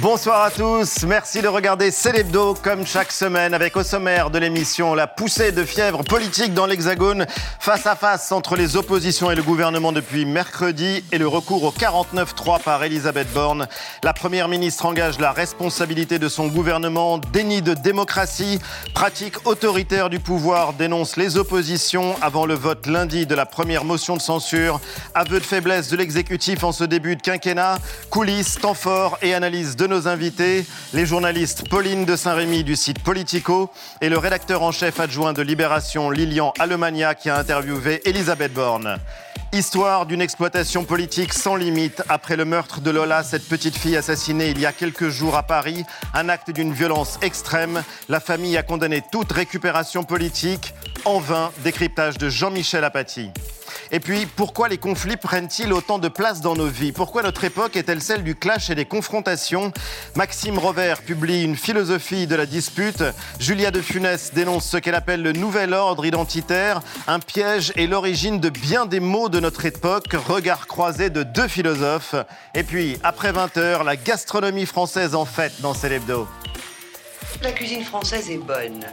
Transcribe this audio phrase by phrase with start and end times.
[0.00, 4.94] Bonsoir à tous, merci de regarder Célébdo comme chaque semaine avec au sommaire de l'émission
[4.94, 7.26] la poussée de fièvre politique dans l'Hexagone
[7.58, 11.72] face à face entre les oppositions et le gouvernement depuis mercredi et le recours au
[11.72, 13.66] 49-3 par Elisabeth Borne.
[14.04, 18.60] La première ministre engage la responsabilité de son gouvernement, déni de démocratie,
[18.94, 24.16] pratique autoritaire du pouvoir, dénonce les oppositions avant le vote lundi de la première motion
[24.16, 24.80] de censure,
[25.16, 27.78] aveu de faiblesse de l'exécutif en ce début de quinquennat,
[28.10, 33.02] coulisses, temps fort et analyse de nos invités, les journalistes Pauline de Saint-Rémy du site
[33.02, 38.52] Politico et le rédacteur en chef adjoint de Libération Lilian Alemania qui a interviewé Elisabeth
[38.52, 38.98] Borne.
[39.52, 44.50] Histoire d'une exploitation politique sans limite après le meurtre de Lola, cette petite fille assassinée
[44.50, 47.82] il y a quelques jours à Paris, un acte d'une violence extrême.
[48.10, 50.74] La famille a condamné toute récupération politique.
[51.04, 53.30] En vain, décryptage de Jean-Michel Apathy.
[53.90, 56.92] Et puis, pourquoi les conflits prennent-ils autant de place dans nos vies?
[56.92, 59.72] Pourquoi notre époque est-elle celle du clash et des confrontations?
[60.14, 63.02] Maxime Rover publie une philosophie de la dispute.
[63.38, 68.40] Julia de Funès dénonce ce qu'elle appelle le nouvel ordre identitaire, un piège et l'origine
[68.40, 70.12] de bien des mots de notre époque.
[70.12, 72.14] Regard croisé de deux philosophes.
[72.54, 76.28] Et puis, après 20h, la gastronomie française en fête dans Célébdo.
[77.40, 78.84] La cuisine française est bonne.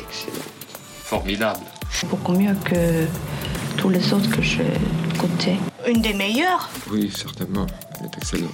[0.00, 0.57] Excellent.
[1.08, 1.60] Formidable.
[2.10, 3.06] Beaucoup mieux que
[3.78, 4.74] tous les autres que j'ai
[5.16, 5.56] goûté.
[5.86, 7.64] Une des meilleures Oui, certainement.
[7.98, 8.52] Elle est excellente.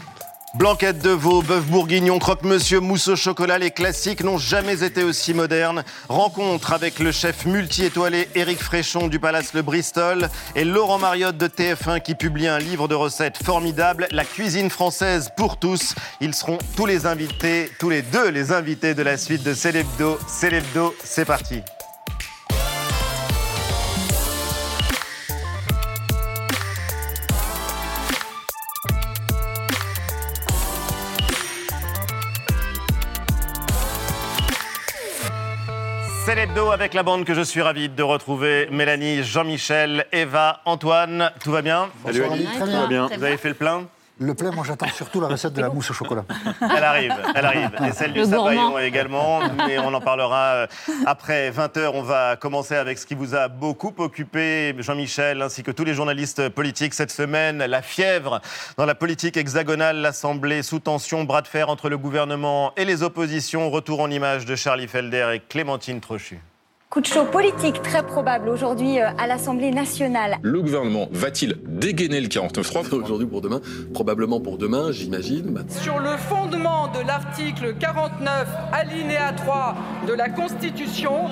[0.54, 5.34] Blanquette de veau, bœuf bourguignon, croque-monsieur, mousse au chocolat, les classiques n'ont jamais été aussi
[5.34, 5.82] modernes.
[6.08, 11.48] Rencontre avec le chef multi-étoilé Éric Fréchon du Palace Le Bristol et Laurent Mariotte de
[11.48, 15.96] TF1 qui publie un livre de recettes formidable, La cuisine française pour tous.
[16.20, 20.20] Ils seront tous les invités, tous les deux les invités de la suite de Célébdo.
[20.28, 21.62] Célébdo, c'est parti.
[36.34, 38.66] C'est l'hebdo avec la bande que je suis ravi de retrouver.
[38.68, 41.30] Mélanie, Jean-Michel, Eva, Antoine.
[41.40, 41.90] Tout va bien?
[42.04, 42.80] Salut Ali, Très tout bien.
[42.80, 43.06] va bien.
[43.06, 43.84] Vous avez fait le plein?
[44.20, 46.24] Le plein, moi j'attends surtout la recette de la mousse au chocolat.
[46.60, 47.70] Elle arrive, elle arrive.
[47.84, 49.40] Et celle du sabayon également.
[49.66, 50.66] Mais on en parlera euh,
[51.04, 51.90] après 20h.
[51.94, 55.94] On va commencer avec ce qui vous a beaucoup occupé, Jean-Michel, ainsi que tous les
[55.94, 57.58] journalistes politiques cette semaine.
[57.58, 58.40] La fièvre
[58.76, 63.02] dans la politique hexagonale, l'Assemblée sous tension, bras de fer entre le gouvernement et les
[63.02, 63.68] oppositions.
[63.68, 66.40] Retour en image de Charlie Felder et Clémentine Trochu.
[66.94, 70.36] Coup de chaud politique très probable aujourd'hui euh, à l'Assemblée nationale.
[70.42, 73.60] Le gouvernement va-t-il dégainer le 49.3 Aujourd'hui pour demain,
[73.92, 75.64] probablement pour demain, j'imagine.
[75.68, 79.74] Sur le fondement de l'article 49, alinéa 3
[80.06, 81.22] de la Constitution,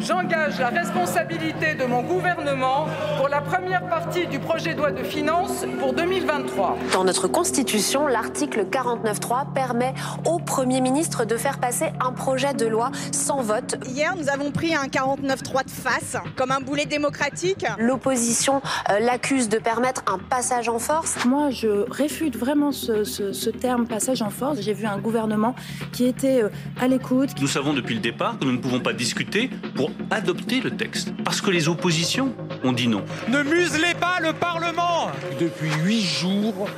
[0.00, 2.86] j'engage la responsabilité de mon gouvernement
[3.18, 6.76] pour la première partie du projet de loi de finances pour 2023.
[6.92, 9.94] Dans notre Constitution, l'article 49.3 permet
[10.26, 13.76] au Premier ministre de faire passer un projet de loi sans vote.
[13.86, 17.64] Hier, nous avons pris un 49-3 de face, comme un boulet démocratique.
[17.78, 21.24] L'opposition euh, l'accuse de permettre un passage en force.
[21.24, 24.60] Moi, je réfute vraiment ce, ce- ce terme passage en force.
[24.60, 25.54] J'ai vu un gouvernement
[25.92, 26.48] qui était euh,
[26.80, 27.30] à l'écoute.
[27.40, 31.12] Nous savons depuis le départ que nous ne pouvons pas discuter pour adopter le texte.
[31.24, 32.34] Parce que les oppositions
[32.64, 33.04] ont dit non.
[33.28, 36.68] Ne muselez pas le Parlement Depuis huit jours,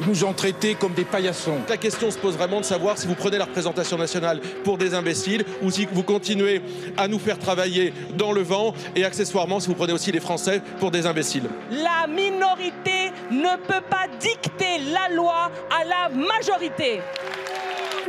[0.00, 1.58] ils nous ont traités comme des paillassons.
[1.68, 4.94] La question se pose vraiment de savoir si vous prenez la représentation nationale pour des
[4.94, 6.62] imbéciles ou si vous continuez
[6.96, 10.62] à nous faire travailler dans le vent et accessoirement si vous prenez aussi les Français
[10.78, 11.48] pour des imbéciles.
[11.70, 17.00] La minorité ne peut pas dicter la loi à la majorité.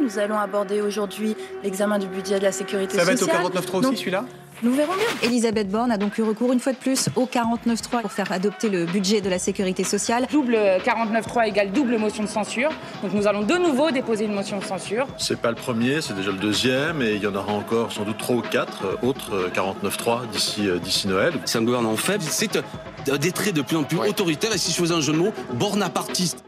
[0.02, 3.44] Nous allons aborder aujourd'hui l'examen du budget de la sécurité Ça va être au sociale.
[3.44, 4.26] 49.3 Donc, aussi celui-là
[4.64, 5.06] Nous verrons bien.
[5.30, 8.70] Elisabeth Borne a donc eu recours une fois de plus au 49.3 pour faire adopter
[8.70, 10.28] le budget de la sécurité sociale.
[10.32, 12.70] Double 49.3 égale double motion de censure.
[13.04, 15.08] Donc nous allons de nouveau déposer une motion de censure.
[15.18, 18.04] C'est pas le premier, c'est déjà le deuxième, et il y en aura encore sans
[18.04, 21.34] doute trois ou quatre euh, autres euh, 49.3 d'ici euh, d'ici Noël.
[21.46, 24.72] C'est un gouvernement faible, c'est un- des traits de plus en plus autoritaires et si
[24.72, 26.44] je faisais un jeu de mots, bornapartiste.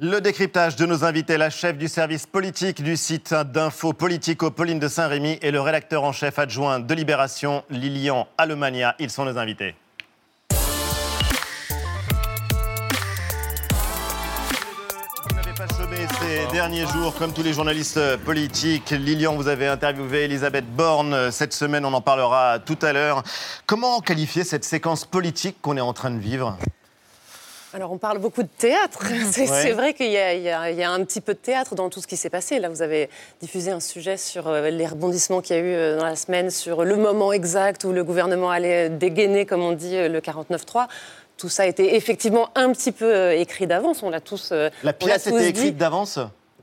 [0.00, 4.78] Le décryptage de nos invités, la chef du service politique du site d'info Politico, Pauline
[4.78, 8.94] de Saint-Rémy, et le rédacteur en chef adjoint de Libération, Lilian Alemania.
[9.00, 9.74] Ils sont nos invités.
[15.28, 18.90] Vous n'avez pas chômé ces derniers jours, comme tous les journalistes politiques.
[18.90, 23.24] Lilian, vous avez interviewé Elisabeth Borne cette semaine, on en parlera tout à l'heure.
[23.66, 26.56] Comment qualifier cette séquence politique qu'on est en train de vivre?
[27.74, 29.02] Alors on parle beaucoup de théâtre.
[29.30, 29.72] C'est ouais.
[29.72, 32.16] vrai qu'il y, y, y, a un petit peu de théâtre dans tout ce qui
[32.16, 32.58] s'est passé.
[32.58, 33.10] Là, vous avez
[33.40, 36.50] diffusé un sujet sur euh, les rebondissements qu'il y a eu euh, dans la semaine,
[36.50, 40.86] sur le moment exact où le gouvernement allait dégainer, comme on dit, le 49-3
[41.36, 44.02] tout ça a été effectivement un petit peu écrit d'avance.
[44.02, 44.52] On l'a tous.
[44.82, 46.18] La pièce était écrite d'avance?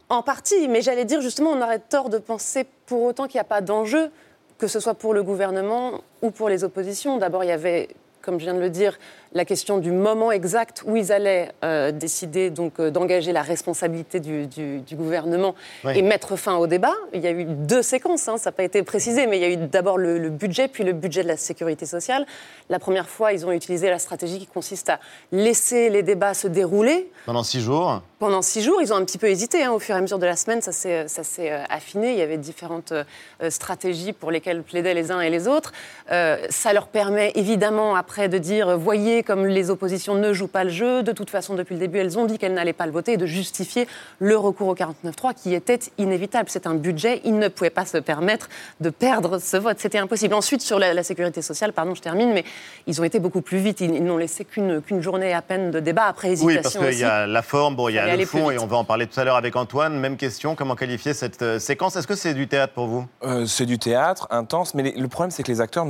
[0.09, 3.41] En partie, mais j'allais dire justement, on aurait tort de penser pour autant qu'il n'y
[3.41, 4.11] a pas d'enjeu,
[4.57, 7.17] que ce soit pour le gouvernement ou pour les oppositions.
[7.17, 7.87] D'abord, il y avait,
[8.21, 8.99] comme je viens de le dire,
[9.35, 14.21] la question du moment exact où ils allaient euh, décider donc euh, d'engager la responsabilité
[14.21, 15.97] du, du, du gouvernement oui.
[15.97, 16.93] et mettre fin au débat.
[17.13, 19.45] Il y a eu deux séquences, hein, ça n'a pas été précisé, mais il y
[19.45, 22.25] a eu d'abord le, le, budget, puis le budget de la sécurité sociale.
[22.69, 24.99] La première fois, ils ont utilisé la stratégie qui consiste à
[25.33, 27.11] laisser les débats se dérouler.
[27.25, 29.63] Pendant six jours Pendant six jours, ils ont un petit peu hésité.
[29.63, 31.05] Hein, au fur et à mesure de la semaine, ça s'est
[31.51, 32.13] euh, affiné.
[32.13, 33.03] Il y avait différentes euh,
[33.49, 35.73] stratégies pour lesquelles plaidaient les uns et les autres.
[36.07, 40.69] Ça leur permet évidemment après de dire, voyez comme les oppositions ne jouent pas le
[40.69, 41.03] jeu.
[41.03, 43.17] De toute façon, depuis le début, elles ont dit qu'elles n'allaient pas le voter et
[43.17, 43.87] de justifier
[44.19, 46.49] le recours au 49-3 qui était inévitable.
[46.49, 47.21] C'est un budget.
[47.25, 48.49] Ils ne pouvaient pas se permettre
[48.79, 49.77] de perdre ce vote.
[49.79, 50.33] C'était impossible.
[50.33, 52.45] Ensuite, sur la, la, sécurité sociale, pardon, je termine, mais
[52.87, 53.81] ils ont été beaucoup plus vite.
[53.81, 56.57] Ils, ils n'ont laissé qu'une qu journée à peine de débat après hésitation.
[56.57, 58.67] Oui, parce qu'il y a la forme, bon, il y a le fond et on
[58.67, 59.99] va en parler tout à l'heure avec Antoine.
[59.99, 61.95] Même question, comment qualifier cette euh, séquence?
[61.95, 63.05] Est-ce que c'est du théâtre pour vous?
[63.23, 65.85] Euh, C'est du théâtre, intense, mais les, le problème, c'est que les acteurs,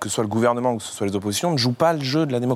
[0.00, 2.02] que ce soit le gouvernement ou que ce soit les oppositions, ne jouent pas le
[2.02, 2.53] jeu de la démocratie.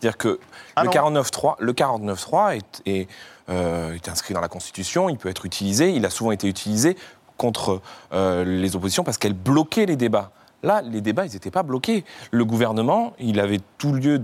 [0.00, 0.38] C'est-à-dire que
[0.76, 3.08] ah le 49-3 le 49-3 est, est,
[3.48, 6.96] euh, est, inscrit dans la Constitution, il peut être utilisé, il a souvent été utilisé
[7.36, 7.80] contre
[8.12, 10.30] euh, les oppositions parce qu'elles bloquaient les débats.
[10.64, 12.04] Là, les débats, ils n'étaient pas bloqués.
[12.30, 14.18] Le gouvernement, il avait tout lieu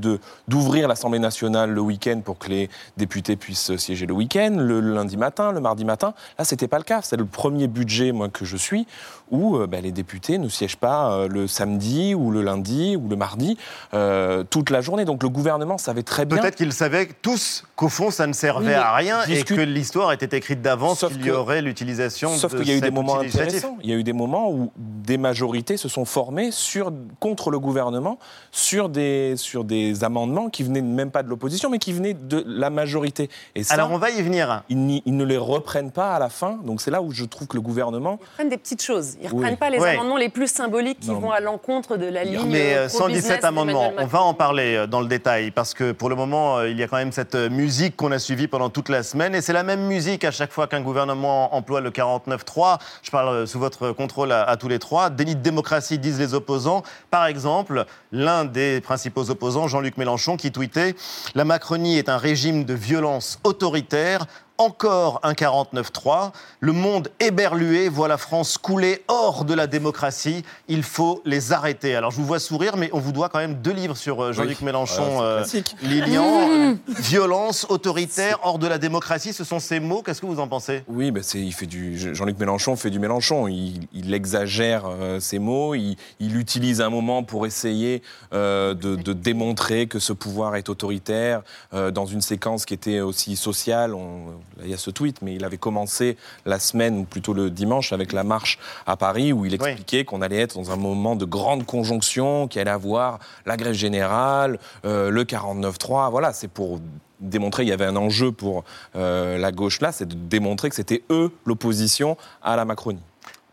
[0.49, 5.19] d'ouvrir l'Assemblée nationale le week-end pour que les députés puissent siéger le week-end, le lundi
[5.19, 6.15] matin, le mardi matin.
[6.39, 7.03] Là, ce n'était pas le cas.
[7.03, 8.87] C'est le premier budget, moi, que je suis,
[9.31, 13.09] où euh, bah, les députés ne siègent pas euh, le samedi ou le lundi ou
[13.09, 13.57] le mardi
[13.95, 15.05] euh, toute la journée.
[15.05, 16.39] Donc le gouvernement savait très bien.
[16.39, 19.53] Peut-être qu'ils savaient tous qu'au fond, ça ne servait oui, à rien discute...
[19.53, 22.75] et que l'histoire était écrite d'avance qu'il y aurait l'utilisation de Sauf qu'il y a
[22.75, 23.79] eu des moments intéressants.
[23.83, 27.59] Il y a eu des moments où des majorités se sont formées sur, contre le
[27.59, 28.19] gouvernement
[28.51, 32.43] sur des, sur des amendements qui venaient même pas de l'opposition, mais qui venaient de
[32.47, 33.31] la majorité.
[33.55, 34.63] Et ça, Alors on va y venir.
[34.69, 36.59] Ils, ils, ne les reprennent pas à la fin.
[36.65, 38.19] Donc c'est là où je trouve que le gouvernement.
[38.21, 39.17] Ils reprennent des petites choses.
[39.21, 41.21] Ils ne reprennent pas les amendements les plus symboliques qui non.
[41.21, 42.49] vont à l'encontre de la ligne.
[42.49, 46.17] Mais 117 amendements, on va en parler euh, dans le détail parce que pour le
[46.17, 48.89] moment, euh, il y a quand même cette euh, musique qu'on a suivie pendant toute
[48.89, 52.79] la semaine et c'est la même musique à chaque fois qu'un gouvernement emploie le 49.3.
[53.03, 55.11] Je parle sous votre contrôle à, à tous les trois.
[55.11, 56.83] Délit de démocratie, disent les opposants.
[57.11, 60.95] Par exemple, l'un des principaux opposants, Jean-Luc Mélenchon, qui tweetait
[61.35, 64.27] La Macronie est un régime de violence autoritaire
[64.61, 66.33] encore un 49-3.
[66.61, 70.45] Le monde éberlué voit la France couler hors de la démocratie.
[70.69, 71.97] Il faut les arrêter.
[71.97, 74.33] Alors je vous vois sourire, mais on vous doit quand même deux livres sur euh,
[74.33, 74.67] Jean-Luc oui.
[74.67, 75.45] Mélenchon, euh,
[75.83, 76.77] Lilian.
[76.89, 80.03] Violence autoritaire hors de la démocratie, ce sont ces mots.
[80.03, 80.83] Qu'est-ce que vous en pensez?
[80.89, 83.49] Oui, bah il fait du Jean-Luc Mélenchon fait du Mélenchon.
[83.49, 85.75] Il, il exagère euh, ces mots.
[85.75, 88.03] Il, il, utilise un moment pour essayer
[88.33, 91.43] euh, de, de, démontrer que ce pouvoir est autoritaire
[91.75, 93.95] euh, dans une séquence qui était aussi sociale.
[93.95, 94.35] On,
[94.65, 96.17] il y a ce tweet, mais il avait commencé
[96.47, 100.05] la semaine, ou plutôt le dimanche, avec la marche à Paris, où il expliquait oui.
[100.05, 104.59] qu'on allait être dans un moment de grande conjonction, qu'il allait avoir la grève générale,
[104.85, 106.11] euh, le 49-3.
[106.11, 106.81] Voilà, c'est pour
[107.21, 108.65] démontrer, il y avait un enjeu pour
[108.97, 113.03] euh, la gauche là, c'est de démontrer que c'était eux l'opposition à la Macronie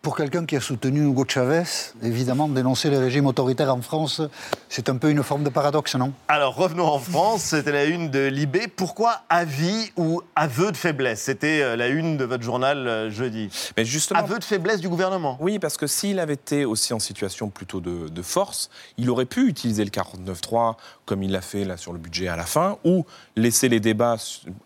[0.07, 1.63] pour quelqu'un qui a soutenu Hugo Chavez,
[2.01, 4.21] évidemment, dénoncer les régimes autoritaires en France,
[4.69, 6.13] c'est un peu une forme de paradoxe, non?
[6.29, 7.41] Alors, revenons en France.
[7.41, 8.69] C'était la une de Libé.
[8.73, 11.23] Pourquoi avis ou aveu de faiblesse?
[11.23, 13.49] C'était la une de votre journal jeudi.
[13.75, 16.99] Mais justement, aveu de faiblesse du gouvernement Oui, parce que s'il avait été aussi en
[16.99, 20.75] situation plutôt de, de force, il aurait pu utiliser le 49.3
[21.07, 24.17] comme il l'a fait là sur le budget à la fin, ou laisser les débats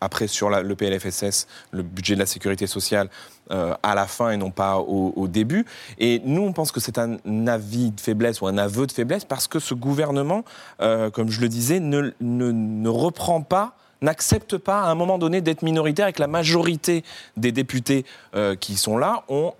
[0.02, 3.10] après sur la, le PLFSS, le budget de la sécurité sociale,
[3.52, 5.66] euh, à la fin et non pas au, début.
[5.98, 7.18] Et nous, on pense que c'est un
[7.48, 10.46] avis de faiblesse ou un aveu de faiblesse parce que ce gouvernement,
[10.82, 15.64] euh, comme je le disais, ne, reprend pas n'accepte pas à un moment donné d'être
[15.64, 17.04] minoritaire et que la majorité
[17.36, 18.06] des députés
[18.36, 19.54] euh, qui sont là ont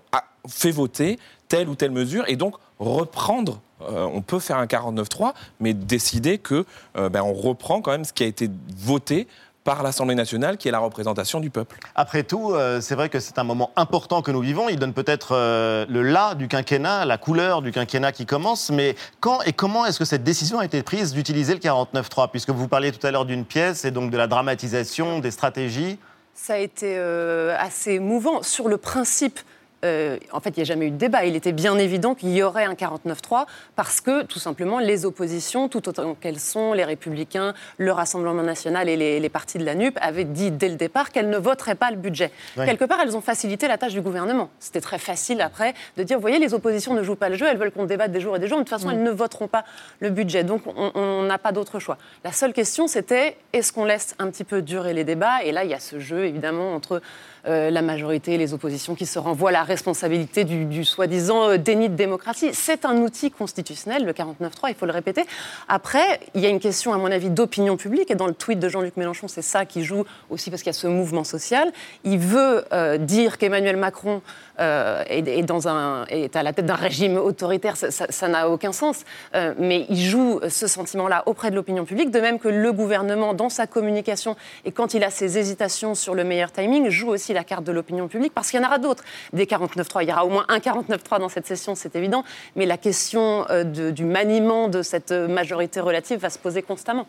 [0.48, 5.74] fait voter telle ou telle mesure et donc reprendre on peut faire un 49-3, mais
[5.74, 9.26] décider que ben, on reprend quand même ce qui a été voté
[9.64, 11.78] par l'Assemblée nationale, qui est la représentation du peuple.
[11.94, 14.68] Après tout, euh, c'est vrai que c'est un moment important que nous vivons.
[14.68, 18.70] Il donne peut-être euh, le là du quinquennat, la couleur du quinquennat qui commence.
[18.70, 22.50] Mais quand et comment est-ce que cette décision a été prise d'utiliser le 49.3 Puisque
[22.50, 25.98] vous parliez tout à l'heure d'une pièce et donc de la dramatisation, des stratégies.
[26.34, 28.42] Ça a été euh, assez mouvant.
[28.42, 29.38] Sur le principe,
[29.84, 31.24] euh, en fait, il n'y a jamais eu de débat.
[31.24, 33.46] Il était bien évident qu'il y aurait un 49-3
[33.76, 38.88] parce que, tout simplement, les oppositions, tout autant qu'elles sont, les Républicains, le Rassemblement national
[38.88, 41.74] et les, les partis de la NUP, avaient dit dès le départ qu'elles ne voteraient
[41.74, 42.30] pas le budget.
[42.66, 44.50] Quelque part, elles ont facilité la tâche du gouvernement.
[44.60, 47.46] C'était très facile après de dire, vous voyez, les oppositions ne jouent pas le jeu,
[47.50, 49.10] elles veulent qu'on débatte des jours et des jours, mais de toute façon, elles ne
[49.10, 49.64] voteront pas
[50.00, 50.44] le budget.
[50.44, 51.98] Donc, on- on n'a pas d'autre choix.
[52.24, 55.42] La seule question, c'était, est-ce qu'on laisse un petit peu durer les débats?
[55.44, 57.00] Et là, il y a ce jeu, évidemment, entre
[57.48, 61.88] euh, la majorité et les oppositions qui se renvoient la responsabilité du, soi-disant euh, déni
[61.88, 62.50] de démocratie.
[62.52, 65.24] C'est un outil constitutionnel, le 49.3, il faut le répéter.
[65.68, 68.60] Après, il y a une question, à mon avis, d'opinion publique, et dans le tweet
[68.60, 71.72] de Jean-Luc Mélenchon, c'est ça qui joue aussi parce qu'il y a ce mouvement social.
[72.04, 74.22] Il veut euh, dire qu'Emmanuel Macron
[74.58, 79.00] est, à la tête d'un régime autoritaire, ça- n'a aucun sens.
[79.58, 83.48] Mais il joue ce sentiment-là auprès de l'opinion publique, de même que le gouvernement, dans
[83.48, 87.44] sa communication, et quand il a ses hésitations sur le meilleur timing, joue aussi la
[87.44, 89.04] carte de l'opinion publique, parce qu'il y en aura d'autres.
[89.32, 92.24] Des 49.3, il y aura au moins un 49.3 dans cette session, c'est évident,
[92.56, 96.62] mais la question euh, de- du maniement de cette euh, majorité relative va se poser
[96.62, 97.06] constamment.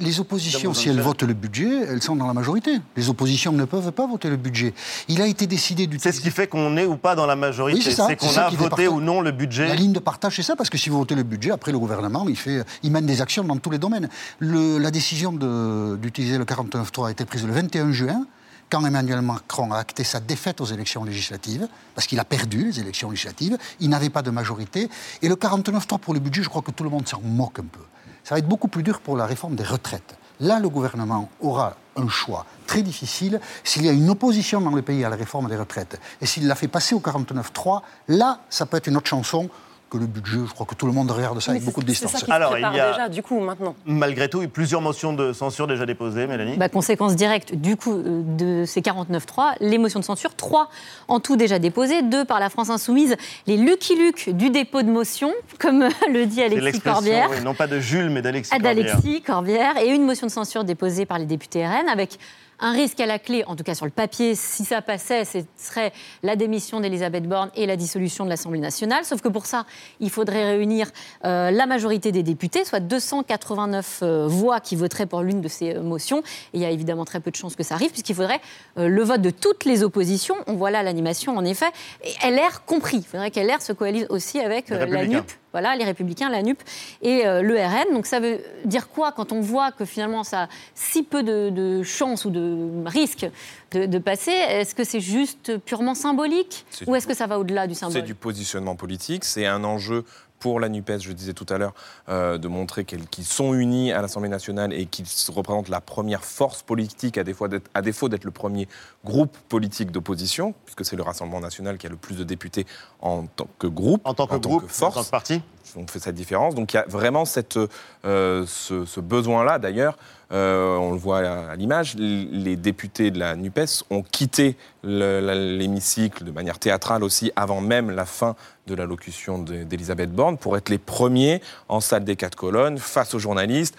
[0.00, 2.72] Les oppositions, si elles votent le budget, elles sont dans la majorité.
[2.96, 4.74] Les oppositions ne peuvent pas voter le budget.
[5.06, 5.96] Il a été décidé du.
[6.00, 7.78] C'est ce qui fait qu'on est ou pas dans la majorité.
[7.78, 8.06] Oui, c'est ça.
[8.08, 9.68] c'est qu'on a qui voté ou non le budget.
[9.68, 11.78] La ligne de partage, c'est ça, parce que si vous votez le budget, après le
[11.78, 14.08] gouvernement, il, fait, il mène des actions dans tous les domaines.
[14.40, 18.26] Le- la décision d'utiliser le 49.3 a été prise le 21 juin,
[18.70, 22.80] quand Emmanuel Macron a acté sa défaite aux élections législatives, parce qu'il a perdu les
[22.80, 24.88] élections législatives, il n'avait pas de majorité.
[25.22, 27.64] Et le 49.3 pour le budget, je crois que tout le monde s'en moque un
[27.64, 27.80] peu.
[28.24, 30.16] Ça va être beaucoup plus dur pour la réforme des retraites.
[30.40, 33.40] Là, le gouvernement aura un choix très difficile.
[33.64, 36.46] S'il y a une opposition dans le pays à la réforme des retraites, et s'il
[36.46, 39.48] la fait passer au 49.3, là, ça peut être une autre chanson
[39.88, 40.38] que le budget.
[40.46, 42.10] Je crois que tout le monde regarde ça Mais avec beaucoup de distance.
[42.12, 43.74] ça qui se prépare déjà, du coup, maintenant.
[43.86, 46.56] Malgré tout, il y a plusieurs motions de censure déjà déposées, Mélanie.
[46.56, 50.70] Bah, conséquence directe du coup euh, de ces 49.3, les motions de censure, trois
[51.08, 53.16] en tout déjà déposées, deux par la France Insoumise,
[53.46, 57.28] les Lucky Luke du dépôt de motion, comme euh, le dit Alexis Corbière.
[57.30, 58.74] oui, non pas de Jules, mais d'Alexis Ah, Corbière.
[58.86, 62.18] d'Alexis Corbière et une motion de censure déposée par les députés RN avec
[62.60, 65.38] un risque à la clé, en tout cas sur le papier, si ça passait, ce
[65.56, 69.04] serait la démission d'Elisabeth Borne et la dissolution de l'Assemblée nationale.
[69.04, 69.66] Sauf que pour ça,
[70.00, 70.88] il faudrait réunir
[71.24, 75.74] euh, la majorité des députés, soit 289 euh, voix qui voteraient pour l'une de ces
[75.74, 76.20] euh, motions.
[76.52, 78.40] Et il y a évidemment très peu de chances que ça arrive, puisqu'il faudrait
[78.76, 80.36] le vote de toutes les oppositions.
[80.46, 81.66] On voit là l'animation, en effet.
[82.04, 82.98] Et LR compris.
[82.98, 85.06] Il faudrait qu'LR se coalise aussi avec la.
[85.06, 86.58] NUP voilà, les Républicains, la NUP
[87.00, 87.94] et euh, le RN.
[87.94, 91.48] Donc ça veut dire quoi quand on voit que finalement ça a si peu de,
[91.48, 93.26] de chances ou de risques
[93.70, 94.32] de, de passer?
[94.32, 96.66] Est-ce que c'est juste purement symbolique?
[96.68, 99.64] C'est ou est-ce que ça va au-delà du C'est symbole du positionnement politique, c'est un
[99.64, 100.04] enjeu
[100.38, 101.74] pour la NUPES, je disais tout à l'heure,
[102.08, 106.24] euh, de montrer qu'ils sont unis à l'Assemblée nationale et qu'ils se représentent la première
[106.24, 108.68] force politique à défaut d'être, le premier
[109.04, 112.66] groupe politique d'opposition, puisque c'est le Rassemblement national qui a le plus de députés
[113.00, 114.96] en tant que groupe, En tant que groupe, force.
[114.96, 115.42] en tant que parti.
[115.76, 116.54] On fait cette différence.
[116.54, 117.58] Donc il y a vraiment cette,
[118.04, 119.58] euh, ce, ce besoin-là.
[119.58, 119.98] D'ailleurs,
[120.32, 125.34] euh, on le voit à, l'image, les députés de la NUPES ont quitté le- la-
[125.34, 128.34] l'hémicycle de manière théâtrale aussi avant même la fin
[128.66, 133.14] de l'allocution de- d'Elisabeth Borne pour être les premiers en salle des quatre colonnes face
[133.14, 133.76] aux journalistes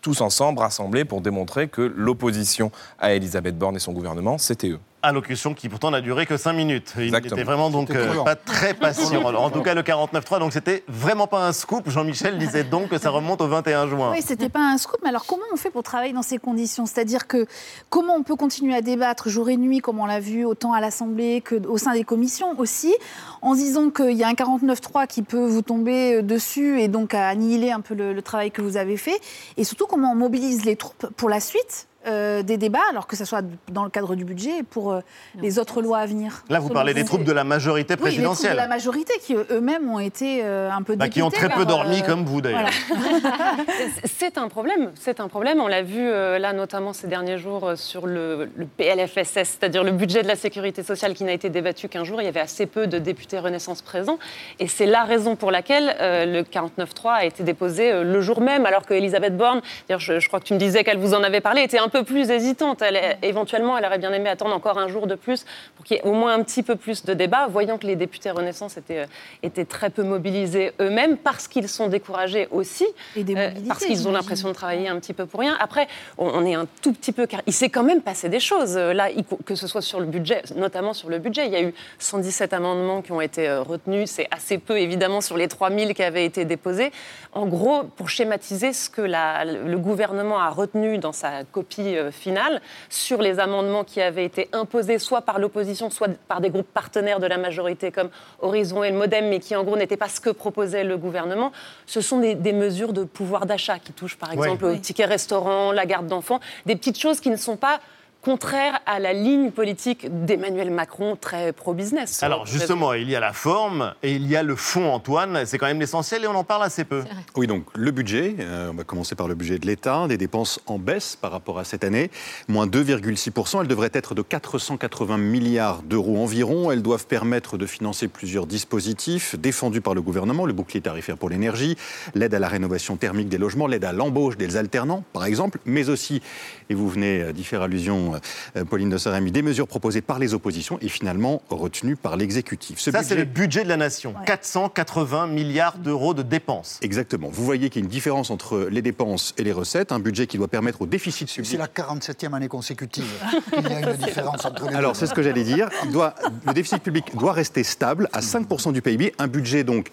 [0.00, 4.80] tous ensemble rassemblés pour démontrer que l'opposition à Elisabeth Borne et son gouvernement, c'était eux.
[5.04, 6.94] Allocution qui pourtant n'a duré que 5 minutes.
[6.96, 7.36] Il Exactement.
[7.36, 9.22] était vraiment donc euh, pas très patient.
[9.22, 11.90] En tout cas, le 49.3, donc c'était vraiment pas un scoop.
[11.90, 14.10] Jean-Michel disait donc que ça remonte au 21 juin.
[14.12, 16.86] Oui, c'était pas un scoop, mais alors comment on fait pour travailler dans ces conditions?
[16.86, 17.46] C'est-à-dire que
[17.90, 20.80] comment on peut continuer à débattre jour et nuit, comme on l'a vu autant à
[20.80, 22.94] l'Assemblée qu'au sein des commissions aussi,
[23.42, 26.88] en se disant qu'il y a un 49.3 qui peut vous tomber euh, dessus et
[26.88, 29.20] donc à annihiler un peu le, le travail que vous avez fait,
[29.56, 31.86] et surtout comment on mobilise les troupes pour la suite?
[32.06, 35.00] Euh, des débats, alors que ce soit dans le cadre du budget et pour euh,
[35.40, 36.44] les autres lois à venir.
[36.48, 38.56] Là, vous parlez des troupes de la majorité Oui, les troupes de présidentielle.
[38.56, 42.00] la majorité qui eux-mêmes ont été euh, un peu Bah, qui ont très peu dormi,
[42.00, 42.68] euh, comme vous d'ailleurs.
[44.04, 45.60] C'est un problème, c'est un problème.
[45.60, 49.84] On l'a vu euh, là notamment ces derniers jours euh, sur le, le PLFSS, c'est-à-dire
[49.84, 52.20] le budget de la sécurité sociale qui n'a été débattu qu'un jour.
[52.20, 54.18] Il y avait assez peu de députés Renaissance présents.
[54.58, 58.40] Et c'est la raison pour laquelle euh, le 49.3 a été déposé euh, le jour
[58.40, 61.14] même, alors que Elisabeth Borne, d'ailleurs je, je crois que tu me disais qu'elle vous
[61.14, 62.82] en avait parlé, était un peu plus hésitante.
[62.82, 65.44] Elle, est- éventuellement, elle aurait bien aimé attendre encore un jour de plus
[65.76, 67.94] pour qu'il y ait au moins un petit peu plus de débat, voyant que les
[67.94, 69.06] députés Renaissance étaient, euh,
[69.44, 72.84] étaient très peu mobilisés eux-mêmes parce qu'ils sont découragés aussi,
[73.16, 75.56] euh, parce qu'ils ont l'impression de travailler un petit peu pour rien.
[75.60, 75.86] Après,
[76.18, 77.26] on, est un tout petit peu...
[77.26, 79.08] car Il s'est quand même passé des choses, euh, là,
[79.46, 81.46] que ce soit sur le budget, notamment sur le budget.
[81.46, 84.10] Il y a eu 117 amendements qui ont été euh, retenus.
[84.10, 86.90] C'est assez peu, évidemment, sur les 3000 qui avaient été déposés.
[87.32, 91.96] En gros, pour schématiser ce que la- le gouvernement a retenu dans sa copie sortie
[91.96, 96.50] euh, finale sur les amendements qui avaient été imposés soit par l'opposition, soit par des
[96.50, 98.10] groupes partenaires de la majorité comme
[98.40, 101.52] Horizon et le Modem, mais qui en gros n'étaient pas ce que proposait le gouvernement.
[101.86, 104.74] Ce sont des, des mesures de pouvoir d'achat qui touchent par exemple Oui.
[104.74, 107.80] au ticket restaurant, la garde d'enfants, des petites choses qui ne sont pas
[108.24, 112.22] contraires à la ligne politique d'Emmanuel Macron, très pro-business.
[112.22, 115.44] Alors justement, il y a la forme et il y a le fond, Antoine.
[115.44, 117.04] C'est quand même l'essentiel et on en parle assez peu.
[117.36, 120.58] Oui, donc le budget, euh, on va commencer par le budget de l'État, des dépenses
[120.66, 122.10] en baisse par rapport à cette année,
[122.48, 123.60] moins 2,6%.
[123.60, 126.72] Elles devraient être de 480 milliards d'euros environ.
[126.72, 131.28] Elles doivent permettre de financer plusieurs dispositifs défendus par le gouvernement, le bouclier tarifaire pour
[131.28, 131.76] l'énergie,
[132.14, 135.90] l'aide à la rénovation thermique des logements, l'aide à l'embauche des alternants, par exemple, mais
[135.90, 136.22] aussi,
[136.70, 138.13] et vous venez d'y faire allusion,
[138.56, 142.78] euh, Pauline de Sarami, des mesures proposées par les oppositions et finalement retenues par l'exécutif.
[142.78, 144.14] Ce Ça, c'est le budget de la nation.
[144.26, 146.78] 480 milliards d'euros de dépenses.
[146.82, 147.28] Exactement.
[147.32, 150.26] Vous voyez qu'il y a une différence entre les dépenses et les recettes, un budget
[150.26, 151.58] qui doit permettre au déficit C'est public.
[151.58, 153.04] la 47e année consécutive
[153.52, 155.68] qu'il y a une différence entre les Alors, c'est ce que j'allais dire.
[155.84, 156.14] Il doit-
[156.46, 159.90] le déficit public doit rester stable à 5% du PIB, un budget donc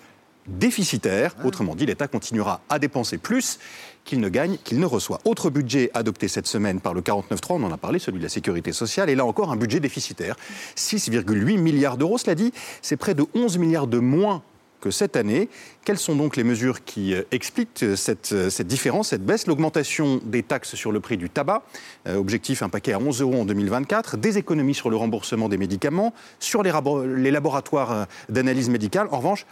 [0.48, 1.36] déficitaire.
[1.44, 3.60] Autrement dit, l'État continuera à dépenser plus
[4.04, 5.20] qu'il ne gagne, qu'il ne reçoit.
[5.26, 8.30] Autre budget adopté cette semaine par le 49.3, on en a parlé, celui de la
[8.30, 10.36] sécurité sociale, et là encore un budget déficitaire.
[10.76, 14.42] 6,8 milliards d'euros, cela dit, c'est près de 11 milliards de moins
[14.82, 15.48] que cette année.
[15.86, 19.48] Quelles sont donc les mesures qui euh, expliquent euh, cette, euh, cette différence, cette baisse?
[19.48, 21.64] L'augmentation des taxes sur le prix du tabac,
[22.08, 26.14] objectif un paquet à 11 euros en 2024, des économies sur le remboursement des médicaments,
[26.40, 29.08] sur les, laboratoires d'analyse médicale.
[29.12, 29.46] En revanche,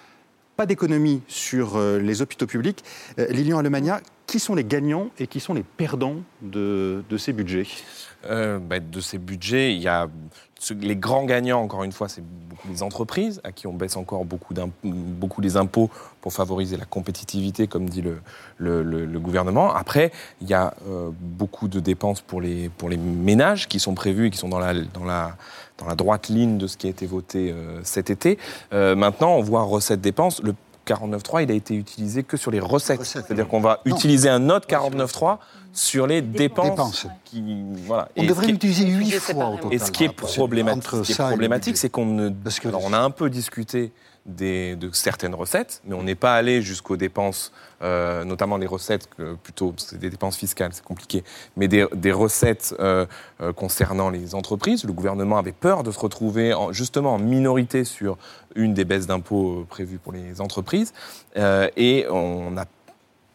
[0.57, 2.83] pas d'économie sur les hôpitaux publics.
[3.29, 4.01] Lilian Alemania,
[4.31, 7.67] qui sont les gagnants et qui sont les perdants de, de ces budgets
[8.29, 10.07] Euh, bah, de ces budgets, il y a
[10.81, 14.25] les grands gagnants, encore une fois, c'est beaucoup les entreprises à qui on baisse encore
[14.25, 18.19] beaucoup, beaucoup les impôts pour favoriser la compétitivité, comme dit le,
[18.57, 19.74] le- gouvernement.
[19.74, 23.95] Après, il y a euh, beaucoup de dépenses pour les, pour les ménages qui sont
[23.95, 25.38] prévues et qui sont dans la, dans la,
[25.77, 28.38] dans la droite ligne de ce qui a été voté euh, cet été.
[28.74, 30.41] Maintenant, on voit recettes-dépenses.
[30.93, 33.03] 49.3, il a été utilisé que sur les recettes.
[33.03, 33.96] C'est-à-dire qu'on va Non.
[33.96, 35.38] utiliser un autre 49.3
[35.74, 36.69] sur les dépenses.
[36.69, 37.08] Dépenses.
[37.25, 37.43] Qui,
[37.86, 38.10] voilà.
[38.17, 39.74] On Et devrait l'utiliser huit fois au total.
[39.74, 40.50] Et ce qui est Voilà,
[41.29, 42.31] problématique, ce c'est qu'on ne.
[42.65, 43.91] Alors, on a un peu discuté
[44.25, 49.33] de certaines recettes, mais on n'est pas allé jusqu'aux dépenses, euh, notamment les recettes, que
[49.35, 51.23] plutôt, c'est des dépenses fiscales, c'est compliqué,
[51.58, 53.05] mais des, recettes euh,
[53.41, 54.84] euh, concernant les entreprises.
[54.84, 58.17] Le gouvernement avait peur de se retrouver en- justement en minorité sur
[58.55, 60.93] une des baisses d'impôts euh, prévues pour les entreprises,
[61.38, 62.65] Euh, et on n'a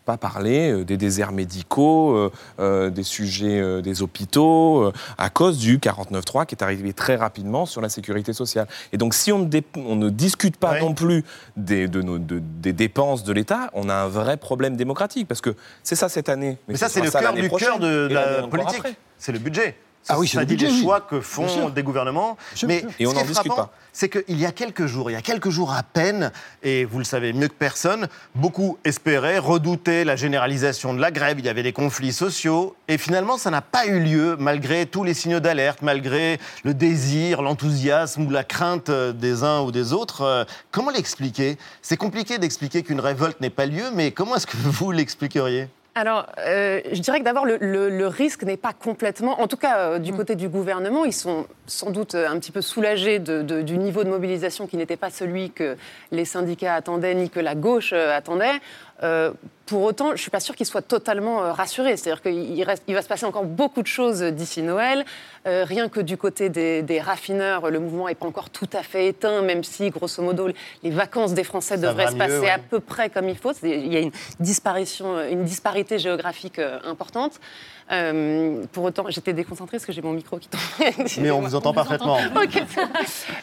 [0.05, 5.31] pas parlé euh, des déserts médicaux, euh, euh, des sujets euh, des hôpitaux, euh, à
[5.31, 8.67] cause du 49.3 qui est arrivé très rapidement sur la sécurité sociale.
[8.93, 11.25] Et donc, si on ne, dé- on ne discute pas non plus
[11.57, 15.27] des, de nos- de- des dépenses de l'État, on a un vrai problème démocratique.
[15.29, 16.59] Parce que c'est ça cette année.
[16.69, 18.83] Mais ça, ce c'est le cœur du cœur de la politique.
[19.19, 19.77] C'est le budget.
[20.09, 20.83] Ah oui, c'est ça dit budget, les oui.
[20.83, 22.37] choix que font des gouvernements.
[22.67, 22.85] Mais.
[22.99, 23.73] Et ce on qui n'en est discute frappant, pas.
[23.93, 26.31] c'est qu'il y a quelques jours, il y a quelques jours à peine,
[26.62, 31.38] et vous le savez mieux que personne, beaucoup espéraient, redoutaient la généralisation de la grève.
[31.38, 35.05] Il y avait des conflits sociaux, et finalement, ça n'a pas eu lieu malgré tous
[35.05, 39.93] les signaux d'alerte, malgré le désir, l'enthousiasme ou la crainte euh, des uns ou des
[39.93, 40.23] autres.
[40.23, 41.57] Euh, Comment l'expliquer?
[41.83, 45.69] C'est compliqué d'expliquer qu'une révolte n'ait pas lieu, mais comment est-ce que vous l'expliqueriez?
[45.96, 49.40] Alors, euh, je dirais que d'abord, le, le- le risque n'est pas complètement.
[49.40, 52.53] En tout cas, euh, du côté du gouvernement, ils sont sans doute euh, un petit
[52.53, 55.77] peu de- de- du niveau de mobilisation qui n'était pas celui que
[56.12, 58.61] les syndicats attendaient ni que la gauche euh, attendait.
[59.03, 59.33] Euh,
[59.66, 61.96] pour autant, je ne suis pas sûre qu'ils soient totalement rassurés.
[61.96, 62.35] C'est-à-dire qu'il
[62.87, 65.05] il va se passer encore beaucoup de choses d'ici Noël.
[65.46, 68.83] Euh, rien que du côté des, des raffineurs, le mouvement n'est pas encore tout à
[68.83, 70.48] fait éteint, même si, grosso modo,
[70.83, 72.50] les vacances des Français Ça devraient se mieux, passer ouais.
[72.50, 73.53] à peu près comme il faut.
[73.62, 77.40] Il y a une disparition, une disparité géographique importante.
[77.92, 80.61] Euh, pour autant, j'étais déconcentrée parce que j'ai mon micro qui tombe.
[81.20, 82.16] Mais on vous entend parfaitement.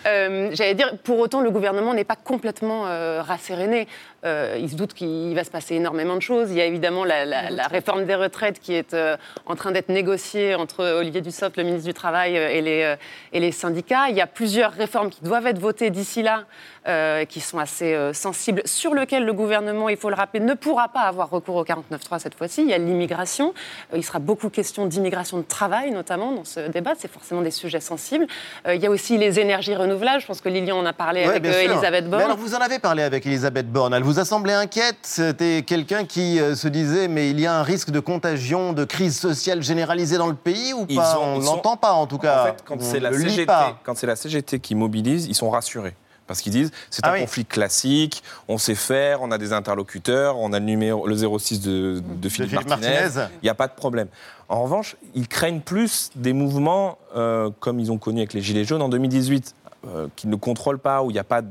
[0.08, 3.88] Euh, J'allais dire, pour autant, le gouvernement n'est pas complètement euh, rasséréné.
[4.24, 6.52] Euh, il se doute qu'il va se passer énormément de choses.
[6.52, 9.72] Il y a évidemment la, la- la réforme des retraites qui est euh, en train
[9.72, 12.96] d'être négociée entre Olivier Dussopt, le ministre du Travail, euh, et les,
[13.34, 14.10] et les syndicats.
[14.10, 16.44] Il y a plusieurs réformes qui doivent être votées d'ici là,
[16.88, 20.90] euh, qui sont assez sensibles, sur lesquelles le gouvernement, il faut le rappeler, ne pourra
[20.90, 22.62] pas avoir recours au 49.3 cette fois-ci.
[22.62, 23.54] Il y a l'immigration.
[23.96, 26.94] Il sera beaucoup question d'immigration de travail, notamment, dans ce débat.
[26.98, 28.28] C'est forcément des sujets sensibles.
[28.72, 30.22] Il y a aussi les énergies renouvelables.
[30.22, 31.46] Je pense que Lilian en a parlé Ouais, avec.
[31.46, 32.24] Elisabeth Borne.
[32.24, 33.94] alors, vous en avez parlé avec Elisabeth Borne.
[33.94, 34.98] Elle vous a semblé inquiète?
[35.04, 38.84] C'était quelqu'un qui euh, se disait mais il y a un risque de contagion, de
[38.86, 41.18] crise sociale généralisée dans le pays ou pas?
[41.20, 42.42] ont- On ils sont- n'entend pas en tout cas.
[42.42, 45.96] En fait, quand c'est la, CGT la qui mobilise, ils sont rassurés.
[46.28, 47.22] Parce qu'ils disent c'est Ah un oui.
[47.22, 51.60] conflit classique, on sait faire, on a des interlocuteurs, on a le numéro le 06
[51.60, 53.00] de, de Philippe, Martinez.
[53.42, 54.08] il n'y a pas de problème.
[54.48, 58.64] En revanche, ils craignent plus des mouvements euh, comme ils ont connu avec les Gilets
[58.64, 59.56] jaunes en 2018
[59.88, 61.42] euh, qu'ils ne contrôlent pas, où il n'y a pas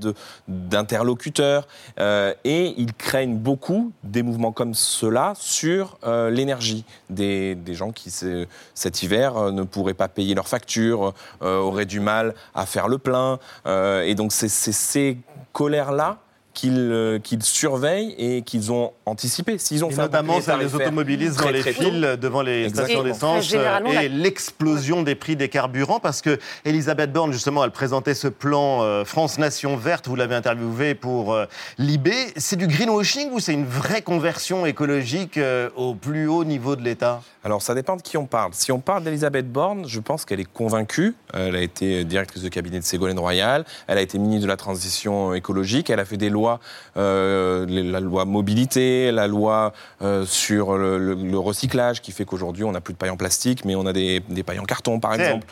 [0.48, 1.66] d'interlocuteurs.
[1.98, 6.84] euh, et ils craignent beaucoup des mouvements comme cela sur euh, l'énergie.
[7.08, 12.00] Des, gens qui, ce- cet hiver, euh, ne pourraient pas payer leurs factures, auraient du
[12.00, 13.38] mal à faire le plein.
[13.66, 15.18] et donc, c'est ces
[15.52, 16.18] colères-là
[16.60, 19.56] qu'ils euh, qu'ils surveillent et qu'ils ont anticipé.
[19.56, 23.02] S'ils ont Et fait un notamment, ça les automobilise dans les files devant les stations
[23.02, 27.70] d'essence euh, la- et l'explosion des prix des carburants parce que Elisabeth Borne, justement, elle
[27.70, 31.36] présentait ce plan euh, France Nation Verte, vous l'avez interviewé pour
[31.78, 32.14] Libé.
[32.36, 35.38] C'est du greenwashing ou c'est une vraie conversion écologique
[35.76, 37.22] au plus haut niveau de l'État?
[37.42, 38.50] Alors, ça dépend de qui on parle.
[38.52, 41.14] Si on parle d'Elisabeth Borne, je pense qu'elle est convaincue.
[41.32, 43.64] Elle a été directrice de cabinet de Ségolène Royal.
[43.86, 45.88] Elle a été ministre de la Transition écologique.
[45.88, 46.49] Elle a fait des lois,
[46.96, 52.64] euh, la loi mobilité, la loi euh, sur le, le- le recyclage, qui fait qu'aujourd'hui,
[52.64, 54.98] on n'a plus de pailles en plastique, mais on a des, des pailles en carton,
[54.98, 55.46] par exemple.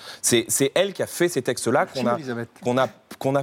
[0.48, 2.16] C'est elle qui a fait ces textes-là qu'on a,
[2.64, 3.42] qu'on a, qu'on a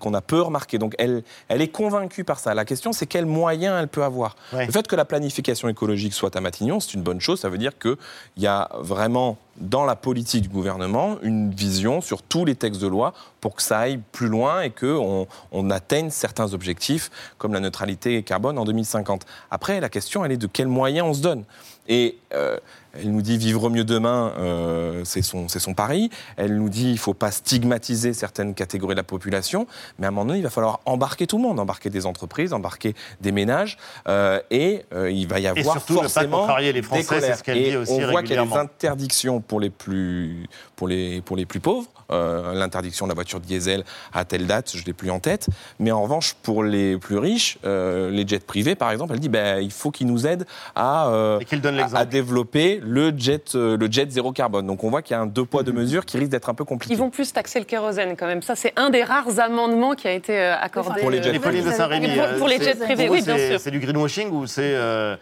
[0.00, 0.78] qu'on a peu remarqué.
[0.78, 2.54] Donc elle, elle est convaincue par ça.
[2.54, 4.36] La question, c'est quels moyens elle peut avoir.
[4.52, 4.66] Ouais.
[4.66, 7.40] Le fait que la planification écologique soit à Matignon, c'est une bonne chose.
[7.40, 7.96] Ça veut dire qu'il
[8.36, 12.88] y a vraiment dans la politique du gouvernement une vision sur tous les textes de
[12.88, 17.60] loi pour que ça aille plus loin et qu'on on atteigne certains objectifs comme la
[17.60, 19.24] neutralité carbone en 2050.
[19.50, 21.44] Après, la question, elle est de quels moyens on se donne.
[21.88, 22.56] Et euh,
[22.94, 26.10] elle nous dit vivre mieux demain, euh, c'est son, son pari.
[26.36, 29.66] Elle nous dit il ne faut pas stigmatiser certaines catégories de la population,
[29.98, 32.52] mais à un moment donné, il va falloir embarquer tout le monde, embarquer des entreprises,
[32.52, 33.76] embarquer des ménages,
[34.08, 37.08] euh, et il va y avoir surtout ne pas forcément contrarier les des Français, c'est
[37.20, 37.38] colères.
[37.38, 40.46] ce qu'elle Et dit aussi on voit qu'il y a des interdictions pour les plus,
[40.76, 41.88] pour les, pour les plus pauvres.
[42.10, 45.46] Euh, L'interdiction de la voiture diesel à telle date, je ne l'ai plus en tête.
[45.78, 49.28] Mais en revanche, pour les plus riches, euh, les jets privés, par exemple, elle dit
[49.28, 53.76] ben, il faut qu'ils nous aident à, euh, donne à, à développer le jet, euh,
[53.76, 54.66] le jet zéro carbone.
[54.66, 56.54] Donc on voit qu'il y a un deux poids, deux mesures qui risque d'être un
[56.54, 56.94] peu compliqué.
[56.94, 58.42] Ils vont plus taxer le kérosène quand même.
[58.42, 61.00] Ça, c'est un des rares amendements qui a été accordé.
[61.00, 61.38] Pour les jets
[61.72, 63.60] Saint-Rémy, Pour, les jets privés, oui, bien c'est- sûr.
[63.60, 64.62] C'est du greenwashing ou c'est...
[64.74, 65.16] euh,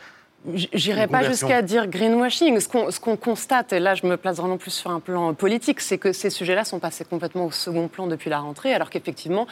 [0.55, 2.59] J'irai pas jusqu'à dire greenwashing.
[2.59, 5.99] Ce qu'on constate, et là je me place vraiment plus sur un plan politique, c'est
[5.99, 9.47] que ces sujets-là sont passés complètement au second plan depuis la rentrée, alors qu'effectivement,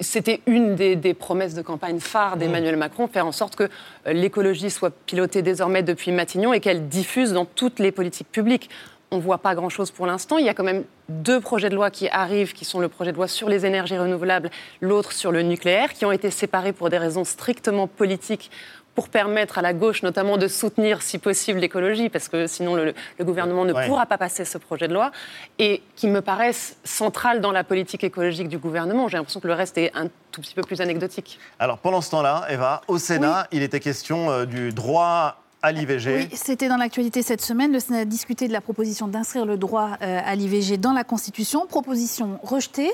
[0.00, 4.12] c'était une des, des promesses de campagne phare d'Emmanuel Macron, faire en sorte que euh,
[4.12, 8.70] l'écologie soit pilotée désormais depuis Matignon et qu'elle diffuse dans toutes les politiques publiques.
[9.10, 10.38] On ne voit pas grand-chose pour l'instant.
[10.38, 13.12] Il y a quand même deux projets de loi qui arrivent, qui sont le projet
[13.12, 16.90] de loi sur les énergies renouvelables, l'autre sur le nucléaire, qui ont été séparés pour
[16.90, 18.50] des raisons strictement politiques
[18.94, 22.94] pour permettre à la gauche notamment de soutenir si possible l'écologie, parce que sinon le,
[23.18, 23.86] le gouvernement ne Ouais.
[23.86, 25.10] pourra pas passer ce projet de loi,
[25.58, 29.08] et qui me paraissent centrales dans la politique écologique du gouvernement.
[29.08, 31.38] J'ai l'impression que le reste est un tout petit peu plus anecdotique.
[31.58, 36.28] Alors pendant ce temps-là, Eva, au Sénat, il était question euh, du droit à l'IVG.
[36.30, 37.72] Oui, c'était dans l'actualité cette semaine.
[37.72, 41.04] Le Sénat a discuté de la proposition d'inscrire le droit euh, à l'IVG dans la
[41.04, 41.66] Constitution.
[41.66, 42.90] Proposition rejetée.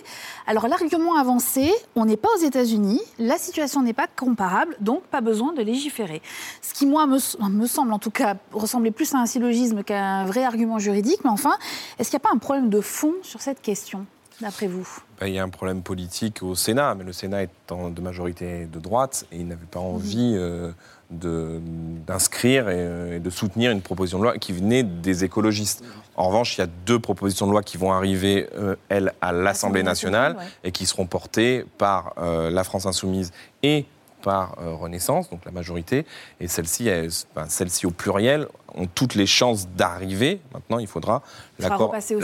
[0.46, 5.20] Alors l'argument avancé, on n'est pas aux États-Unis, la situation n'est pas comparable, donc pas
[5.20, 6.22] besoin de légiférer.
[6.62, 10.04] Ce qui, moi, me, me semble en tout cas ressembler plus à un syllogisme qu'à
[10.04, 11.24] un vrai argument juridique.
[11.24, 11.58] Mais enfin,
[11.98, 14.06] est-ce qu'il n'y a pas un problème de fond sur cette question,
[14.40, 14.86] d'après vous?
[15.18, 18.66] Ben, il y a un problème politique au Sénat, mais le Sénat étant de majorité
[18.66, 20.70] de droite, et il n'avait pas envie euh,
[21.10, 25.84] d'inscrire et, euh, et de soutenir une proposition de loi qui venait des écologistes.
[26.16, 29.32] En revanche, il y a deux propositions de loi qui vont arriver, euh, elles, à
[29.32, 33.86] l'Assemblée nationale, et qui seront portées par euh, la France insoumise et
[34.20, 36.04] par euh, Renaissance, donc la majorité.
[36.40, 40.40] Et ben, celles-ci au pluriel, ont toutes les chances d'arriver.
[40.54, 41.22] Maintenant, il faudra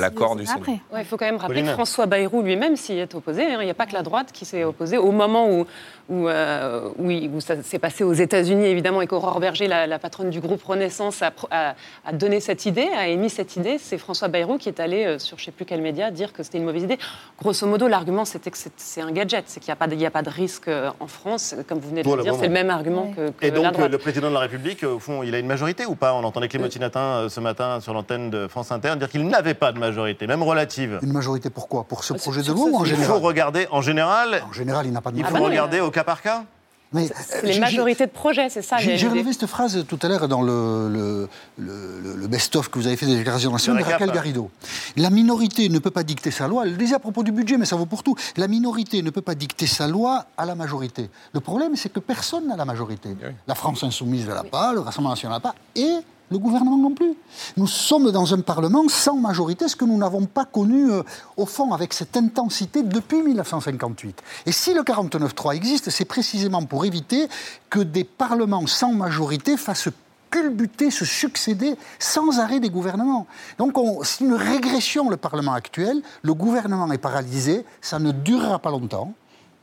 [0.00, 0.56] l'accord du Sénat.
[0.92, 1.66] Ouais, il faut quand même rappeler Pauline.
[1.66, 3.44] que François Bayrou lui-même s'y est opposé.
[3.50, 4.98] Il n'y a pas que la droite qui s'est opposée.
[4.98, 5.66] Au moment où,
[6.08, 10.30] où, euh, où ça s'est passé aux États-Unis, évidemment, et qu'Aurore Berger, la, la patronne
[10.30, 13.98] du groupe Renaissance, a, pro- a- a donné cette idée, a émis cette idée, c'est
[13.98, 16.42] François Bayrou qui est allé euh, sur je ne sais plus quel média dire que
[16.42, 16.98] c'était une mauvaise idée.
[17.38, 20.00] Grosso modo, l'argument, c'était que c'est- un gadget, c'est qu'il n'y a, pas de- il
[20.00, 21.54] y a pas de risque euh, en France.
[21.68, 23.72] Comme vous venez de le dire, c'est le même argument que, que Et la donc,
[23.74, 23.90] droite.
[23.90, 26.48] le président de la République, au fond, il a une majorité ou pas On entendait
[26.48, 29.78] Clément Tinatin euh, ce matin sur l'antenne de France Inter dire qu'il n'avait pas de
[29.78, 30.98] majorité, même relative.
[31.02, 32.94] Une majorité pourquoi Pour ce Ah, projet de loi ou en sujet.
[32.94, 35.38] Il faut général regarder, en général, En général, il n'a pas de il Ah faut
[35.38, 36.44] non, regarder au cas par cas
[36.92, 40.28] Mais, euh, les majorités de projets, c'est ça J'ai relevé cette phrase tout à l'heure
[40.28, 43.88] dans le, le, le- le- le best-of que vous avez fait des déclarations nationales de.
[43.90, 44.50] Raquel Garrido.
[44.96, 46.64] La minorité ne peut pas dicter sa loi.
[46.64, 48.14] Elle le disait à propos du budget, mais ça vaut pour tout.
[48.36, 51.08] La minorité ne peut pas dicter sa loi à la majorité.
[51.32, 53.08] Le problème, c'est que personne n'a la majorité.
[53.46, 55.96] La France insoumise ne l'a pas, le Rassemblement national n'a pas, et
[56.30, 57.14] Le gouvernement non plus.
[57.56, 61.02] Nous sommes dans un Parlement sans majorité, ce que nous n'avons pas connu, euh,
[61.36, 64.22] au fond, avec cette intensité depuis 1958.
[64.46, 67.28] Et si le 49-3 existe, c'est précisément pour éviter
[67.70, 69.88] que des parlements sans majorité fassent
[70.30, 73.26] culbuter, se succéder sans arrêt des gouvernements.
[73.58, 76.02] Donc c'est une régression, le Parlement actuel.
[76.22, 79.14] Le gouvernement est paralysé, ça ne durera pas longtemps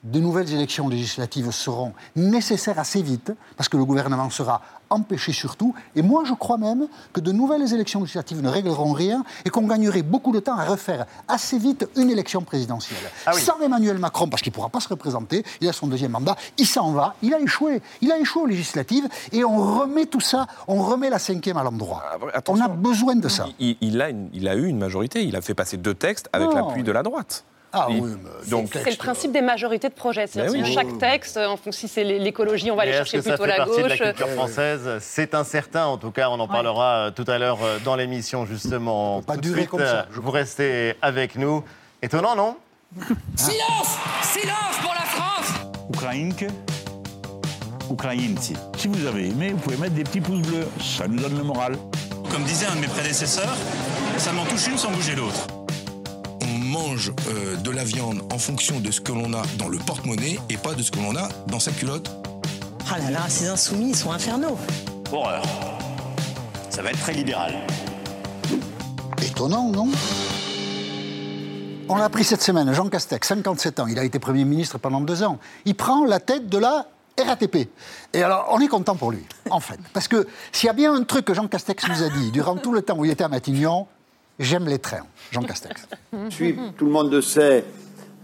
[0.03, 5.73] de nouvelles élections législatives seront nécessaires assez vite, parce que le gouvernement sera empêché surtout.
[5.95, 9.65] Et moi, je crois même que de nouvelles élections législatives ne régleront rien et qu'on
[9.65, 12.99] gagnerait beaucoup de temps à refaire assez vite une élection présidentielle.
[13.25, 16.11] Ah Sans Emmanuel Macron, parce qu'il ne pourra pas se représenter, il a son deuxième
[16.11, 17.81] mandat, il s'en va, il a échoué.
[18.01, 21.63] Il a échoué aux législatives et on remet tout ça, on remet la cinquième à
[21.63, 22.03] l'endroit.
[22.33, 23.47] Ah, on a besoin de ça.
[23.59, 26.83] Il, a il, a eu une majorité, il a fait passer deux textes avec l'appui
[26.83, 27.45] de la droite.
[27.75, 28.01] Ah, oui,
[28.49, 30.27] donc c'est le principe des majorités de projets.
[30.27, 33.65] C'est-à-dire ben chaque texte, en fonction si c'est l'écologie, on va aller chercher plutôt la
[33.65, 33.81] gauche.
[33.81, 35.85] De la culture française, c'est incertain.
[35.85, 39.23] En tout cas, on en parlera euh, tout à l'heure euh, dans l'émission justement.
[39.23, 40.05] Pas durer comme ça.
[40.11, 41.63] Vous restez avec nous.
[42.03, 42.57] Étonnant, non
[43.35, 45.53] Silence Silence pour la France
[45.89, 46.45] Ukrainke,
[47.89, 48.53] Ukrainci.
[48.77, 50.67] Si vous avez aimé, vous pouvez mettre des petits pouces bleus.
[50.79, 51.75] Ça nous donne le moral.
[52.29, 53.55] Comme disait un de mes prédécesseurs,
[54.17, 55.47] ça m'en touche une sans bouger l'autre
[56.73, 60.39] mange euh, de la viande en fonction de ce que l'on a dans le porte-monnaie
[60.49, 62.09] et pas de ce que l'on a dans sa culotte.
[62.91, 64.57] Ah là là, ces insoumis, ils sont infernaux.
[65.11, 65.43] Horreur.
[66.71, 67.53] Ça va être très libéral.
[69.21, 69.87] Étonnant, non?
[71.89, 75.01] On l'a appris cette semaine, Jean Castex, 57 ans, il a été Premier ministre pendant
[75.01, 75.37] deux ans.
[75.65, 76.87] Il prend la tête de la
[77.23, 77.69] RATP.
[78.13, 79.79] Et alors, on est content pour lui, en fait.
[79.93, 82.55] Parce que s'il y a bien un truc que Jean Castex nous a dit durant
[82.55, 83.85] tout le temps où il était à Matignon,
[84.39, 85.05] J'aime les trains.
[85.31, 85.87] Jean Castex.
[86.29, 87.63] Je suis, tout le monde le sait,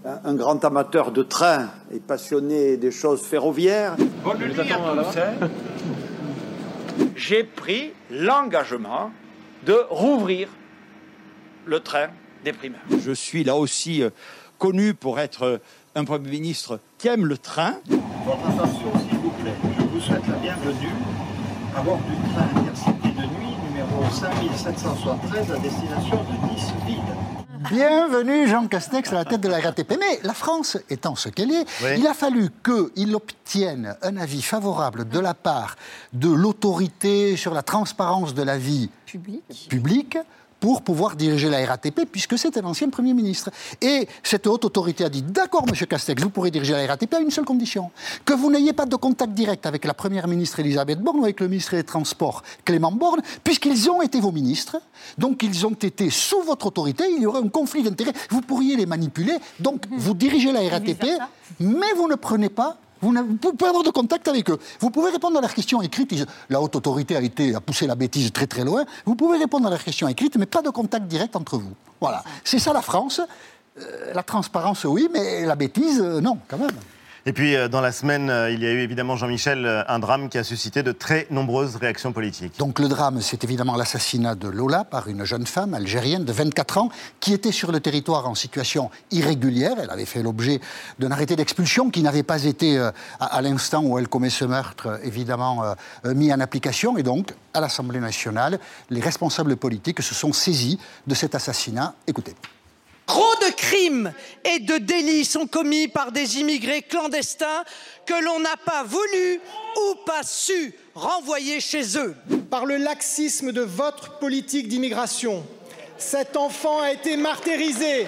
[0.05, 3.95] un grand amateur de trains et passionné des choses ferroviaires.
[4.23, 5.19] Bonne nuit à tous.
[5.19, 5.49] Hein.
[7.15, 9.11] J'ai pris l'engagement
[9.65, 10.49] de rouvrir
[11.65, 12.07] le train
[12.43, 12.81] des primaires.
[12.89, 14.09] Je suis là aussi euh,
[14.57, 15.57] connu pour être euh,
[15.95, 17.75] un Premier ministre qui aime le train.
[18.25, 19.53] Votre attention, s'il vous plaît.
[19.77, 20.89] Je vous souhaite la bienvenue
[21.75, 22.58] à bord du train
[24.11, 26.97] 5773 à destination de Nice-Ville.
[27.69, 29.91] Bienvenue Jean Castex à la tête de la RATP.
[29.99, 31.65] Mais la France étant ce qu'elle est,
[31.97, 35.75] il a fallu qu'il obtienne un avis favorable de la part
[36.13, 38.89] de l'autorité sur la transparence de la vie
[39.69, 40.17] publique
[40.59, 43.49] pour pouvoir diriger la RATP, puisque c'était l'ancien Premier ministre.
[43.81, 47.19] Et cette haute autorité a dit D'accord, monsieur Castex, vous pourrez diriger la RATP à
[47.19, 47.91] une seule condition.
[48.25, 51.39] Que vous n'ayez pas de contact direct avec la Première ministre Elisabeth Borne ou avec
[51.39, 54.77] le ministre des Transports Clément Borne, puisqu'ils ont été vos ministres,
[55.17, 58.75] donc ils ont été sous votre autorité, il y aurait un conflit d'intérêts, vous pourriez
[58.75, 61.05] les manipuler, donc vous dirigez la RATP,
[61.59, 64.59] mais vous ne prenez pas vous, pouvez avoir de contact avec eux.
[64.79, 66.13] Vous pouvez répondre à leurs questions écrites.
[66.49, 68.85] La haute autorité a, été, a poussé la bêtise très très loin.
[69.05, 71.73] Vous pouvez répondre à leurs questions écrites, mais pas de contact direct entre vous.
[72.01, 72.23] Voilà.
[72.43, 73.21] C'est ça la France.
[73.79, 76.71] Euh, la transparence, oui, mais la bêtise, euh, non, quand même.
[77.25, 79.99] Et puis, euh, dans la semaine, euh, il y a eu évidemment, Jean-Michel, euh, un
[79.99, 82.57] drame qui a suscité de très nombreuses réactions politiques.
[82.57, 86.77] Donc, le drame, c'est évidemment l'assassinat de Lola par une jeune femme algérienne de 24
[86.77, 89.75] ans qui était sur le territoire en situation irrégulière.
[89.81, 90.61] Elle avait fait l'objet
[90.97, 92.79] d'un arrêté d'expulsion qui n'avait pas été,
[93.19, 96.97] à, l'instant où elle commet ce meurtre, évidemment, mis en application.
[96.97, 101.95] Et donc, à l'Assemblée nationale, les responsables politiques se sont saisis de cet assassinat.
[102.07, 102.35] Écoutez.
[103.09, 104.13] Trop de crimes
[104.45, 107.63] et de délits sont commis par des immigrés clandestins
[108.05, 109.41] que l'on n'a pas voulu
[109.77, 112.15] ou pas su renvoyer chez eux.
[112.51, 115.43] Par le laxisme de votre politique d'immigration,
[115.97, 118.05] cet enfant a été martyrisé,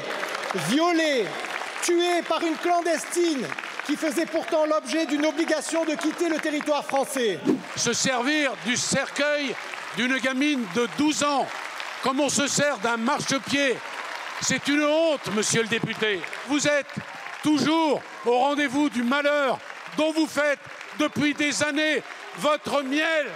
[0.70, 1.26] violé,
[1.82, 3.48] tué par une clandestine
[3.88, 7.40] qui faisait pourtant l'objet d'une obligation de quitter le territoire français.
[7.76, 9.56] Se servir du cercueil
[9.98, 11.48] d'une gamine de 12 ans,
[12.04, 13.78] comme on se sert d'un marchepied
[14.42, 16.20] c'est une honte, monsieur le député.
[16.50, 16.88] Vous êtes
[17.44, 19.60] toujours au rendez-vous du malheur
[19.98, 20.60] dont vous faites
[21.00, 22.02] depuis des années
[22.40, 23.28] votre miel.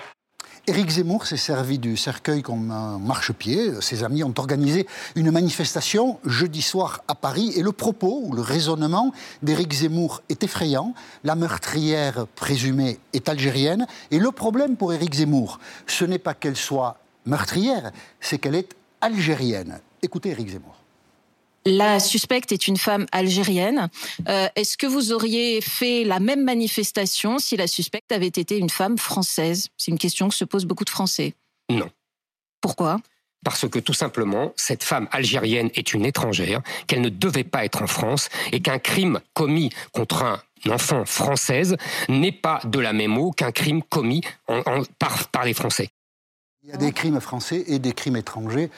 [0.67, 3.81] Éric Zemmour s'est servi du cercueil comme un marchepied.
[3.81, 8.41] Ses amis ont organisé une manifestation jeudi soir à Paris et le propos ou le
[8.41, 9.13] raisonnement
[9.43, 10.95] d'Éric Zemmour est effrayant.
[11.23, 16.57] La meurtrière présumée est algérienne et le problème pour Éric Zemmour, ce n'est pas qu'elle
[16.57, 19.79] soit meurtrière, c'est qu'elle est algérienne.
[20.01, 20.84] Écoutez Éric Zemmour.
[21.65, 23.89] La suspecte est une femme algérienne.
[24.27, 28.69] Euh, est-ce que vous auriez fait la même manifestation si la suspecte avait été une
[28.69, 29.69] femme française?
[29.75, 31.33] C'est une question que se posent beaucoup de Français.
[31.69, 31.89] Non.
[32.61, 32.99] Pourquoi?
[33.43, 37.81] Parce que tout simplement, cette femme algérienne est une étrangère, qu'elle ne devait pas être
[37.81, 41.77] en France, et qu'un crime commis contre un enfant française
[42.09, 44.21] n'est pas de la même eau qu'un crime commis
[44.99, 45.89] par les Français.
[46.67, 48.71] Il y a des crimes français et des crimes étrangers.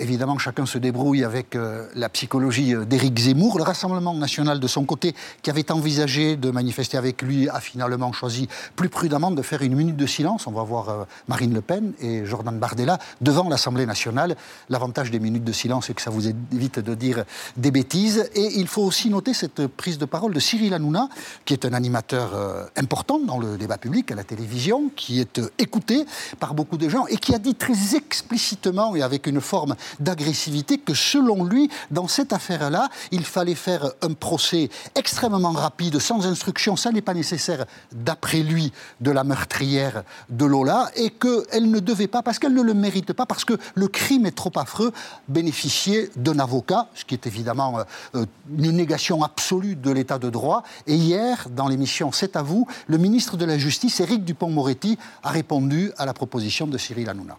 [0.00, 3.56] Évidemment, chacun se débrouille avec euh, la psychologie euh, d'Éric Zemmour.
[3.56, 8.10] Le Rassemblement national, de son côté, qui avait envisagé de manifester avec lui, a finalement
[8.10, 10.48] choisi plus prudemment de faire une minute de silence.
[10.48, 14.34] On va voir euh, Marine Le Pen et Jordan Bardella devant l'Assemblée nationale.
[14.68, 17.22] L'avantage des minutes de silence, c'est que ça vous évite de dire
[17.56, 18.28] des bêtises.
[18.34, 21.08] Et il faut aussi noter cette prise de parole de Cyril Hanouna,
[21.44, 22.32] qui est un animateur
[22.76, 26.04] important dans le débat public à la télévision, qui est écouté
[26.40, 30.78] par beaucoup de gens et qui a dit très explicitement et avec une forme d'agressivité
[30.78, 36.76] que selon lui, dans cette affaire-là, il fallait faire un procès extrêmement rapide, sans instruction,
[36.76, 42.06] ça n'est pas nécessaire, d'après lui, de la meurtrière de Lola, et qu'elle ne devait
[42.06, 44.92] pas, parce qu'elle ne le mérite pas, parce que le crime est trop affreux,
[45.28, 47.80] bénéficier d'un avocat, ce qui est évidemment
[48.14, 48.24] euh,
[48.56, 50.62] une négation absolue de l'état de droit.
[50.86, 55.30] Et hier, dans l'émission C'est à vous, le ministre de la Justice, Éric Dupont-Moretti, a
[55.30, 57.38] répondu à la proposition de Cyril Hanouna.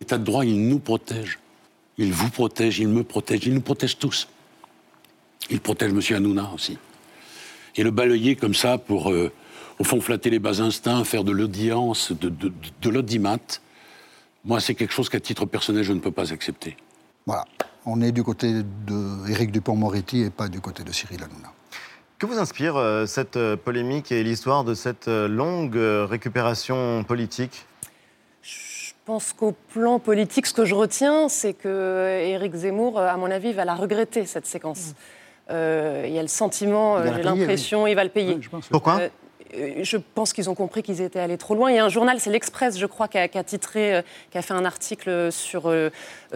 [0.00, 1.38] L'état de droit, il nous protège.
[1.98, 4.28] Il vous protège, il me protège, il nous protège tous.
[5.50, 6.16] Il protège M.
[6.16, 6.78] Hanouna aussi.
[7.76, 9.32] Et le balayer comme ça pour, euh,
[9.78, 13.38] au fond, flatter les bas instincts, faire de l'audience, de, de, l'audimat,
[14.44, 16.76] moi, c'est quelque chose qu'à titre personnel, je ne peux pas accepter.
[17.26, 17.44] Voilà.
[17.84, 21.52] On est du côté d'Éric Dupont-Moretti et pas du côté de Cyril Hanouna.
[22.18, 27.66] Que vous inspire euh, cette euh, polémique et l'histoire de cette longue récupération politique?
[29.06, 33.52] Pense qu'au plan politique, ce que je retiens, c'est que Éric Zemmour, à mon avis,
[33.52, 34.94] va la regretter, cette séquence.
[35.48, 38.38] Euh, il y a le sentiment, j'ai l'impression, il va le payer.
[38.68, 38.98] Pourquoi?
[39.00, 39.08] Euh,
[39.54, 41.70] euh, je pense qu'ils ont compris qu'ils étaient allés trop loin.
[41.70, 44.42] Il y a un journal, c'est l'Express, je crois, qui a, titré, euh, qui a
[44.42, 45.90] fait un article sur, euh,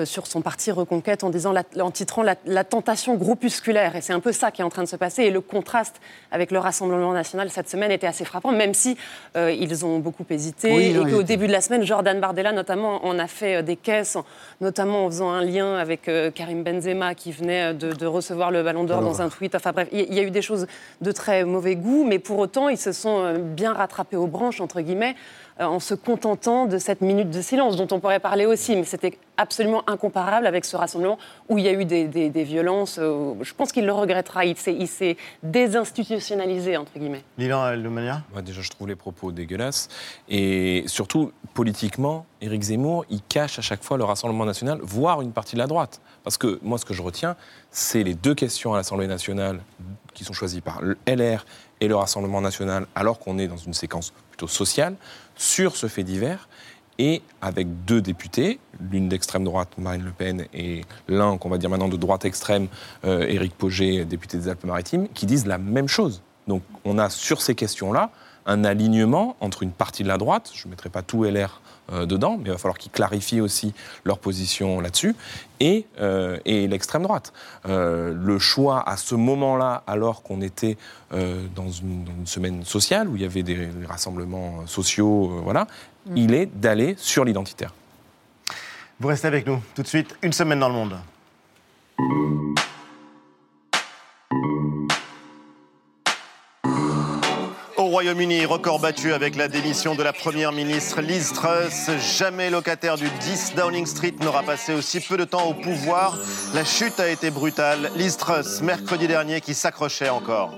[0.05, 3.97] sur son parti Reconquête en, disant, en titrant la, tentation groupusculaire.
[3.97, 5.25] Et c'est un peu ça qui est en train de se passer.
[5.25, 6.01] Et le contraste
[6.31, 8.97] avec le Rassemblement national cette semaine était assez frappant, même si
[9.37, 10.91] ils ont beaucoup hésité.
[10.91, 14.17] et qu'au début de la semaine, Jordan Bardella, notamment, en a fait des caisses,
[14.61, 19.01] notamment en faisant un lien avec Karim Benzema, qui venait de, recevoir le ballon d'or
[19.01, 19.55] dans un tweet.
[19.55, 20.67] Enfin bref, il y a eu des choses
[21.01, 24.61] de très mauvais goût, mais pour autant, ils se sont euh, bien rattrapés aux branches,
[24.61, 28.47] entre guillemets, euh, en se contentant de cette minute de silence dont on pourrait parler
[28.47, 28.77] aussi.
[28.77, 32.99] Mais c'était absolument incomparable avec ce rassemblement où il y a eu des, violences.
[32.99, 34.45] Euh, je pense qu'il le regrettera.
[34.45, 37.23] Il s'est désinstitutionnalisé, entre guillemets.
[37.39, 39.89] Lilan Lemania Moi, Déjà, je trouve les propos dégueulasses.
[40.29, 45.33] Et surtout, politiquement, Éric Zemmour, il cache à chaque fois le Rassemblement national, voire une
[45.33, 46.01] partie de la droite.
[46.23, 47.37] Parce que moi, ce que je retiens,
[47.71, 49.61] c'est les deux questions à l'Assemblée nationale
[50.15, 51.45] qui sont choisies par le LR
[51.81, 54.97] et le Rassemblement national, alors qu'on est dans une séquence plutôt sociale,
[55.37, 56.49] sur ce fait divers,
[56.99, 61.71] et avec deux députés, l'une d'extrême droite, Marine Le Pen, et l'un qu'on va dire
[61.71, 62.69] maintenant de droite extrême,
[63.05, 66.23] euh, Éric Pauget, député des Alpes-Maritimes, qui disent la même chose.
[66.47, 68.11] Donc on a sur ces questions-là
[68.45, 72.37] un alignement entre une partie de la droite, je ne mettrai pas tout LR dedans,
[72.39, 73.75] mais il va falloir qu'ils clarifient aussi
[74.05, 75.15] leur position là-dessus,
[75.61, 77.33] et, euh, et l'extrême droite.
[77.67, 80.77] Euh, le choix à ce moment-là, alors qu'on était
[81.11, 85.67] dans une, semaine sociale, où il y avait des, rassemblements sociaux, voilà,
[86.07, 86.17] mm.
[86.17, 87.75] il est d'aller sur l'identitaire.
[89.01, 90.97] Vous restez avec nous tout de suite, une semaine dans le monde.
[97.91, 101.91] Royaume-Uni, record battu avec la démission de la première ministre Liz Truss.
[102.17, 106.17] Jamais locataire du 10 Downing Street n'aura passé aussi peu de temps au pouvoir.
[106.55, 107.91] La chute a été brutale.
[107.97, 110.55] Liz Truss, mercredi dernier, qui s'accrochait encore.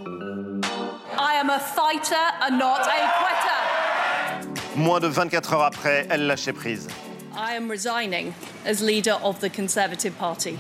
[4.77, 6.89] Moins de 24 heures après, elle lâchait prise.
[7.35, 8.35] I am resigning
[8.67, 10.57] as leader of the Conservative Party.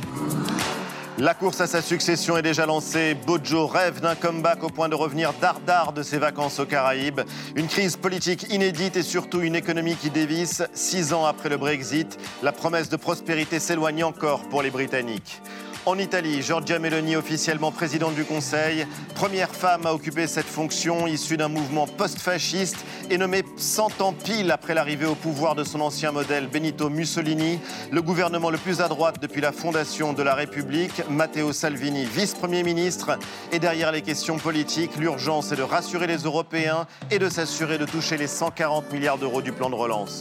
[1.22, 3.14] La course à sa succession est déjà lancée.
[3.14, 7.20] Bojo rêve d'un comeback au point de revenir dardard de ses vacances aux Caraïbes.
[7.54, 10.64] Une crise politique inédite et surtout une économie qui dévisse.
[10.74, 15.40] Six ans après le Brexit, la promesse de prospérité s'éloigne encore pour les Britanniques.
[15.84, 21.36] En Italie, Giorgia Meloni, officiellement présidente du Conseil, première femme à occuper cette fonction issue
[21.36, 22.76] d'un mouvement post-fasciste
[23.10, 27.58] et nommée 100 ans pile après l'arrivée au pouvoir de son ancien modèle Benito Mussolini,
[27.90, 32.62] le gouvernement le plus à droite depuis la fondation de la République, Matteo Salvini, vice-premier
[32.62, 33.18] ministre.
[33.50, 37.86] Et derrière les questions politiques, l'urgence est de rassurer les Européens et de s'assurer de
[37.86, 40.20] toucher les 140 milliards d'euros du plan de relance.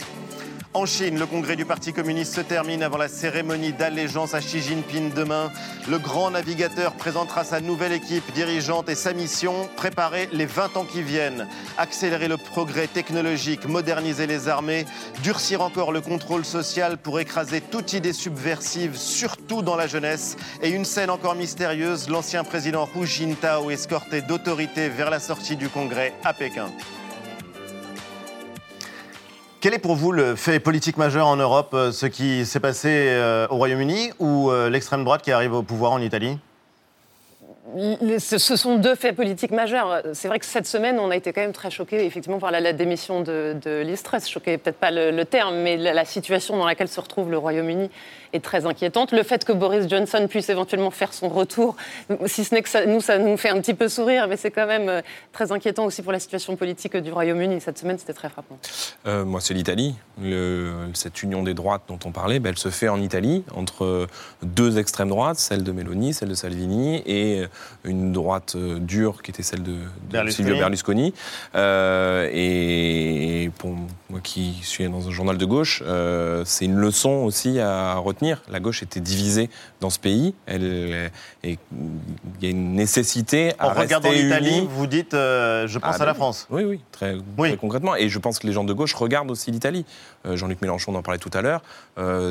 [0.74, 4.62] En Chine, le congrès du Parti communiste se termine avant la cérémonie d'allégeance à Xi
[4.62, 5.52] Jinping demain.
[5.86, 10.86] Le grand navigateur présentera sa nouvelle équipe dirigeante et sa mission, préparer les 20 ans
[10.86, 14.86] qui viennent, accélérer le progrès technologique, moderniser les armées,
[15.22, 20.38] durcir encore le contrôle social pour écraser toute idée subversive, surtout dans la jeunesse.
[20.62, 25.68] Et une scène encore mystérieuse, l'ancien président Hu Jintao escorté d'autorité vers la sortie du
[25.68, 26.70] congrès à Pékin.
[29.62, 32.88] Quel est pour vous le fait politique majeur en Europe, euh, ce qui s'est passé
[32.90, 36.36] euh, au Royaume-Uni ou euh, l'extrême droite qui arrive au pouvoir en Italie?
[38.18, 40.02] Ce sont deux faits politiques majeurs.
[40.12, 42.60] C'est vrai que cette semaine, on a été quand même très choqués, effectivement, par la,
[42.60, 44.02] la démission de, de Liz.
[44.26, 47.90] Choqué, peut-être pas le, terme, mais la, situation dans laquelle se retrouve le Royaume-Uni
[48.32, 49.12] est très inquiétante.
[49.12, 51.76] Le fait que Boris Johnson puisse éventuellement faire son retour,
[52.26, 54.66] si ce n'est que nous, ça nous fait un petit peu sourire, mais c'est quand
[54.66, 55.00] même euh,
[55.32, 57.60] très inquiétant aussi pour la situation politique du Royaume-Uni.
[57.60, 58.58] Cette semaine, c'était très frappant.
[59.06, 59.94] Euh, moi, c'est l'Italie.
[60.94, 64.06] Cette union des droites dont on parlait, ben, elle se fait en Italie, entre
[64.42, 67.44] deux extrêmes droites, celle de Meloni, celle de Salvini, et
[67.84, 69.78] une droite euh, dure qui était celle de, de
[70.10, 70.48] Berlusconi.
[70.48, 71.14] Silvio Berlusconi.
[71.54, 73.74] Euh, et pour
[74.10, 78.42] moi qui suis dans un journal de gauche, euh, c'est une leçon aussi à retenir.
[78.50, 79.50] La gauche était divisée
[79.80, 80.34] dans ce pays.
[80.46, 81.10] Elle,
[81.44, 85.96] et il y a une nécessité à En regardant l'Italie, vous dites euh, je pense
[85.98, 86.16] Ah, à la oui.
[86.16, 86.46] France.
[86.50, 87.96] Oui, oui, très, très concrètement.
[87.96, 89.84] Et je pense que les gens de gauche regardent aussi l'Italie.
[90.24, 91.62] Jean-Luc Mélenchon en parlait tout à l'heure.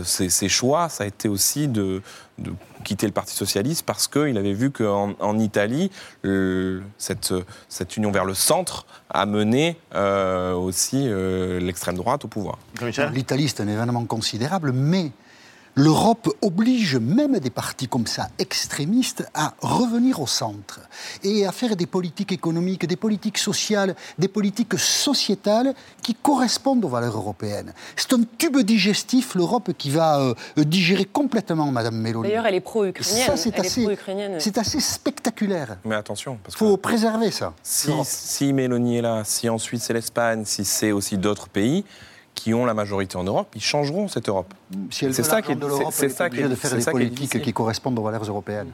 [0.05, 2.01] Ses choix, ça a été aussi de,
[2.39, 2.51] de
[2.83, 5.91] quitter le Parti socialiste parce qu'il avait vu qu'en en Italie,
[6.23, 7.33] le- cette,
[7.69, 12.57] cette union vers le centre a mené euh, aussi euh, l'extrême droite au pouvoir.
[13.13, 15.11] L'Italie, c'est un événement considérable, mais
[15.75, 20.81] l'Europe oblige même des partis comme ça, extrémistes, à revenir au centre
[21.23, 26.89] et à faire des politiques économiques, des politiques sociales, des politiques sociétales qui correspondent aux
[26.89, 27.73] valeurs européennes.
[27.95, 32.23] C'est un tube digestif, l'Europe, qui va euh, digérer complètement Madame Mélanie.
[32.23, 33.27] D'ailleurs, elle est pro-ukrainienne.
[33.27, 35.77] Ça, c'est assez, spectaculaire.
[35.85, 37.53] Mais attention, parce Il que faut préserver ça.
[37.63, 41.85] si, si Mélanie est là, si ensuite c'est l'Espagne, si c'est aussi d'autres pays
[42.41, 44.51] qui ont la majorité en Europe, ils changeront cette Europe.
[44.89, 45.57] Si elle c'est ça qui est,
[45.91, 48.71] c'est- ça qui de faire des qui politiques qui correspondent aux valeurs européennes.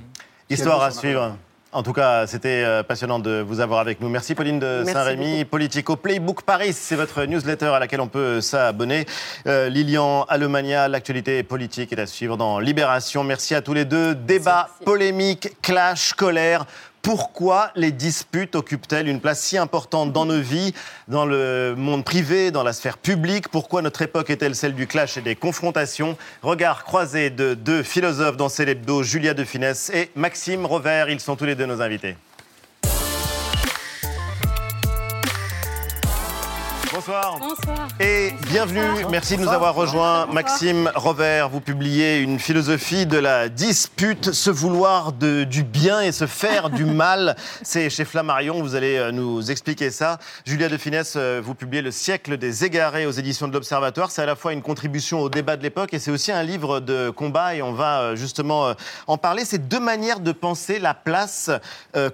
[0.50, 1.36] Histoire à suivre.
[1.74, 4.08] En tout cas, c'était euh, passionnant de vous avoir avec nous.
[4.08, 5.44] Merci Pauline de Saint-Rémy.
[5.44, 9.06] Politico Playbook Paris, c'est votre newsletter à laquelle on peut s'abonner.
[9.48, 13.26] Euh, Lilian Allemania, l'actualité politique est à suivre dans Libération.
[13.26, 14.16] Merci à tous les deux.
[14.16, 16.66] Débat, polémique, clash, colère.
[17.08, 20.74] Pourquoi les disputes occupent-elles une place si importante dans nos vies,
[21.08, 23.48] dans le monde privé, dans la sphère publique?
[23.48, 26.18] Pourquoi notre époque est-elle celle du clash et des confrontations?
[26.42, 31.10] Regard croisé de deux philosophes dans Célébdo, Julia de Finesse et Maxime Rovert.
[31.10, 32.18] Ils sont tous les deux nos invités.
[36.98, 37.38] Bonsoir.
[37.40, 37.88] Bonsoir.
[38.00, 38.82] Et bienvenue,
[39.12, 40.26] merci de nous avoir rejoints.
[40.26, 46.12] Maxime Rovert, vous publiez une philosophie de la dispute, se vouloir de- du bien et
[46.12, 47.36] se faire du mal.
[47.62, 50.18] C'est chez Flammarion, vous allez euh, nous expliquer ça.
[50.44, 54.10] Julia de Finesse, euh, vous publiez Le siècle des égarés aux éditions de l'Observatoire.
[54.10, 56.80] C'est à la fois une contribution au débat de l'époque et c'est aussi un livre
[56.80, 58.74] de combat et on va euh, justement
[59.06, 59.46] en parler.
[59.46, 61.52] C'est deux manières de penser la place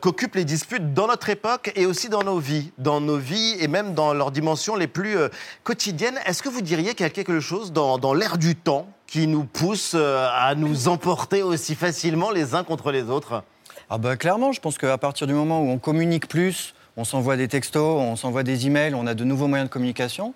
[0.01, 3.69] qu'occupent les disputes dans notre époque et aussi dans nos vies, dans nos vies et
[3.69, 4.31] même dans leurs
[4.75, 5.29] les plus euh,
[5.63, 6.19] quotidiennes.
[6.25, 9.27] Est-ce que vous diriez qu'il y a quelque chose dans, dans l'air du temps qui
[9.27, 13.43] nous pousse euh, à nous emporter aussi facilement les uns contre les autres?
[13.89, 17.37] Ah bah clairement, je pense qu'à partir du moment où on communique plus, on s'envoie
[17.37, 20.33] des textos, on s'envoie des emails, on a de nouveaux moyens de communication,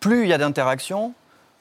[0.00, 1.14] plus il y a d'interactions,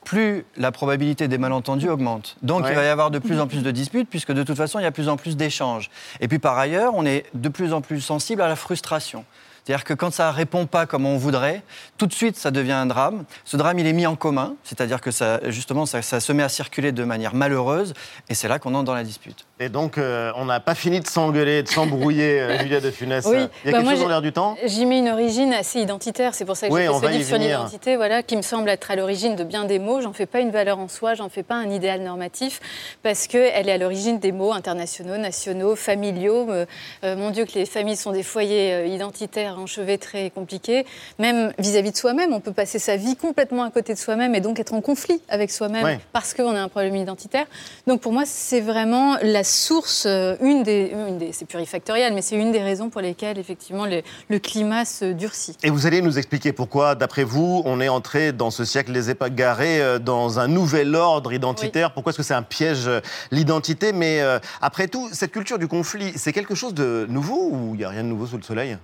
[0.03, 2.35] plus la probabilité des malentendus augmente.
[2.43, 2.69] Donc Ouais.
[2.71, 4.83] il va y avoir de plus en plus de disputes, puisque de toute façon, il
[4.83, 5.89] y a de plus en plus d'échanges.
[6.19, 9.25] Et puis par ailleurs, on est de plus en plus sensible à la frustration.
[9.65, 11.63] C'est-à-dire que quand ça répond pas comme on voudrait,
[11.97, 13.23] tout de suite, ça devient un drame.
[13.45, 16.43] Ce drame, il est mis en commun, c'est-à-dire que ça, justement, ça, ça se met
[16.43, 17.93] à circuler de manière malheureuse,
[18.29, 19.47] et c'est là qu'on entre dans la dispute.
[19.59, 23.25] Et donc, euh, on n'a pas fini de s'engueuler, de s'embrouiller, euh, Julia de Funès.
[23.25, 25.09] Oui, Il y a bah quelque moi, chose dans l'air du temps J'y mets une
[25.09, 28.21] origine assez identitaire, c'est pour ça que Oui, j'ai fait ce livre sur l'identité, voilà,
[28.21, 29.99] qui me semble être à l'origine de bien des mots.
[29.99, 32.59] J'en fais pas une valeur en soi, j'en fais pas un idéal normatif,
[33.01, 36.51] parce qu'elle est à l'origine des mots internationaux, nationaux, familiaux.
[36.51, 36.65] Euh,
[37.03, 38.85] euh, mon Dieu, que les familles sont des foyers euh,
[39.55, 40.85] identitaires enchevêtrés et compliqués.
[41.19, 44.41] Même vis-à-vis de soi-même, on peut passer sa vie complètement à côté de soi-même et
[44.41, 45.99] donc être en conflit avec soi-même Ouais.
[46.13, 47.45] parce qu'on a un problème identitaire.
[47.87, 52.21] Donc pour moi, c'est vraiment la source, euh, une des, une des c'est plurifactoriel, mais
[52.21, 55.55] c'est une des raisons pour lesquelles effectivement le, le climat se durcit.
[55.63, 59.11] Et vous allez nous expliquer pourquoi, d'après vous, on est entré dans ce siècle des
[59.11, 61.91] égarés, euh, dans un nouvel ordre identitaire.
[61.93, 62.99] Pourquoi est-ce que c'est un piège, euh,
[63.31, 63.93] l'identité?
[63.93, 67.77] Mais euh, après tout, cette culture du conflit, c'est quelque chose de nouveau ou il
[67.77, 68.77] n'y a rien de nouveau sous le soleil?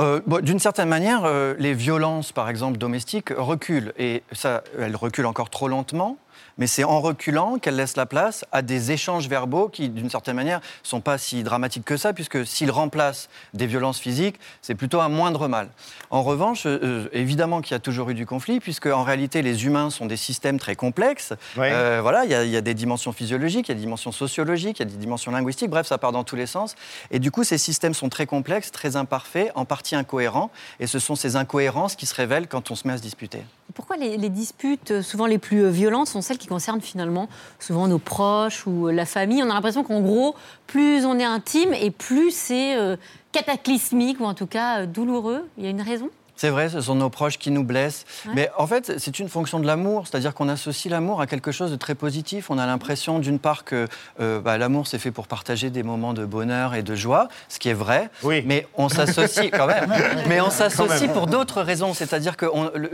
[0.00, 3.92] Euh, D'une certaine manière, euh, les violences, par exemple, domestiques, reculent.
[3.98, 6.16] Et ça, elles reculent encore trop lentement.
[6.58, 10.36] Mais c'est en reculant qu'elle laisse la place à des échanges verbaux qui, d'une certaine
[10.36, 15.00] manière, sont pas si dramatiques que ça, puisque s'ils remplacent des violences physiques, c'est plutôt
[15.00, 15.68] un moindre mal.
[16.10, 19.64] En revanche, euh, évidemment qu'il y a toujours eu du conflit, puisque en réalité, les
[19.66, 21.32] humains sont des systèmes très complexes.
[21.56, 21.70] Ouais.
[21.72, 23.80] Euh, voilà, il y, a- il y a des dimensions physiologiques, il y a des
[23.80, 26.74] dimensions sociologiques, il y a des dimensions linguistiques, bref, ça part dans tous les sens.
[27.10, 30.50] Et du coup, ces systèmes sont très complexes, très imparfaits, en partie incohérents,
[30.80, 33.42] et ce sont ces incohérences qui se révèlent quand on se met à se disputer.
[33.74, 37.28] Pourquoi les, les disputes, euh, souvent les plus euh, violentes, sont celles qui concernent finalement
[37.58, 40.34] souvent nos proches ou euh, la famille On a l'impression qu'en gros,
[40.66, 42.96] plus on est intime et plus c'est euh,
[43.32, 45.48] cataclysmique ou en tout cas euh, douloureux.
[45.58, 46.10] Il y a une raison?
[46.38, 48.06] C'est vrai, ce sont nos proches qui nous blessent.
[48.24, 48.32] Ouais.
[48.36, 51.72] Mais en fait, c'est une fonction de l'amour, c'est-à-dire qu'on associe l'amour à quelque chose
[51.72, 52.48] de très positif.
[52.48, 53.88] On a l'impression, d'une part, que
[54.20, 57.58] euh, bah, l'amour, c'est fait pour partager des moments de bonheur et de joie, ce
[57.58, 58.08] qui est vrai.
[58.44, 59.92] Mais on s'associe quand même.
[60.28, 61.92] Mais on s'associe pour d'autres raisons.
[61.92, 62.46] C'est-à-dire que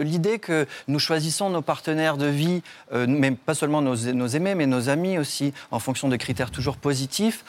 [0.02, 2.62] l'idée que nous choisissons nos partenaires de vie,
[2.94, 6.50] euh, mais pas seulement nos, nos aimés, mais nos amis aussi, en fonction de critères
[6.50, 7.44] toujours positifs,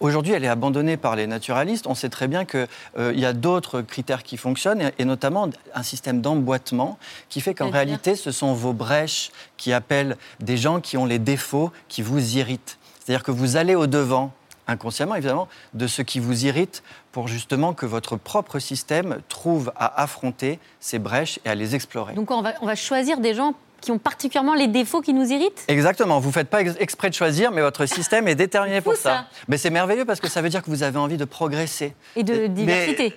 [0.00, 1.86] aujourd'hui, elle est abandonnée par les naturalistes.
[1.86, 2.66] On sait très bien qu'il
[2.98, 5.35] y a d'autres critères qui fonctionnent, et, et notamment
[5.74, 10.80] un système d'emboîtement qui fait qu'en réalité, ce sont vos brèches qui appellent des gens
[10.80, 12.78] qui ont les défauts qui vous irritent.
[13.04, 14.32] C'est-à-dire que vous allez au-devant,
[14.66, 16.82] inconsciemment évidemment, de ce qui vous irrite
[17.12, 22.14] pour justement que votre propre système trouve à affronter ces brèches et à les explorer.
[22.14, 25.30] Donc on va, on va choisir des gens qui ont particulièrement les défauts qui nous
[25.30, 25.64] irritent?
[25.68, 28.94] Exactement, vous ne faites pas ex- exprès de choisir, mais votre système est déterminé pour
[28.94, 29.02] ça.
[29.02, 29.26] ça.
[29.48, 31.94] Mais c'est merveilleux parce que ça veut dire que vous avez envie de progresser.
[32.16, 33.14] et de diversité.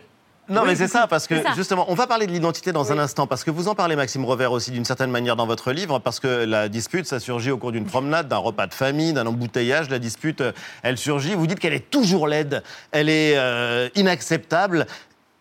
[0.49, 1.53] Non, Oui, mais c'est ça, parce que ça.
[1.55, 4.25] justement, on va parler de l'identité dans un instant, parce que vous en parlez, Maxime
[4.25, 7.57] Revers, aussi d'une certaine manière dans votre livre, parce que la dispute, ça surgit au
[7.57, 9.89] cours d'une promenade, d'un repas de famille, d'un embouteillage.
[9.89, 10.51] La dispute, euh,
[10.83, 11.35] elle surgit.
[11.35, 14.87] Vous dites qu'elle est toujours laide, elle est euh, inacceptable.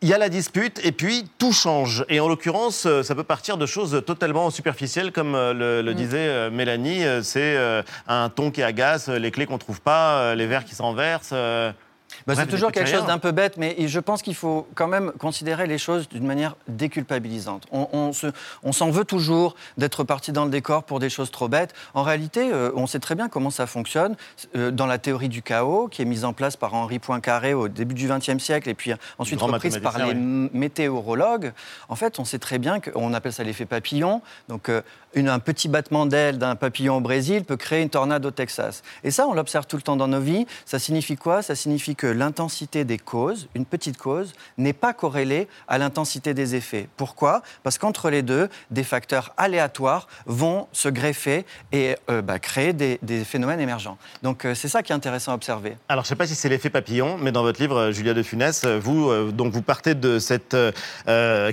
[0.01, 2.05] Il y a la dispute et puis tout change.
[2.09, 5.95] Et en l'occurrence, euh, ça peut partir de choses totalement superficielles, comme euh, le, le
[5.95, 7.03] disait euh, Mélanie.
[7.25, 11.35] C'est euh, un ton qui agace, les clés qu'on trouve pas, les verres qui s'enversent.
[12.27, 15.13] Bah, c'est toujours quelque chose d'un peu bête, mais je pense qu'il faut quand même
[15.19, 17.67] considérer les choses d'une manière déculpabilisante.
[17.71, 18.33] On, on se-
[18.63, 21.75] on s'en veut toujours d'être parti dans le décor pour des choses trop bêtes.
[21.95, 24.17] En réalité, euh, on sait très bien comment ça fonctionne
[24.57, 27.69] euh, dans la théorie du chaos, qui est mise en place par Henri Poincaré au
[27.69, 30.15] début du XXe siècle, et puis ensuite reprise par les
[30.53, 31.53] météorologues.
[31.89, 34.23] En fait, on sait très bien qu'on appelle ça l'effet papillon.
[34.49, 34.83] Donc, euh,
[35.17, 38.83] un petit battement d'aile d'un papillon au Brésil peut créer une tornade au Texas.
[39.05, 40.47] Et ça, on l'observe tout le temps dans nos vies.
[40.65, 41.43] Ça signifie quoi?
[41.43, 46.55] Ça signifie que l'intensité des causes, une petite cause, n'est pas corrélée à l'intensité des
[46.55, 46.89] effets.
[46.97, 47.43] Pourquoi?
[47.63, 52.99] Parce qu'entre les deux, des facteurs aléatoires vont se greffer et euh, bah, créer des,
[53.25, 53.99] phénomènes émergents.
[54.23, 55.77] Donc, euh, c'est ça qui est intéressant à observer.
[55.89, 58.15] Alors, je ne sais pas si c'est l'effet papillon, mais dans votre livre, euh, Julia
[58.15, 60.57] de Funès, vous, donc, vous partez de cette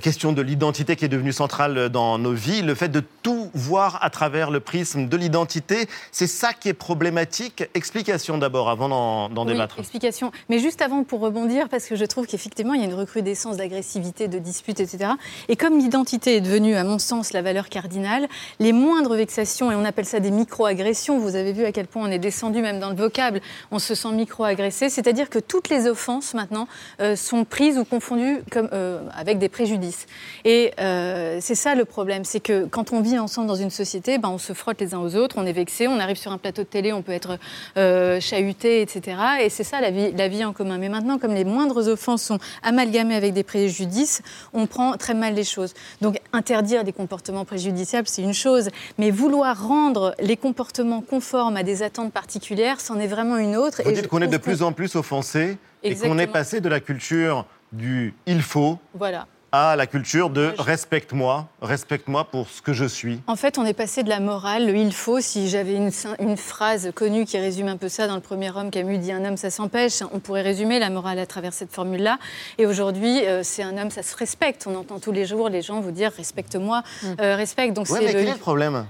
[0.01, 3.99] question de l'identité qui est devenue centrale dans nos vies, le fait de tout voir
[4.03, 7.63] à travers le prisme de l'identité, c'est ça qui est problématique.
[7.73, 9.79] Explication d'abord, avant d'en d'en Oui, débattre.
[9.79, 10.31] explication.
[10.49, 13.57] Mais juste avant, pour rebondir, parce que je trouve qu'effectivement, il y a une recrudescence
[13.57, 15.11] d'agressivité, de disputes, etc.
[15.49, 18.27] Et comme l'identité est devenue, à mon sens, la valeur cardinale,
[18.59, 22.07] les moindres vexations, et on appelle ça des micro-agressions, vous avez vu à quel point
[22.07, 23.41] on est descendu même dans le vocable,
[23.71, 26.67] on se sent micro-agressé, c'est-à-dire que toutes les offenses maintenant
[27.01, 30.05] euh, sont prises ou confondues comme, euh, avec des préjudices.
[30.43, 34.17] Et euh, c'est ça le problème, c'est que quand on vit ensemble dans une société,
[34.17, 36.37] ben, on se frotte les uns aux autres, on est vexé, on arrive sur un
[36.37, 37.37] plateau de télé, on peut être
[37.75, 39.17] euh, chahuté, etc.
[39.41, 40.77] Et c'est ça la vie, la vie en commun.
[40.77, 44.21] Mais maintenant, comme les moindres offenses sont amalgamées avec des préjudices,
[44.53, 45.73] on prend très mal les choses.
[45.99, 51.63] Donc interdire des comportements préjudiciables, c'est une chose, mais vouloir rendre les comportements conformes à
[51.63, 53.81] des attentes particulières, c'en est vraiment une autre.
[53.83, 56.69] Vous Et dites qu'on est de plus en plus offensé et qu'on est passé de
[56.69, 59.27] la culture du il faut Voilà.
[59.55, 63.19] À la culture de respecte-moi, respecte-moi pour ce que je suis.
[63.27, 65.19] En fait, on est passé de la morale, le il faut.
[65.21, 68.69] Si j'avais une, une phrase connue qui résume un peu ça dans le premier homme,
[68.71, 70.01] Camus dit un homme, ça s'empêche.
[70.13, 72.19] On pourrait résumer la morale à travers cette formule-là.
[72.57, 74.65] Et aujourd'hui, euh, c'est un homme, ça se respecte.
[74.67, 76.83] On entend tous les jours les gens vous dire respecte-moi,
[77.21, 77.73] euh, respecte.
[77.73, 78.85] Donc Ouais, c'est mais le, quel est le problème?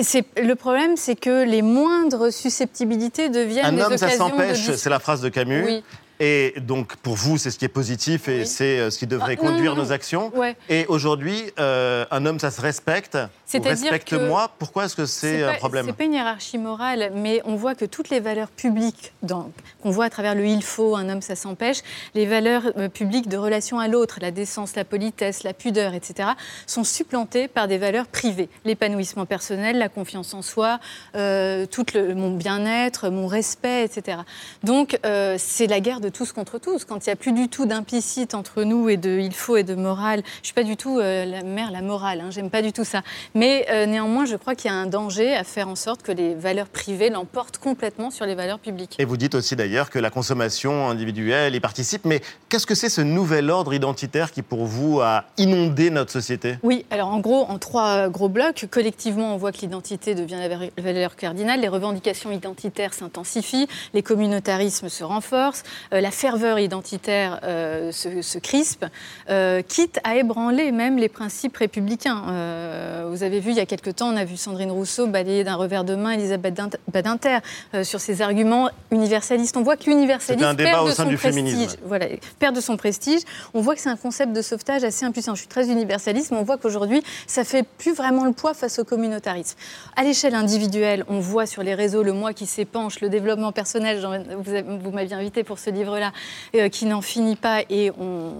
[0.00, 4.70] C'est- le problème, c'est que les moindres susceptibilités deviennent Un des homme, ça occasions s'empêche,
[4.76, 5.64] c'est la phrase de Camus.
[5.64, 5.84] Oui.
[6.24, 9.36] Et donc, pour vous, c'est ce qui est positif et c'est euh, ce qui devrait
[9.36, 9.86] Ah, conduire non, non.
[9.88, 10.30] nos actions.
[10.36, 10.54] Ouais.
[10.68, 13.18] Et aujourd'hui, euh, un homme, ça se respecte.
[13.52, 14.52] Respecte-moi.
[14.56, 17.84] Pourquoi est-ce que c'est un problème C'est pas une hiérarchie morale, mais on voit que
[17.84, 21.78] toutes les valeurs publiques qu'on voit à travers le il faut, un homme, ça s'empêche,
[22.14, 26.30] les valeurs euh, publiques de relation à l'autre, la décence, la politesse, la pudeur, etc.,
[26.68, 28.48] sont supplantées par des valeurs privées.
[28.64, 30.78] L'épanouissement personnel, la confiance en soi,
[31.16, 34.18] euh, tout le, mon bien-être, mon respect, etc.
[34.62, 36.84] Donc, c'est la guerre de tous contre tous.
[36.84, 39.64] Quand il n'y a plus du tout d'implicite entre nous et de il faut et
[39.64, 42.50] de morale, je ne suis pas du tout euh, la mère, la morale, hein, j'aime
[42.50, 43.02] pas du tout ça.
[43.34, 46.12] Mais euh, néanmoins, je crois qu'il y a un danger à faire en sorte que
[46.12, 48.96] les valeurs privées l'emportent complètement sur les valeurs publiques.
[48.98, 52.04] Et vous dites aussi d'ailleurs que la consommation individuelle y participe.
[52.04, 56.58] Mais qu'est-ce que c'est ce nouvel ordre identitaire qui, pour vous, a inondé notre société?
[56.62, 60.82] Oui, alors en gros, en trois gros blocs, collectivement, on voit que l'identité devient la
[60.82, 67.92] valeur cardinale, les revendications identitaires s'intensifient, les communautarismes se renforcent, euh, la ferveur identitaire euh,
[67.92, 68.84] se, se, crispe,
[69.30, 72.24] euh, quitte à ébranler même les principes républicains.
[72.28, 75.44] Euh, vous avez vu, il y a quelque temps, on a vu Sandrine Rousseau balayer
[75.44, 76.60] d'un revers de main Elisabeth
[76.92, 77.38] Badinter
[77.74, 79.56] euh, sur ses arguments universalistes.
[79.56, 81.70] On voit que l'universalisme perd de son prestige.
[81.84, 82.06] Voilà,
[82.40, 83.20] perd de son prestige.
[83.54, 85.34] On voit que c'est un concept de sauvetage assez impuissant.
[85.34, 88.80] Je suis très universaliste, mais on voit qu'aujourd'hui, ça fait plus vraiment le poids face
[88.80, 89.56] au communautarisme.
[89.94, 94.04] À l'échelle individuelle, on voit sur les réseaux le moi qui s'épanche, le développement personnel,
[94.38, 96.12] vous, m'aviez invité pour ce livre-là,
[96.54, 98.32] euh, qui n'en finit pas et on,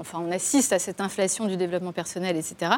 [0.00, 2.72] enfin, on assiste à cette inflation du développement personnel, etc.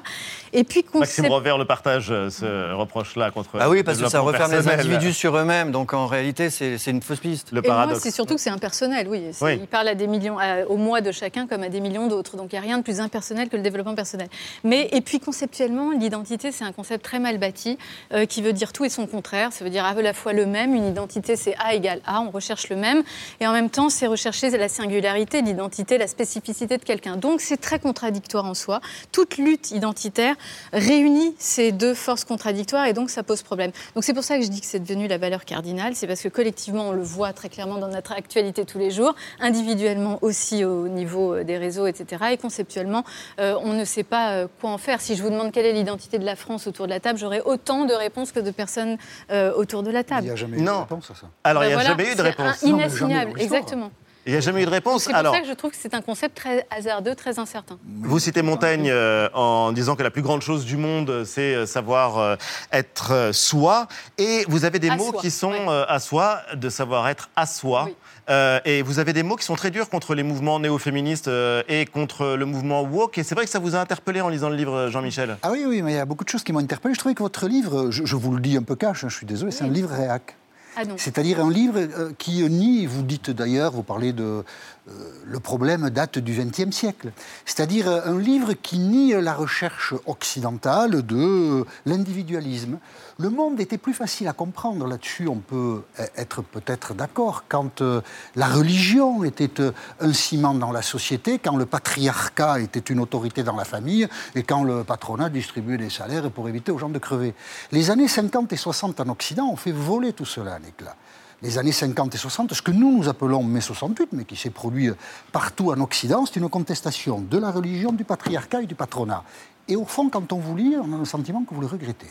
[0.53, 1.19] Et puis concept...
[1.19, 4.69] Maxime Rovert le partage, euh, ce reproche-là contre Ah oui, parce que ça referme les
[4.69, 7.53] individus sur eux-mêmes, donc en réalité, c'est une fausse piste.
[7.53, 8.01] Le paradoxe.
[8.01, 9.31] c'est surtout que c'est impersonnel, oui.
[9.41, 9.59] oui.
[9.61, 12.37] Il parle à des millions, à, au moi de chacun comme à des millions d'autres,
[12.37, 14.29] donc il n'y a rien de plus impersonnel que le développement personnel.
[14.65, 17.79] Mais, et puis conceptuellement, l'identité, c'est un concept très mal bâti,
[18.13, 20.47] euh, qui veut dire tout et son contraire, ça veut dire à la fois le
[20.47, 23.03] même, une identité c'est A égale A, on recherche le même,
[23.41, 27.17] et en même temps, c'est rechercher la singularité, l'identité, la spécificité de quelqu'un.
[27.17, 28.81] Donc c'est très contradictoire en soi.
[29.13, 30.37] Toute lutte identitaire
[30.73, 33.73] réunit ces deux forces contradictoires et donc ça pose problème.
[33.95, 36.23] Donc c'est pour ça que je dis que c'est devenu la valeur cardinale, c'est parce
[36.23, 40.65] que collectivement on le voit très clairement dans notre actualité tous les jours, individuellement aussi
[40.65, 42.25] au niveau euh, des réseaux, etc.
[42.33, 43.05] Et conceptuellement,
[43.41, 45.01] euh, on ne sait pas euh, quoi en faire.
[45.01, 47.41] Si je vous demande quelle est l'identité de la France autour de la table, j'aurai
[47.41, 48.99] autant de réponses que de personnes
[49.31, 50.23] euh, autour de la table.
[50.23, 50.77] Il n'y a jamais eu non.
[50.77, 51.27] de réponse à ça.
[51.45, 52.63] Alors il n'y a voilà, jamais eu de réponse.
[52.63, 53.91] un inassignable, exactement.
[54.27, 55.05] Il n'y a jamais eu de réponse.
[55.05, 57.79] C'est pour Alors, ça que je trouve que c'est un concept très hasardeux, très incertain.
[58.03, 61.65] Vous citez Montaigne euh, en disant que la plus grande chose du monde, c'est euh,
[61.65, 62.37] savoir euh,
[62.71, 63.87] être euh, soi.
[64.19, 65.69] Et vous avez des À mots soi, qui sont ouais.
[65.69, 67.85] euh, à soi, de savoir être à soi.
[67.87, 67.95] Oui.
[68.29, 71.63] Euh, et vous avez des mots qui sont très durs contre les mouvements néo-féministes euh,
[71.67, 73.17] et contre le mouvement woke.
[73.17, 75.39] Et c'est vrai que ça vous a interpellé en lisant le livre, Jean-Michel?
[75.43, 76.93] Ah oui, oui, mais il y a beaucoup de choses qui m'ont interpellé.
[76.93, 79.17] Je trouvais que votre livre, je, je vous le dis un peu cash, hein, je
[79.17, 80.37] suis désolé, c'est un livre réac.
[80.81, 80.85] Ah.
[80.97, 84.45] C'est-à-dire un livre euh, qui nie, vous dites d'ailleurs, vous parlez de
[84.89, 84.93] euh,
[85.25, 87.11] le problème date du XXe siècle.
[87.45, 92.79] C'est-à-dire euh, un livre qui nie la recherche occidentale de euh, l'individualisme.
[93.21, 97.83] Le monde était plus facile à comprendre là-dessus, on peut e- être peut-être d'accord, quand
[97.83, 98.01] euh,
[98.37, 103.43] la religion était euh, un ciment dans la société, quand le patriarcat était une autorité
[103.43, 104.07] dans la famille
[104.37, 107.35] et quand le patronat distribuait des salaires pour éviter aux gens de crever.
[107.73, 110.95] Les années 50 et 60 en Occident ont fait voler tout cela en éclats
[111.43, 114.51] les années 50 et 60, ce que nous nous appelons mai 68, mais qui s'est
[114.51, 114.91] produit
[115.31, 119.23] partout en Occident, c'est une contestation de la religion, du patriarcat et du patronat.
[119.69, 122.09] Et au fond, quand on vous lit, on a le sentiment que vous le regrettez.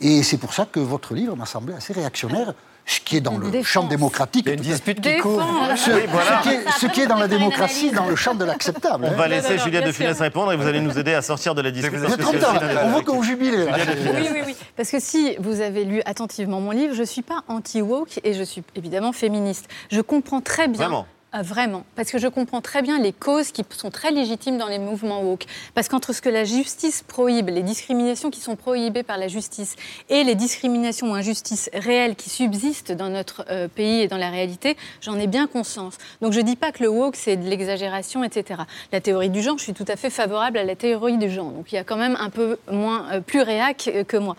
[0.00, 2.54] Et c'est pour ça que votre livre m'a semblé assez réactionnaire,
[2.86, 3.66] ce qui est dans le Défense.
[3.66, 4.44] champ démocratique.
[4.46, 5.42] Il y a une dispute qui court.
[5.76, 6.42] Ce, Oui, voilà.
[6.42, 9.04] ce qui est, ce qui est dans la démocratie, dans le champ de l'acceptable.
[9.04, 9.16] On hein.
[9.16, 11.60] va laisser non, Juliette de Funès répondre et vous allez nous aider à sortir de
[11.60, 12.08] la discussion.
[12.08, 13.66] Vous parce êtes que on voit que vous jubilez.
[13.66, 14.56] Oui, oui, oui.
[14.76, 18.32] Parce que si vous avez lu attentivement mon livre, je ne suis pas anti-woke et
[18.32, 19.68] je suis évidemment féministe.
[19.90, 20.88] Je comprends très bien.
[20.88, 24.56] Vraiment Ah, vraiment, parce que je comprends très bien les causes qui sont très légitimes
[24.56, 25.44] dans les mouvements woke.
[25.74, 29.76] Parce qu'entre ce que la justice prohibe, les discriminations qui sont prohibées par la justice,
[30.08, 34.30] et les discriminations ou injustices réelles qui subsistent dans notre euh, pays et dans la
[34.30, 35.98] réalité, j'en ai bien conscience.
[36.22, 38.62] Donc je ne dis pas que le woke, c'est de l'exagération, etc.
[38.90, 41.50] La théorie du genre, je suis tout à fait favorable à la théorie du genre.
[41.50, 44.34] Donc il y a quand même un peu moins, euh, plus réac euh, que moi.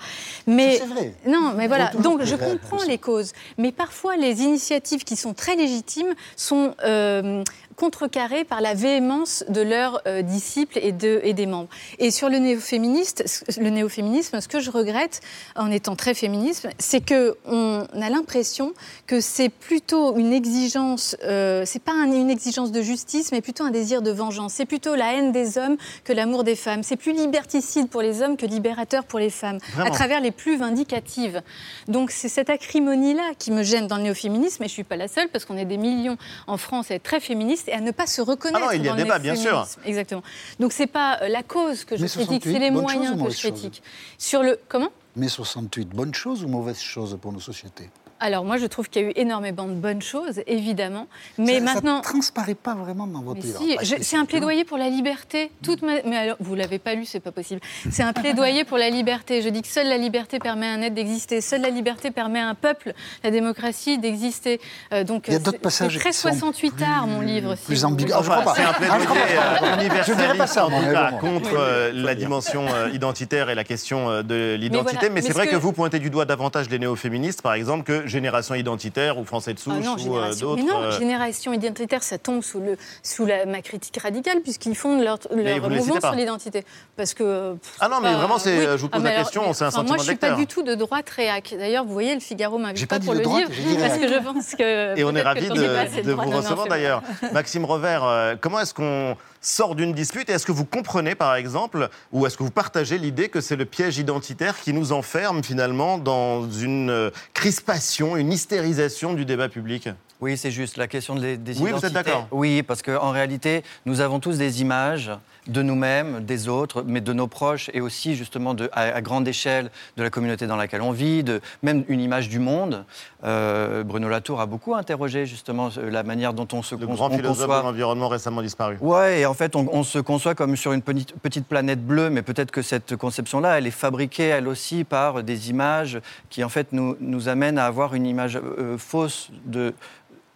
[0.48, 1.14] Mais vrai.
[1.28, 1.92] non, mais voilà.
[2.00, 7.44] Donc je comprends les causes, mais parfois les initiatives qui sont très légitimes sont euh,
[7.80, 11.70] contrecarrées par la véhémence de leurs euh, disciples et, de, et des membres.
[11.98, 13.24] Et sur le, néo-féministe,
[13.58, 15.22] le néo-féminisme, ce que je regrette
[15.56, 18.74] en étant très féministe, c'est que on a l'impression
[19.08, 23.64] que c'est plutôt une exigence, euh, c'est pas un- une exigence de justice, mais plutôt
[23.64, 24.54] un désir de vengeance.
[24.56, 26.84] C'est plutôt la haine des hommes que l'amour des femmes.
[26.84, 29.90] C'est plus liberticide pour les hommes que libérateur pour les femmes, Vraiment.
[29.90, 31.42] à travers les plus vindicatives.
[31.88, 35.08] Donc c'est cette acrimonie-là qui me gêne dans le néo-féminisme, et je suis pas la
[35.08, 36.18] seule, parce qu'on est des millions
[36.48, 38.84] en France à être très féministes et à ne pas se reconnaître Ah non, il
[38.84, 39.68] y a dans débat, bien sûr.
[39.86, 40.24] Exactement.
[40.60, 43.30] Donc c'est pas euh, la cause que je Mais critique, 68, c'est les moyens que
[43.30, 43.84] je critique.
[44.18, 44.90] Sur le comment?
[45.16, 47.90] Mai 68, bonne chose ou mauvaise chose pour nos sociétés?
[48.22, 51.08] Alors moi, je trouve qu'il y a eu énormément de bonnes choses, évidemment.
[51.38, 52.04] Mais ça, maintenant...
[52.04, 53.82] Ça transparaît pas vraiment dans votre Mais livre.
[53.84, 55.52] si, c'est un plaidoyer pour la liberté.
[55.64, 57.62] Toute ma- Mais alors, vous l'avez pas lu, c'est pas possible.
[57.92, 59.42] C'est un plaidoyer pour la liberté.
[59.42, 61.42] Je dis que seule la liberté permet à un être d'exister.
[61.42, 62.94] Seule la liberté permet à un peuple,
[63.24, 64.60] la démocratie, d'exister.
[64.94, 67.22] Euh, donc, Il y a d'autres c'est- passages C'est très qui sont 68 art, mon
[67.22, 67.56] livre.
[67.56, 68.12] si plus ambigu.
[68.14, 68.54] Ah, je crois pas.
[68.56, 69.96] C'est un Ah, plaidoyer pas.
[69.96, 71.18] euh, Je dirais pas ça, en moi, tout mais cas, bon.
[71.20, 74.98] contre euh, la dimension euh, identitaire et la question de l'identité.
[74.98, 77.84] voilà, Mais, c'est mais vrai que- vous pointez du doigt davantage les néo-féministes, par exemple,
[77.84, 80.62] que Génération Identitaire ou Français de souche Ah non, ou euh, d'autres.
[80.62, 84.76] Mais non, euh, génération identitaire, ça tombe sous, le, sous la, ma critique radicale, puisqu'ils
[84.76, 86.66] fondent leur, mouvement sur l'identité.
[86.98, 87.54] Parce que.
[87.54, 88.66] pff, Ah non, mais pas- vraiment, c'est- oui.
[88.78, 90.18] je vous pose Ah, la mais alors, question, c'est un enfin, sentiment Moi, je ne
[90.18, 91.56] suis pas du tout de droite réac.
[91.58, 94.08] D'ailleurs, vous voyez, le Figaro m'invite pas pas dit pour le droite, dit parce que
[94.08, 94.98] je pense que.
[94.98, 97.02] Et on est ravis de, vous recevoir d'ailleurs.
[97.32, 100.30] Maxime Revers, euh, comment est-ce qu'on sort d'une dispute.
[100.30, 103.66] Est-ce que vous comprenez par exemple, ou est-ce que vous partagez l'idée que c'est le
[103.66, 109.90] piège identitaire qui nous enferme finalement dans une euh, crispation, une hystérisation du débat public?
[110.22, 111.94] Oui, c'est juste la question des, des Oui, vous êtes identités.
[111.94, 115.12] d'accord Oui, parce qu'en réalité, nous avons tous des images
[115.48, 119.26] de nous-mêmes, des autres, mais de nos proches et aussi justement de, à, à grande
[119.30, 122.84] échelle de la communauté dans laquelle on vit, de, même une image du monde.
[123.24, 127.10] Euh, Bruno Latour a beaucoup interrogé justement la manière dont on se Le con- grand
[127.10, 127.60] philosophe conçoit.
[127.62, 128.78] de l'environnement récemment disparu.
[128.82, 132.10] Ouais, et en fait, on, on se conçoit comme sur une petite, petite planète bleue,
[132.10, 136.00] mais peut-être que cette conception-là, elle est fabriquée, elle aussi, par des images
[136.30, 139.74] qui, en fait, nous, nous amènent à avoir une image euh, fausse de,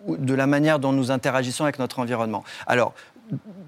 [0.08, 2.43] de la manière dont nous interagissons avec notre environnement.
[2.68, 2.93] Alors,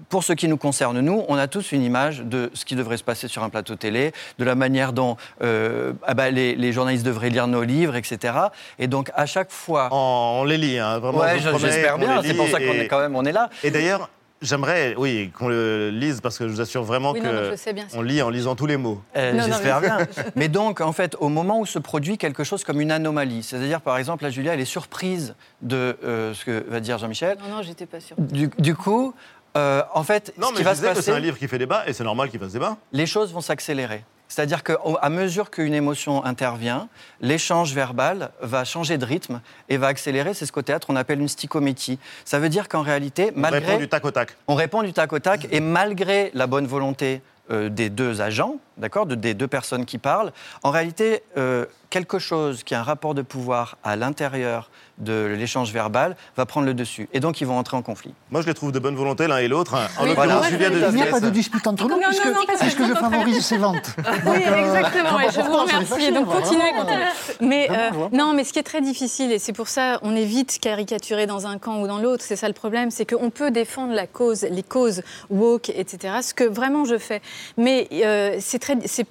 [0.08, 2.96] pour ce qui nous concerne, nous, on a tous une image de ce qui devrait
[2.96, 6.72] se passer sur un plateau télé, de la manière dont euh, ah bah, les, les
[6.72, 8.34] journalistes devraient lire nos livres, etc.
[8.78, 9.88] Et donc, à chaque fois...
[9.90, 11.18] On, on les lit, hein, vraiment.
[11.18, 13.50] Ouais, j'espère bien, c'est pour ça qu'on est quand même on est là.
[13.64, 14.08] Et d'ailleurs,
[14.42, 17.50] j'aimerais, oui, qu'on le lise parce que je vous assure vraiment Oui, que non, non,
[17.50, 17.98] je sais bien sûr.
[17.98, 19.00] on lit en lisant tous les mots.
[19.16, 19.98] Euh, J'espère mais- bien.
[20.36, 23.80] Mais donc, en fait, au moment où se produit quelque chose comme une anomalie, c'est-à-dire,
[23.80, 27.38] par exemple, la Julia, elle est surprise de euh, ce que va dire Jean-Michel.
[27.48, 28.16] Non, non, j'étais pas sûre.
[28.18, 29.14] Du, du coup,
[29.56, 31.38] euh, en fait, Non, ce mais qui je va se que c'est un passer, livre
[31.38, 32.76] qui fait débat et c'est normal qu'il fasse débat.
[32.92, 34.04] les choses vont s'accélérer.
[34.28, 36.88] C'est-à-dire qu'à mesure qu'une émotion intervient,
[37.20, 40.34] l'échange verbal va changer de rythme et va accélérer.
[40.34, 41.98] C'est ce qu'au théâtre on appelle une stichométie.
[42.24, 44.36] Ça veut dire qu'en réalité, On malgré répond du tac au tac.
[44.48, 47.22] on répond du tac au tac et malgré la bonne volonté
[47.52, 50.32] euh, des deux agents, d'accord, de- des deux personnes qui parlent,
[50.64, 51.64] en réalité, euh,
[51.96, 54.68] quelque chose qui a un rapport de pouvoir à l'intérieur
[54.98, 57.08] de l'échange verbal va prendre le dessus.
[57.14, 58.12] Et donc, ils vont entrer en conflit.
[58.30, 59.74] Moi, je les trouve de bonne volonté l'un et l'autre.
[59.98, 60.42] En Oui, voilà.
[60.42, 62.60] Julia de Il n'y a pas de dispute entre nous, Non, non, puisque, non, parce
[62.60, 63.96] que puisque je favorise ses ventes.
[64.26, 65.18] Oui, euh, exactement.
[65.30, 66.12] je vous remercie.
[66.12, 67.04] Donc, continuez, continuez.
[67.40, 70.24] Mais euh, non, mais ce qui est très difficile, et c'est pour ça, on est
[70.24, 72.24] vite caricaturé dans un camp ou dans l'autre.
[72.26, 76.16] C'est ça le problème, c'est qu'on peut défendre la cause, les causes woke, etc.
[76.20, 77.22] Ce que vraiment je fais.
[77.56, 79.06] Mais euh, c'est très, c'est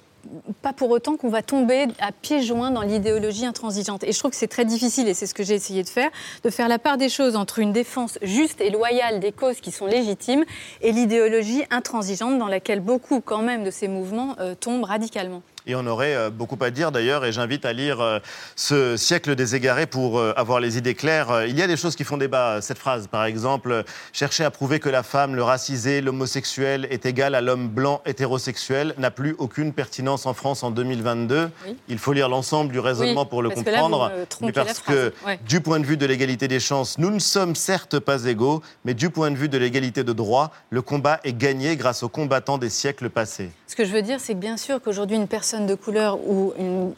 [0.62, 4.04] pas pour autant qu'on va tomber à pieds joints dans l'idéologie intransigeante.
[4.04, 6.10] Et je trouve que c'est très difficile, et c'est ce que j'ai essayé de faire,
[6.44, 9.72] de faire la part des choses entre une défense juste et loyale des causes qui
[9.72, 10.44] sont légitimes
[10.82, 15.42] et l'idéologie intransigeante dans laquelle beaucoup quand même de ces mouvements euh, tombent radicalement.
[15.68, 18.20] Et on aurait euh, beaucoup à dire d'ailleurs, et j'invite à lire euh,
[18.54, 21.44] ce siècle des égarés pour euh, avoir les idées claires.
[21.48, 22.60] Il y a des choses qui font débat.
[22.60, 27.34] Cette phrase, par exemple, chercher à prouver que la femme, le racisé, l'homosexuel est égal
[27.34, 31.50] à l'homme blanc hétérosexuel n'a plus aucune pertinence en France en 2022.
[31.66, 31.76] Oui.
[31.88, 34.12] Il faut lire l'ensemble du raisonnement Oui, pour le comprendre.
[34.42, 35.40] mais parce que, Ouais.
[35.48, 38.94] du point de vue de l'égalité des chances, nous ne sommes certes pas égaux, mais
[38.94, 42.58] du point de vue de l'égalité de droit, le combat est gagné grâce aux combattants
[42.58, 43.50] des siècles passés.
[43.66, 46.52] Ce que je veux dire, c'est que bien sûr qu'aujourd'hui, une personne de couleur ou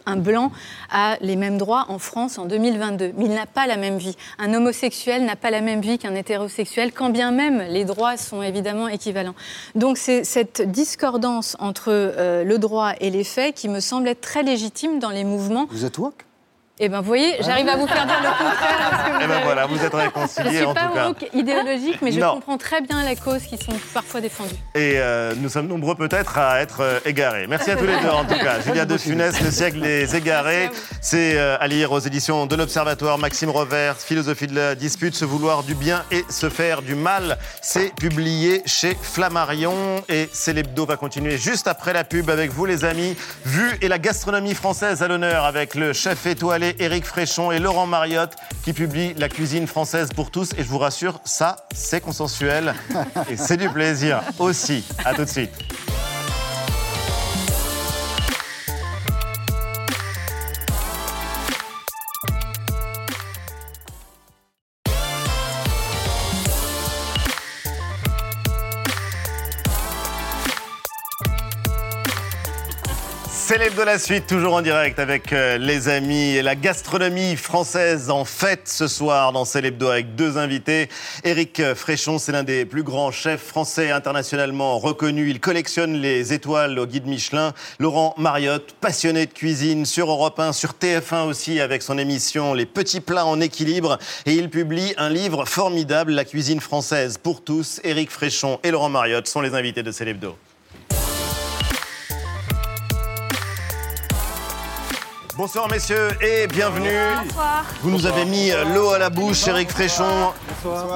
[0.06, 0.50] un blanc
[0.90, 4.16] a les mêmes droits en France en 2022, mais il n'a pas la même vie.
[4.38, 8.42] Un homosexuel n'a pas la même vie qu'un hétérosexuel, quand bien même les droits sont
[8.42, 9.34] évidemment équivalents.
[9.74, 14.20] Donc c'est cette discordance entre euh, le droit et les faits qui me semble être
[14.20, 15.66] très légitime dans les mouvements.
[15.70, 16.27] Vous êtes woke?
[16.80, 19.18] Eh bien, vous voyez, j'arrive à vous faire dire le contraire.
[19.20, 21.08] Eh avez- voilà, vous êtes Je ne réconciliés suis en pas tout cas.
[21.08, 22.34] woke idéologique, mais je Non.
[22.34, 24.54] comprends très bien la cause qui sont parfois défendues.
[24.76, 27.48] Et euh, nous sommes nombreux peut-être à être euh, égarés.
[27.48, 28.60] Merci à tous les deux en tout cas.
[28.64, 30.70] Julia de Funès, Le siècle des égarés.
[31.00, 33.18] C'est euh, à lire aux éditions de l'Observatoire.
[33.18, 37.38] Maxime Revers, Philosophie de la dispute, se vouloir du bien et se faire du mal.
[37.60, 39.74] C'est publié chez Flammarion.
[40.08, 43.16] Et c'est l'hebdo va continuer juste après la pub avec vous les amis.
[43.44, 47.86] Vue et la gastronomie française à l'honneur avec le chef étoilé Éric Fréchon et Laurent
[47.86, 50.52] Mariotte qui publie La cuisine française pour tous.
[50.56, 52.74] Et je vous rassure, ça, c'est consensuel
[53.30, 54.84] et c'est du plaisir aussi.
[55.04, 55.52] À tout de suite.
[73.48, 78.26] Célèbre la suite, toujours en direct avec euh, les amis et la gastronomie française en
[78.26, 80.90] fête ce soir dans Célèbre avec deux invités.
[81.24, 85.30] Éric Fréchon, c'est l'un des plus grands chefs français internationalement reconnus.
[85.30, 87.54] Il collectionne les étoiles au guide Michelin.
[87.78, 92.66] Laurent Mariotte, passionné de cuisine sur Europe 1, sur TF1 aussi avec son émission Les
[92.66, 93.96] petits plats en équilibre.
[94.26, 97.80] Et il publie un livre formidable, La cuisine française pour tous.
[97.82, 100.36] Éric Fréchon et Laurent Mariotte sont les invités de Célèbre
[105.38, 106.88] Bonsoir messieurs et bienvenue.
[107.22, 107.64] Bonsoir.
[107.82, 110.32] Vous nous avez mis euh, l'eau à la bouche, Eric Fréchon.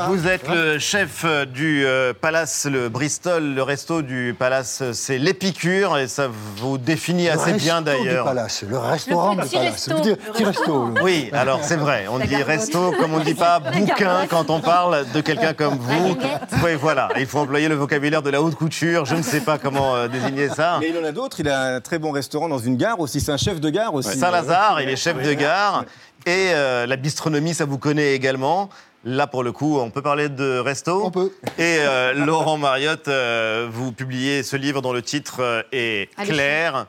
[0.08, 5.18] Vous êtes le chef euh, du euh, Palace, le Bristol, le resto du Palace, c'est
[5.18, 6.26] l'épicure et ça
[6.56, 8.24] vous définit assez bien d'ailleurs.
[8.24, 9.72] Le Palace, le restaurant Le du Palace.
[9.88, 10.00] resto.
[10.00, 10.86] Dites petit Le resto.
[10.88, 14.50] le- Oui, alors c'est vrai, on dit resto comme on ne dit pas bouquin quand
[14.50, 16.16] on parle de quelqu'un comme vous.
[16.64, 19.58] Oui, voilà, il faut employer le vocabulaire de la haute couture, je ne sais pas
[19.58, 20.78] comment euh, désigner ça.
[20.80, 21.38] Mais il en a d'autres.
[21.38, 23.20] Il a un très bon restaurant dans une gare aussi.
[23.20, 24.18] C'est un chef de gare aussi.
[24.32, 25.84] Saint-Lazare, il est chef de gare.
[26.26, 28.68] Et euh, la bistronomie, ça vous connaît également.
[29.04, 31.32] Là, pour le coup, on peut parler de resto On peut.
[31.58, 36.32] Et euh, Laurent Mariotte, euh, vous publiez ce livre dont le titre est Alléchant.
[36.34, 36.86] clair,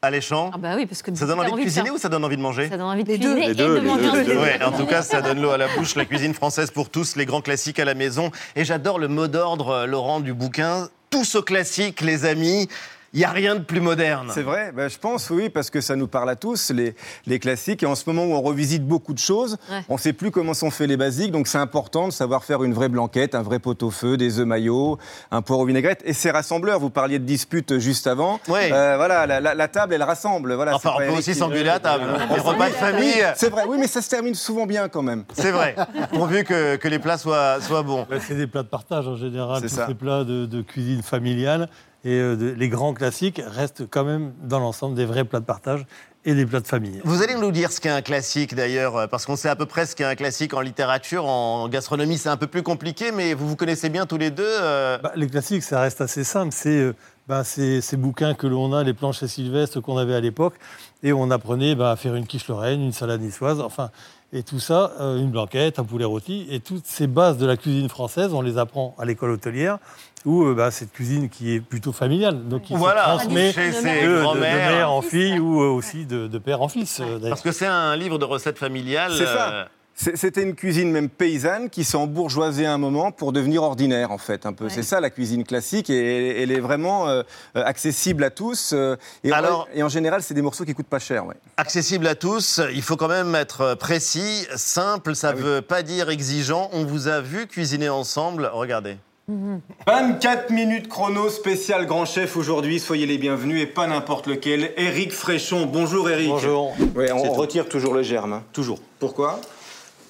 [0.00, 0.50] alléchant.
[0.54, 1.62] Ah bah oui, parce que Ça donne envie de faire.
[1.64, 3.34] cuisiner ou ça donne envie de manger Ça donne envie de Les deux.
[3.34, 4.36] cuisiner et deux, de manger deux.
[4.38, 5.94] Ouais, en tout cas, ça donne l'eau à la bouche.
[5.94, 8.30] La cuisine française pour tous, les grands classiques à la maison.
[8.56, 10.88] Et j'adore le mot d'ordre, Laurent, du bouquin.
[11.10, 12.68] Tous aux classiques, les amis.
[13.14, 14.30] Il n'y a rien de plus moderne.
[14.32, 16.94] C'est vrai, ben, je pense, oui, parce que ça nous parle à tous, les,
[17.26, 17.82] les classiques.
[17.82, 19.80] Et en ce moment où on revisite beaucoup de choses, Ouais.
[19.90, 21.30] on ne sait plus comment sont faits les basiques.
[21.30, 24.96] Donc c'est important de savoir faire une vraie blanquette, un vrai pot-au-feu, des œufs maillots,
[25.30, 26.00] un poireau vinaigrette.
[26.06, 26.80] Et c'est rassembleur.
[26.80, 28.40] Vous parliez de dispute juste avant.
[28.48, 28.70] Ouais.
[28.72, 30.54] Euh, voilà, la, la- la table, elle rassemble.
[30.54, 32.04] Voilà, Enfin, on peut aussi s'engueuler à table.
[32.30, 35.24] Les repas de famille, c'est vrai, oui, mais ça se termine souvent bien quand même.
[35.34, 35.76] c'est vrai.
[36.14, 38.06] Pourvu que, que les plats soient, soient bons.
[38.08, 39.86] Bah, c'est des plats de partage en général, C'est tous ça.
[39.86, 41.68] ces plats de, de cuisine familiale.
[42.04, 45.86] Et euh, les grands classiques restent quand même dans l'ensemble des vrais plats de partage
[46.24, 47.00] et des plats de famille.
[47.04, 49.66] Vous allez nous dire ce qu'est un classique d'ailleurs, euh, parce qu'on sait à peu
[49.66, 53.34] près ce qu'est un classique en littérature, en gastronomie c'est un peu plus compliqué, mais
[53.34, 54.44] vous vous connaissez bien tous les deux.
[54.46, 56.52] euh, Bah, les classiques, ça reste assez simple.
[56.52, 56.94] C'est euh,
[57.28, 60.54] bah, ces, ces bouquins que l'on a, les planches à Sylvestre qu'on avait à l'époque,
[61.02, 63.90] et on apprenait bah, à faire une quiche lorraine, une salade niçoise, enfin,
[64.32, 67.56] et tout ça, euh, une blanquette, un poulet rôti, et toutes ces bases de la
[67.56, 69.78] cuisine française, on les apprend à l'école hôtelière,
[70.24, 73.68] où euh, bah, cette cuisine qui est plutôt familiale, donc qui Voilà, se transmet chez
[73.68, 74.70] de, ses de- de grands-mères.
[74.70, 77.00] mère en fille ou euh, aussi de, de père en fils.
[77.00, 77.18] euh.
[77.28, 79.12] Parce que c'est un livre de recettes familiales.
[79.16, 79.68] C'est ça.
[79.94, 84.16] C'était une cuisine même paysanne qui s'est embourgeoisée à un moment pour devenir ordinaire en
[84.16, 84.70] fait un peu.
[84.70, 87.22] C'est ça la cuisine classique et elle est vraiment euh,
[87.54, 88.70] accessible à tous.
[88.72, 91.26] euh, et, Alors- et en général c'est des morceaux qui coûtent pas cher.
[91.26, 91.34] Ouais.
[91.58, 96.08] accessible à tous, il faut quand même être précis, simple, ça ne veut pas dire
[96.08, 96.70] exigeant.
[96.72, 98.96] On vous a vu cuisiner ensemble, regardez.
[99.28, 104.72] 24 minutes chrono spécial grand chef aujourd'hui, soyez les bienvenus et pas n'importe lequel.
[104.76, 106.28] Eric Fréchon, bonjour Eric.
[106.28, 106.74] Bonjour.
[106.96, 107.34] Ouais, on C'est tout.
[107.34, 108.32] retire toujours le germe.
[108.32, 108.42] hein.
[108.52, 108.80] Toujours.
[108.98, 109.40] Pourquoi?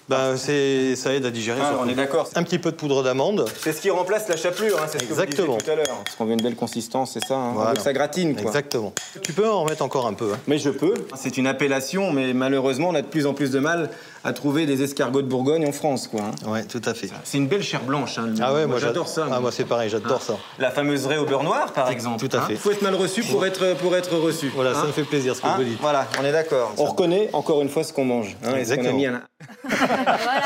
[0.08, 1.60] Ben, c'est, ça aide à digérer.
[1.62, 1.84] Ah, surtout.
[1.86, 2.28] on est d'accord.
[2.34, 3.44] Un petit peu de poudre d'amande.
[3.60, 5.56] C'est ce qui remplace la chapelure, hein, c'est ce que vous Exactement.
[5.58, 6.02] tout à l'heure.
[6.04, 7.36] Parce qu'on veut une belle consistance, c'est ça.
[7.36, 7.50] hein.
[7.50, 7.70] On Voilà.
[7.70, 8.32] veut que ça gratine.
[8.34, 8.42] Quoi.
[8.42, 8.92] Exactement.
[9.22, 10.32] Tu peux en remettre encore un peu.
[10.34, 10.38] hein.
[10.48, 10.94] Mais je peux.
[11.14, 13.90] C'est une appellation, mais malheureusement, on a de plus en plus de mal
[14.24, 16.08] à trouver des escargots de Bourgogne en France.
[16.08, 16.48] Quoi, hein.
[16.50, 17.08] Ouais, tout à fait.
[17.24, 18.18] C'est une belle chair blanche.
[18.18, 19.26] hein, Ah ouais, moi, j'adore ça.
[19.30, 20.34] Ah, moi c'est pareil, j'adore ça.
[20.58, 22.26] La fameuse raie au beurre noir, par exemple.
[22.28, 22.46] Tout à hein.
[22.46, 22.56] fait.
[22.56, 24.50] Faut être mal reçu pour être, pour être reçu.
[24.54, 25.80] Voilà, ça me fait plaisir ce que Hein vous dites.
[25.80, 26.72] Voilà, on est d'accord.
[26.78, 28.36] On reconnaît encore une fois ce qu'on mange.
[28.44, 28.98] hein, Exactement.
[28.98, 29.22] la-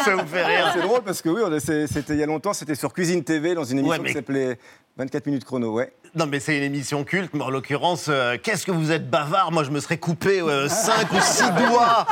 [0.05, 0.70] Ça vous fait rire.
[0.74, 3.64] C'est drôle parce que oui, c'était il y a longtemps, c'était sur Cuisine TV dans
[3.64, 4.59] une émission Ouais, mais- qui s'appelait
[4.99, 5.73] 24 minutes chrono.
[5.75, 5.93] Ouais.
[6.15, 9.53] Non, mais c'est une émission culte, mais en l'occurrence, euh, qu'est-ce que vous êtes bavard?
[9.53, 12.07] Moi, je me serais coupé 5 ou 6 doigts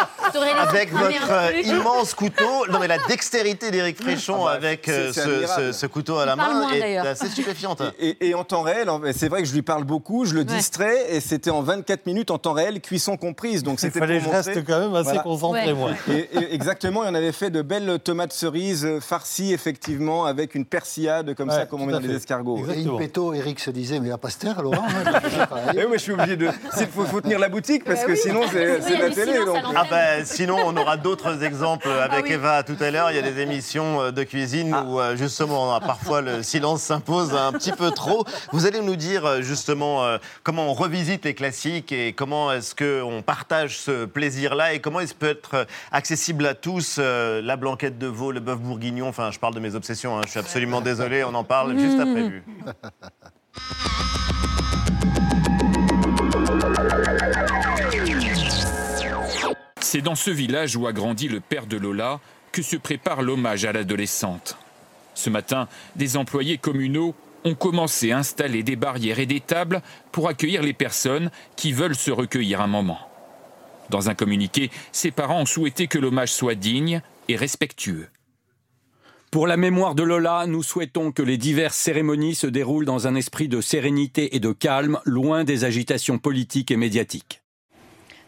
[0.68, 2.66] avec votre euh, immense couteau.
[2.70, 5.62] Non, mais la dextérité d'Éric Fréchon Ah bah, avec euh, ce, admirable.
[5.62, 7.80] ce- ce couteau à la main moins, est assez stupéfiante.
[7.99, 11.14] Et, et en temps réel, c'est vrai que je lui parle beaucoup, je le distrais,
[11.14, 13.62] et c'était en 24 minutes en temps réel, cuisson comprise.
[13.62, 15.22] Donc Il c'était fallait que je reste quand même assez Voilà.
[15.22, 15.72] concentré, Ouais.
[15.72, 15.91] moi.
[16.11, 20.55] Et, et exactement, et on avait fait de belles tomates cerises euh, farcies, effectivement, avec
[20.55, 22.59] une persillade comme Ouais, ça, comme on met dans les escargots.
[22.74, 22.96] Exactement.
[22.96, 25.20] in petto, Eric se disait, mais à Pasteur, Laurent, hein.
[25.76, 26.48] Eh oui, je suis obligé de.
[26.80, 29.32] Il faut, faut tenir la boutique parce que sinon c'est Sinon, il de la télé.
[29.32, 29.54] à donc.
[29.62, 29.72] l'antenne.
[29.76, 33.10] Ah bah, sinon, on aura d'autres exemples avec Eva tout à l'heure.
[33.10, 37.34] Il y a des émissions euh, de cuisine où euh, justement parfois le silence s'impose
[37.34, 38.24] un petit peu trop.
[38.52, 42.74] Vous allez nous dire euh, justement euh, comment on revisite les classiques et comment est-ce
[42.74, 47.56] qu'on partage ce plaisir-là et comment est-ce peut être euh, accessible à tous euh, la
[47.56, 49.08] blanquette de veau, le bœuf bourguignon.
[49.08, 50.18] Enfin, je parle de mes obsessions.
[50.18, 50.22] hein.
[50.24, 51.24] Je suis absolument désolé.
[51.24, 52.42] On en parle juste après vu.
[59.80, 63.64] C'est dans ce village où a grandi le père de Lola que se prépare l'hommage
[63.64, 64.56] à l'adolescente.
[65.14, 70.28] Ce matin, des employés communaux ont commencé à installer des barrières et des tables pour
[70.28, 72.98] accueillir les personnes qui veulent se recueillir un moment.
[73.90, 78.08] Dans un communiqué, ses parents ont souhaité que l'hommage soit digne et respectueux.
[79.35, 83.16] Pour la mémoire de Lola, nous souhaitons que les diverses cérémonies se déroulent dans un
[83.16, 87.43] esprit de sérénité et de calme, loin des agitations politiques et médiatiques.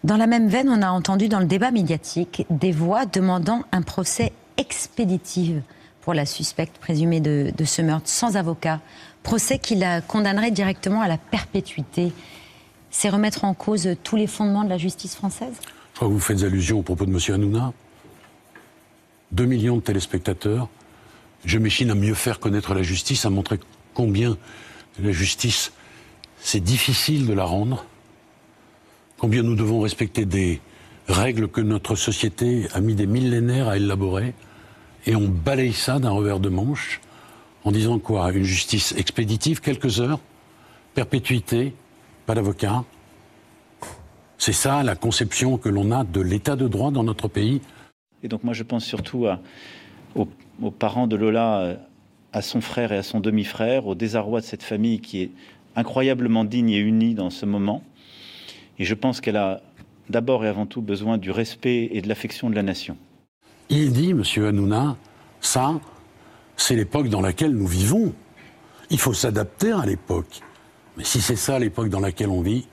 [0.03, 3.83] Dans la même veine, on a entendu dans le débat médiatique des voix demandant un
[3.83, 5.63] procès expéditif
[6.01, 8.81] pour la suspecte présumée de, de ce meurtre, sans avocat.
[9.23, 12.13] Procès qui la condamnerait directement à la perpétuité.
[12.91, 15.55] C'est remettre en cause tous les fondements de la justice française?
[15.93, 17.21] Je crois que vous faites allusion au propos de M.
[17.33, 17.73] Hanouna.
[19.31, 20.69] Deux millions de téléspectateurs.
[21.45, 23.59] Je m'échine à mieux faire connaître la justice, à montrer
[23.95, 24.37] combien
[24.99, 25.73] la justice,
[26.39, 27.85] c'est difficile de la rendre,
[29.19, 30.61] combien nous devons respecter des
[31.09, 34.35] règles que notre société a mis des millénaires à élaborer,
[35.07, 37.01] et on balaye ça d'un revers de manche
[37.65, 38.33] en disant quoi?
[38.33, 40.21] Une justice expéditive, quelques heures,
[40.95, 41.75] perpétuité,
[42.27, 42.85] pas d'avocat?
[44.39, 47.61] C'est ça la conception que l'on a de l'état de droit dans notre pays.
[48.23, 49.41] Et donc moi je pense surtout à,
[50.17, 51.77] aux, parents de Lola,
[52.33, 55.31] à son frère et à son demi-frère, au désarroi de cette famille qui est
[55.75, 57.83] incroyablement digne et unie dans ce moment.
[58.79, 59.61] Et je pense qu'elle a
[60.09, 62.97] d'abord et avant tout besoin du respect et de l'affection de la nation.
[63.69, 64.97] Il dit, Monsieur Hanouna,
[65.41, 65.81] ça,
[66.57, 68.13] c'est l'époque dans laquelle nous vivons.
[68.91, 70.41] Il faut s'adapter à l'époque.
[70.97, 72.67] Mais si c'est ça l'époque dans laquelle on vit,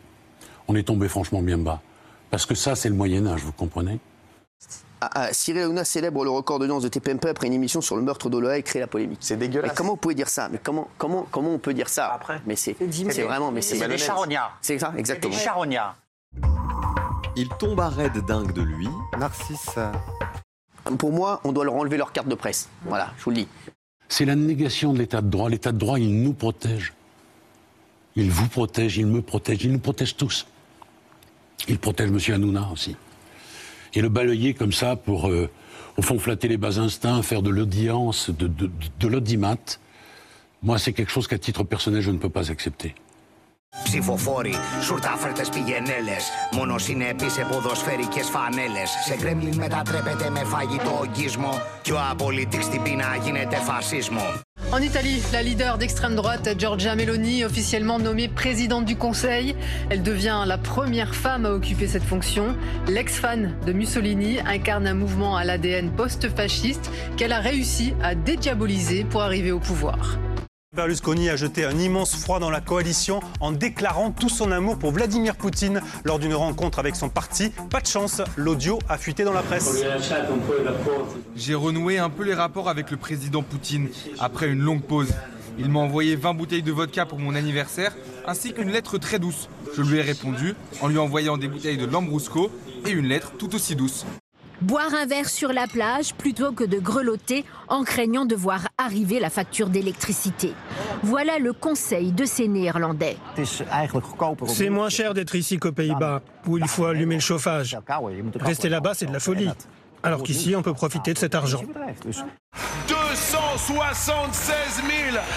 [0.68, 1.82] on est tombé franchement bien bas.
[2.30, 4.00] Parce que ça, c'est le Moyen Âge, vous comprenez?
[5.04, 8.02] Ah, ah, Cyril Hanouna célèbre le record d'audience de TPMP après une émission sur le
[8.02, 9.20] meurtre d'Oloa et crée la polémique.
[9.22, 9.72] C'est dégueulasse.
[9.72, 10.48] Mais comment vous pouvez dire ça?
[10.50, 12.14] Mais comment, comment, comment on peut dire ça?
[12.14, 13.52] Après Mais c'est vraiment...
[13.52, 14.58] Mais c'est des charognards.
[14.62, 15.34] C'est ça, exactement.
[15.34, 15.96] Des charognards.
[17.36, 18.88] Il tombe à raide dingue de lui.
[19.18, 19.76] Narcisse.
[20.98, 22.70] Pour moi, on doit leur enlever leur carte de presse.
[22.86, 23.48] Voilà, je vous le dis.
[24.08, 25.50] C'est la négation de l'état de droit.
[25.50, 26.94] L'état de droit, il nous protège.
[28.16, 30.46] Il vous protège, il me protège, il nous protège tous.
[31.68, 32.36] Il protège M.
[32.36, 32.96] Hanouna aussi.
[33.94, 35.50] Et le balayer comme ça pour, euh,
[35.98, 38.70] au fond, flatter les bas instincts, faire de l'audience, de, de,
[39.00, 39.58] de l'audimat,
[40.64, 42.96] moi, c'est quelque chose qu'à titre personnel, je ne peux pas accepter.
[43.85, 51.93] Ψηφοφόροι, σουρτάφερτες πηγενέλες Μόνο συνέπεις σε ποδοσφαιρικές φανέλες Σε κρέμλιν μετατρέπεται με φαγητό ογκισμό Κι
[51.93, 54.23] ο απολύτης στην πείνα γίνεται φασίσμο
[54.71, 59.57] En Italie, la leader d'extrême droite, Giorgia Meloni, officiellement nommée présidente du Conseil.
[59.89, 62.47] Elle devient la première femme à occuper cette fonction.
[62.87, 69.23] L'ex-fan de Mussolini incarne un mouvement à l'ADN post-fasciste qu'elle a réussi à dédiaboliser pour
[69.23, 70.19] arriver au pouvoir.
[70.74, 74.92] Berlusconi a jeté un immense froid dans la coalition en déclarant tout son amour pour
[74.92, 77.52] Vladimir Poutine lors d'une rencontre avec son parti.
[77.70, 79.84] Pas de chance, l'audio a fuité dans la presse.
[81.36, 85.14] J'ai renoué un peu les rapports avec le président Poutine après une longue pause.
[85.60, 87.96] Il m'a envoyé 20 bouteilles de vodka pour mon anniversaire
[88.26, 89.50] ainsi qu'une lettre très douce.
[89.78, 92.50] Je lui ai répondu en lui envoyant des bouteilles de Lambrusco
[92.88, 94.08] et une lettre tout aussi douce.
[94.64, 99.20] Boire un verre sur la plage plutôt que de grelotter en craignant de voir arriver
[99.20, 100.54] la facture d'électricité.
[101.04, 103.18] Voilà le conseil de ces Néerlandais.
[104.48, 107.78] C'est moins cher d'être ici qu'aux Pays-Bas, où il faut allumer le chauffage.
[108.40, 109.50] Rester là-bas, c'est de la folie.
[110.02, 111.62] Alors qu'ici, on peut profiter de cet argent.
[112.88, 114.82] 276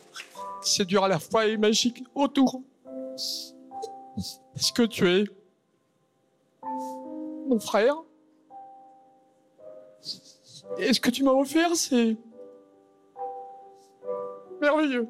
[0.63, 2.63] C'est dur à la fois et magique autour.
[4.55, 5.25] Est-ce que tu es
[7.49, 7.97] mon frère?
[10.79, 12.17] Et ce que tu m'as offert, c'est
[14.61, 15.09] merveilleux.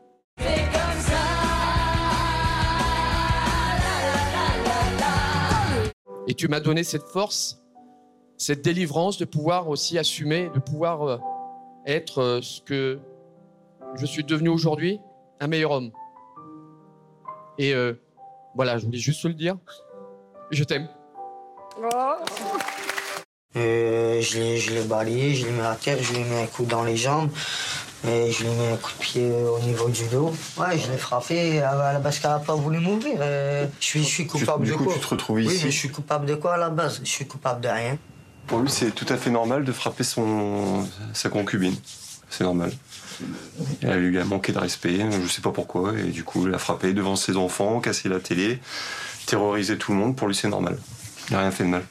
[6.26, 7.61] Et tu m'as donné cette force,
[8.38, 11.18] cette délivrance de pouvoir aussi assumer, de pouvoir euh,
[11.86, 13.01] être euh, ce que
[13.97, 15.01] je suis devenu aujourd'hui
[15.41, 15.91] un meilleur homme.
[17.59, 17.95] Et euh,
[18.55, 19.57] voilà, je voulais juste te le dire.
[20.51, 20.88] Je t'aime.
[23.57, 26.36] Euh, je l'ai, je l'ai balayé, je l'ai mis à terre, je lui ai mis
[26.36, 27.30] un coup dans les jambes
[28.07, 30.32] et je lui ai mis un coup de pied au niveau du dos.
[30.57, 33.16] Ouais, je l'ai frappé à la base qu'elle n'a pas voulu m'ouvrir.
[33.20, 34.95] Euh, je suis, je suis coupable du de coup, quoi?
[34.95, 35.64] tu te retrouves Oui, ici.
[35.64, 37.01] mais je suis coupable de quoi à la base?
[37.03, 37.99] Je suis coupable de rien.
[38.47, 41.74] Pour lui, c'est tout à fait normal de frapper son, sa concubine.
[42.28, 42.72] C'est normal.
[43.83, 46.59] Elle lui a manqué de respect, je sais pas pourquoi, et du coup, il a
[46.59, 48.59] frappé devant ses enfants, cassé la télé,
[49.27, 50.16] terrorisé tout le monde.
[50.16, 50.79] Pour lui, c'est normal.
[51.29, 51.83] Il n'a rien fait de mal.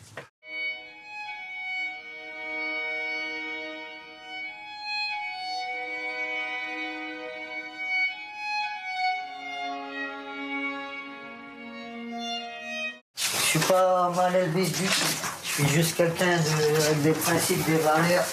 [13.50, 15.08] suis pas mal élevé du tout.
[15.44, 18.26] Je suis juste quelqu'un avec des principes, des valeurs.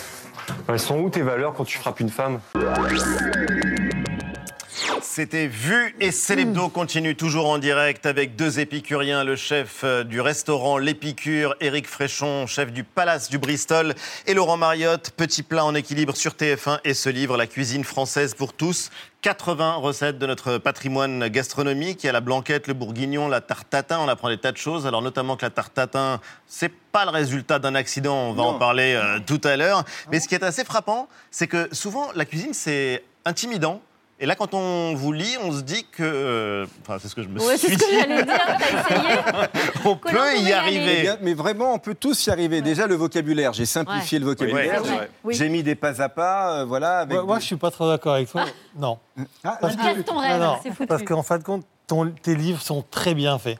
[0.68, 2.40] Elles sont où tes valeurs quand tu frappes une femme?
[5.16, 10.20] C'était Vu et Célébdo continue toujours en direct avec deux épicuriens, le chef euh, du
[10.20, 13.94] restaurant L'Épicure, Éric Fréchon, chef du Palace du Bristol,
[14.26, 18.34] et Laurent Mariotte, petit plat en équilibre sur TF1 et ce livre, La cuisine française
[18.34, 18.90] pour tous.
[19.22, 22.04] 80 recettes de notre patrimoine gastronomique.
[22.04, 23.98] Il y a la blanquette, le bourguignon, la tarte tatin.
[24.00, 24.86] On apprend des tas de choses.
[24.86, 28.14] Alors notamment que la tarte tatin, c'est pas le résultat d'un accident.
[28.14, 29.82] On va en parler euh, tout à l'heure.
[30.12, 33.80] Mais ce qui est assez frappant, c'est que souvent la cuisine c'est intimidant.
[34.18, 36.02] Et là, quand on vous lit, on se dit que.
[36.02, 38.00] euh, Enfin, c'est ce que je me Ouais, c'est suis ce que dit.
[38.00, 39.18] j'allais dire, t'as essayé
[39.84, 40.94] on peut y arriver.
[40.98, 42.62] Eh bien, mais vraiment, on peut tous y arriver.
[42.62, 43.52] Déjà, le vocabulaire.
[43.52, 44.20] J'ai simplifié Ouais.
[44.20, 44.82] le vocabulaire.
[44.84, 45.32] C'est.
[45.34, 46.60] J'ai mis des pas à pas.
[46.60, 47.00] euh, voilà.
[47.00, 48.44] Avec Moi, moi, des- je suis pas trop d'accord avec toi.
[48.78, 48.98] Non.
[49.42, 50.86] Parce que- ton rêve, Non, non, c'est foutu.
[50.86, 53.58] Parce qu'en fin de compte, ton- tes livres sont très bien faits.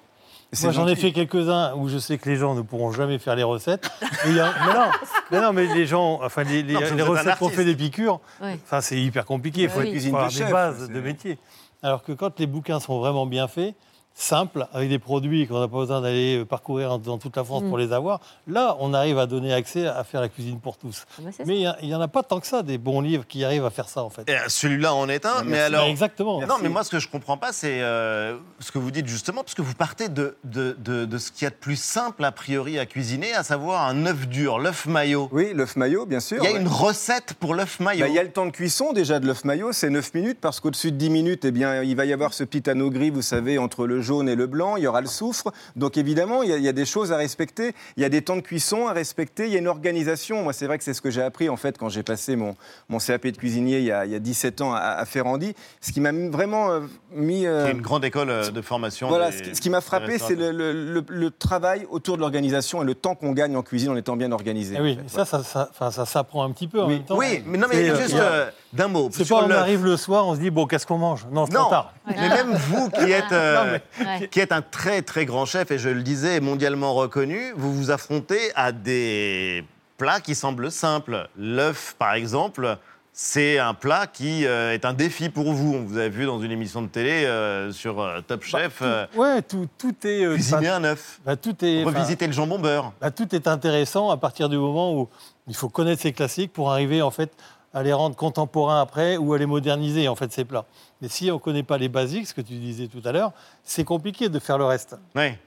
[0.63, 3.37] Moi, j'en ai fait quelques-uns où je sais que les gens ne pourront jamais faire
[3.37, 3.91] les recettes.
[4.03, 4.91] Mais, il y a- mais non,
[5.31, 8.59] mais non, mais les gens, enfin, les, les- Non, recettes qu'on fait des piqûres, Ouais.
[8.65, 9.63] enfin, c'est hyper compliqué.
[9.63, 9.91] Il faut, oui.
[9.95, 11.39] il faut de avoir des chef, bases de métier.
[11.83, 13.75] Alors que quand les bouquins sont vraiment bien faits,
[14.19, 17.69] simples, avec des produits qu'on n'a pas besoin d'aller parcourir dans toute la France Mm.
[17.69, 21.05] pour les avoir, là, on arrive à donner accès à faire la cuisine pour tous.
[21.19, 23.45] Ah bah, Mais il n'y en a pas tant que ça, des bons livres qui
[23.45, 24.29] arrivent à faire ça, en fait.
[24.31, 25.85] Euh, Celui-là en est un, Bah, mais alors.
[25.85, 26.41] Bah, exactement.
[26.41, 29.43] Non, mais moi, ce que je comprends pas, c'est euh, ce que vous dites justement,
[29.43, 32.25] parce que vous partez de, de, de, de ce qu'il y a de plus simple,
[32.25, 35.29] a priori, à cuisiner, à savoir un œuf dur, l'œuf maillot.
[35.33, 36.39] Oui, l'œuf maillot, bien sûr.
[36.43, 36.61] Il y a ouais.
[36.61, 38.01] une recette pour l'œuf maillot.
[38.07, 40.39] Bah, il y a le temps de cuisson déjà de l'œuf maillot, c'est 9 minutes,
[40.41, 43.11] parce qu'au-dessus de 10 minutes, eh bien, il va y avoir ce petit anneau gris,
[43.11, 45.53] vous savez, entre le jaune et le blanc, il y aura le soufre.
[45.77, 48.09] Donc évidemment, il y, a, il y a des choses à respecter, il y a
[48.09, 50.43] des temps de cuisson à respecter, il y a une organisation.
[50.43, 52.55] Moi, c'est vrai que c'est ce que j'ai appris en fait quand j'ai passé mon,
[52.89, 55.55] mon CAP de cuisinier il y a, il y a 17 ans à, à Ferrandi.
[55.81, 56.81] Ce qui m'a vraiment euh,
[57.15, 57.47] mis...
[57.47, 59.09] euh, C'est une grande école euh, de formation.
[59.09, 62.17] voilà, des- ce qui, ce qui m'a frappé, c'est le, le- le- le travail autour
[62.17, 64.77] de l'organisation et le temps qu'on gagne en cuisine en étant bien organisé.
[64.79, 65.17] Eh oui, en fait.
[65.19, 66.95] ça, ça, ça, enfin, ça s'apprend un petit peu en Oui.
[66.95, 67.17] même temps.
[67.17, 69.09] Oui, mais non, mais euh, juste euh, d'un mot.
[69.13, 71.27] C'est pas on arrive le soir, on se dit bon, qu'est-ce qu'on mange?
[71.33, 71.95] Non, c'est trop Non, tard.
[72.07, 74.29] mais même vous qui êtes, euh, Ouais.
[74.29, 77.91] qui êtes un très très grand chef, et je le disais, mondialement reconnu, vous vous
[77.91, 79.65] affrontez à des
[79.97, 81.29] plats qui semblent simples.
[81.39, 82.77] L'œuf, par exemple,
[83.13, 85.75] c'est un plat qui euh, est un défi pour vous.
[85.75, 88.81] On vous a vu dans une émission de télé euh, sur euh, Top Chef.
[88.83, 90.25] euh, Ouais, tout, tout est.
[90.27, 91.83] euh, cuisiner un œuf, bah, tout est.
[91.83, 92.93] revisiter le jambon beurre.
[93.01, 95.09] bah, tout est intéressant à partir du moment où
[95.49, 97.31] il faut connaître ces classiques pour arriver en fait
[97.73, 100.67] à les rendre contemporains après ou à les moderniser en fait ces plats.
[101.01, 103.33] Mais si on ne connaît pas les basiques, ce que tu disais tout à l'heure,
[103.63, 104.97] c'est compliqué de faire le reste.
[105.15, 105.39] Ouais.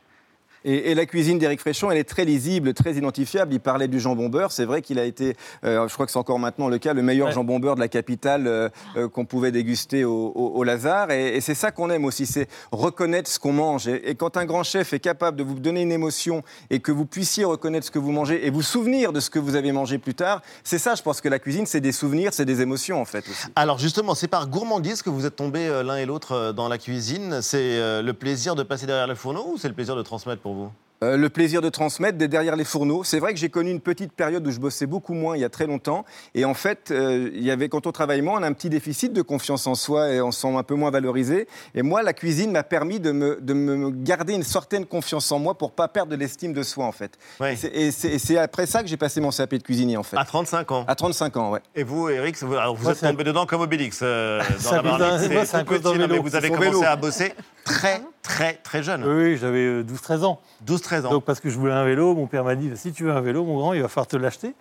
[0.66, 3.54] Et, et la cuisine d'Éric Fréchon, elle est très lisible, très identifiable.
[3.54, 4.52] Il parlait du jambon beurre.
[4.52, 7.02] C'est vrai qu'il a été, euh, je crois que c'est encore maintenant le cas, le
[7.02, 7.34] meilleur Ouais.
[7.34, 11.12] jambon beurre de la capitale euh, euh, qu'on pouvait déguster au, au- au Lazare.
[11.12, 13.88] Et, et c'est ça qu'on aime aussi, c'est reconnaître ce qu'on mange.
[13.88, 16.92] Et, et quand un grand chef est capable de vous donner une émotion et que
[16.92, 19.72] vous puissiez reconnaître ce que vous mangez et vous souvenir de ce que vous avez
[19.72, 22.62] mangé plus tard, c'est ça, je pense que la cuisine, c'est des souvenirs, c'est des
[22.62, 23.48] émotions en fait aussi.
[23.56, 27.42] Alors justement, c'est par gourmandise que vous êtes tombés l'un et l'autre dans la cuisine.
[27.42, 30.49] C'est le plaisir de passer derrière le fourneau ou c'est le plaisir de transmettre pour
[30.54, 30.72] vous
[31.02, 33.06] Euh, le plaisir de transmettre d'être derrière les fourneaux.
[33.06, 35.46] C'est vrai que j'ai connu une petite période où je bossais beaucoup moins il y
[35.46, 36.04] a très longtemps.
[36.36, 38.68] Et en fait, euh, il y avait, quand on travaille moins, on a un petit
[38.70, 41.48] déficit de confiance en soi et on se sent un peu moins valorisé.
[41.74, 45.40] Et moi, la cuisine m'a permis de me, de me garder une certaine confiance en
[45.40, 47.18] moi pour pas perdre de l'estime de soi, en fait.
[47.40, 47.56] Ouais.
[47.74, 50.18] Et c'est- après ça que j'ai passé mon CAP de cuisinier, en fait.
[50.18, 50.84] À 35 ans.
[50.86, 51.62] À 35 ans, ouais.
[51.76, 54.82] Et vous, Eric, vous, alors vous Moi, êtes tombé dedans comme Obélix euh, dans la
[54.82, 55.32] marmite.
[55.32, 56.84] moi, un peu dans mais vous avez commencé vélo.
[56.84, 57.32] à bosser
[57.64, 59.04] très, très, très jeune.
[59.06, 60.40] Oui, j'avais euh, 12-13 ans.
[60.68, 61.10] 12-13 ans.
[61.12, 63.22] Donc parce que je voulais un vélo, mon père m'a dit si tu veux un
[63.22, 64.54] vélo, mon grand, il va falloir te l'acheter.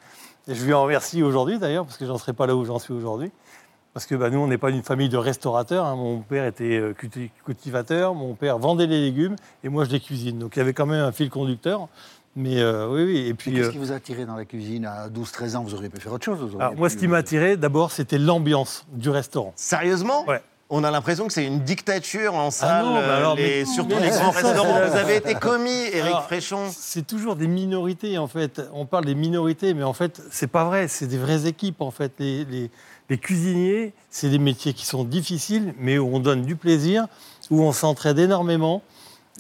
[0.46, 2.78] Et je lui en remercie aujourd'hui d'ailleurs, parce que j'en serais pas là où j'en
[2.78, 3.30] suis aujourd'hui.
[3.94, 5.84] Parce que bah, nous, on n'est pas une famille de restaurateurs.
[5.86, 5.96] hein.
[5.96, 9.34] Mon père était euh, culti- cultivateur, mon père vendait les légumes
[9.64, 10.38] et moi je les cuisine.
[10.38, 11.88] Donc il y avait quand même un fil conducteur.
[12.36, 13.26] Mais euh, oui, oui.
[13.26, 15.74] Et puis, Qu'est-ce euh, qui vous a attiré dans la cuisine À 12-13 ans, vous
[15.74, 16.38] auriez pu faire autre chose.
[16.60, 19.52] alors, moi, pu- ce qui m'a attiré, d'abord, c'était l'ambiance du restaurant.
[19.56, 20.24] Sérieusement?
[20.28, 20.40] Ouais.
[20.70, 23.94] On a l'impression que c'est une dictature en salle, non, mais alors, les- mais- surtout
[23.98, 24.86] mais les grands restaurants.
[24.90, 26.66] Vous avez été commis, Eric Alors, Fréchon.
[26.76, 28.60] C'est toujours des minorités, en fait.
[28.74, 30.86] On parle des minorités, mais en fait, c'est pas vrai.
[30.88, 32.12] C'est des vraies équipes, en fait.
[32.18, 32.70] Les, les-
[33.08, 37.06] les cuisiniers, c'est des métiers qui sont difficiles, mais où on donne du plaisir,
[37.50, 38.82] où on s'entraide énormément.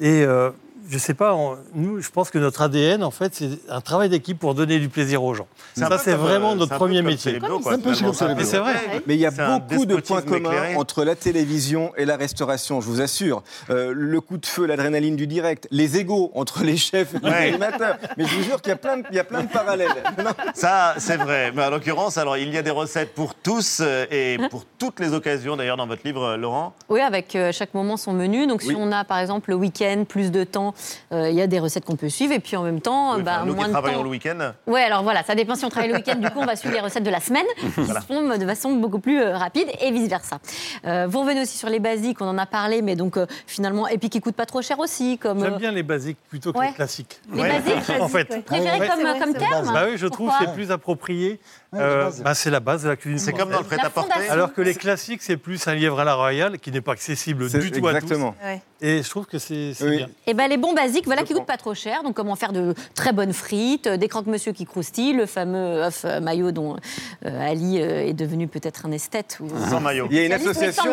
[0.00, 0.50] Et euh,
[0.88, 4.08] je sais pas, on- nous, je pense que notre ADN, en fait, c'est un travail
[4.08, 5.46] d'équipe pour donner du plaisir aux gens.
[5.76, 7.38] Ça, c'est vraiment euh, notre premier métier.
[7.40, 8.74] Mais c'est vrai.
[9.06, 10.76] Mais il y a beaucoup de points communs éclairé.
[10.76, 13.42] entre la télévision et la restauration, je vous assure.
[13.70, 17.30] Euh, le coup de feu, l'adrénaline du direct, les égaux entre les chefs et les
[17.30, 17.48] Ouais.
[17.48, 17.96] animateurs.
[18.16, 19.88] Mais je vous jure qu'il y a plein de, il y a plein de parallèles.
[20.18, 20.30] Non.
[20.54, 21.52] Ça, c'est vrai.
[21.54, 24.98] Mais en l'occurrence, alors il y a des recettes pour tous euh, et pour toutes
[25.00, 25.56] les occasions.
[25.56, 26.74] D'ailleurs, dans votre livre, Laurent.
[26.88, 28.46] Oui, avec euh, chaque moment son menu.
[28.46, 28.76] Donc, si Oui.
[28.78, 30.74] on a par exemple le week-end, plus de temps
[31.12, 32.32] il y a des recettes qu'on peut suivre.
[32.32, 34.04] Et puis en même temps, Oui, bah, nous moins qui de travaillons temps.
[34.04, 34.52] le week-end.
[34.66, 36.16] Ouais, alors voilà, ça dépend si on travaille le week-end.
[36.16, 38.00] Du coup, on va suivre les recettes de la semaine, qui Voilà.
[38.00, 40.38] se font de façon beaucoup plus euh, rapide et vice-versa.
[40.86, 43.88] Euh, vous revenez aussi sur les basiques, on en a parlé, mais donc euh, finalement,
[43.88, 45.18] et puis qui coûtent pas trop cher aussi.
[45.18, 46.68] comme J'aime euh, bien les basiques plutôt que Ouais.
[46.68, 47.20] les classiques.
[47.32, 47.48] Les Ouais.
[47.60, 48.30] basiques, en fait.
[48.30, 48.40] ouais.
[48.42, 49.18] Préféré comme- Ouais.
[49.18, 51.40] comme terme Bah oui, je trouve que c'est plus approprié.
[51.74, 52.22] Euh, base.
[52.22, 53.18] bah, c'est la base de la cuisine.
[53.18, 54.28] C'est comme dans le prêt-à-porter.
[54.30, 57.50] Alors que les classiques, c'est plus un lièvre à la royale qui n'est pas accessible
[57.50, 58.30] du tout exactement.
[58.30, 58.46] à tous.
[58.46, 58.62] Ouais.
[58.80, 59.96] Et je trouve que c'est Oui.
[59.96, 60.08] bien.
[60.26, 62.02] Et ben les bons basiques, voilà, qui coûtent pas trop cher.
[62.04, 66.02] Donc comment faire de très bonnes frites, euh, des croque-monsieur qui croustillent, le fameux œuf
[66.04, 66.76] euh, maillot dont
[67.26, 69.38] euh, Ali est devenu peut-être un esthète.
[69.40, 69.48] Ou...
[69.68, 70.06] Sans maillot.
[70.10, 70.84] Il y a une association,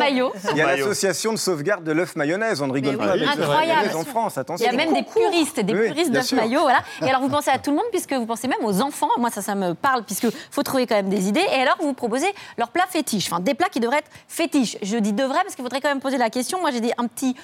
[0.51, 2.61] il y a l'association de sauvegarde de l'œuf mayonnaise.
[2.61, 3.95] On ne rigole pas oui, incroyable.
[3.95, 4.33] en France.
[4.35, 4.69] Il y Attention.
[4.69, 6.79] a même des puristes, des Oui, puristes d'œuf maillot, voilà.
[7.01, 9.09] Et alors vous pensez à tout le monde puisque vous pensez même aux enfants.
[9.19, 11.45] Moi ça, ça me parle puisque faut trouver quand même des idées.
[11.51, 12.27] Et alors vous proposez
[12.57, 14.77] leurs plats fétiches, enfin des plats qui devraient être fétiches.
[14.81, 16.59] Je dis devraient parce qu'il faudrait quand même poser la question.
[16.59, 17.35] Moi j'ai dit un petit.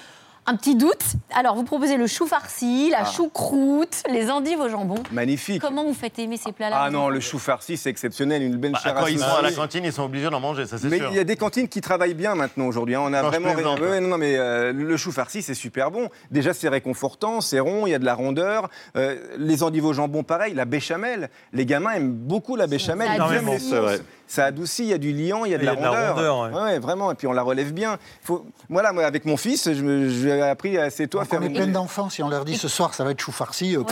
[0.44, 1.04] Un petit doute.
[1.32, 3.04] Alors, vous proposez le chou farci, la Ah.
[3.04, 4.96] choucroute, les endives au jambon.
[5.12, 5.62] Magnifique.
[5.62, 8.72] Comment vous faites aimer ces plats-là Ah non, le chou farci, c'est exceptionnel, une belle
[8.72, 10.88] Bah, chair quand ils sont à la cantine, ils sont obligés d'en manger, ça c'est
[10.88, 11.10] Mais sûr.
[11.12, 12.96] il y a des cantines qui travaillent bien maintenant aujourd'hui.
[12.96, 13.02] hein.
[13.04, 13.52] On a Non, vraiment.
[13.52, 13.78] plaisante.
[13.78, 16.08] Ouais, non, non, mais euh, le chou farci, c'est super bon.
[16.32, 18.68] Déjà, c'est réconfortant, c'est rond, il y a de la rondeur.
[18.96, 20.54] Euh, les endives au jambon, pareil.
[20.54, 23.08] La béchamel, les gamins aiment beaucoup la béchamel.
[23.14, 23.36] Ils adoucit.
[23.38, 24.02] aiment les C'est sauces.
[24.32, 25.76] Ça adoucit, il y a du liant, il y a de Il y la a
[25.76, 26.14] de la rondeur.
[26.40, 26.78] rondeur, ouais.
[26.78, 27.12] Vraiment.
[27.12, 27.98] Et puis on la relève bien.
[28.22, 28.46] Faut...
[28.70, 31.40] Voilà, moi, avec mon fils, je, me- je lui ai appris assez tôt à faire
[31.42, 32.08] on est plein d'enfants.
[32.08, 33.76] Si on leur dit ce soir, ça va être chou farci.
[33.76, 33.82] euh,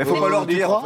[0.00, 0.68] Il faut pas leur dire.
[0.68, 0.82] Non,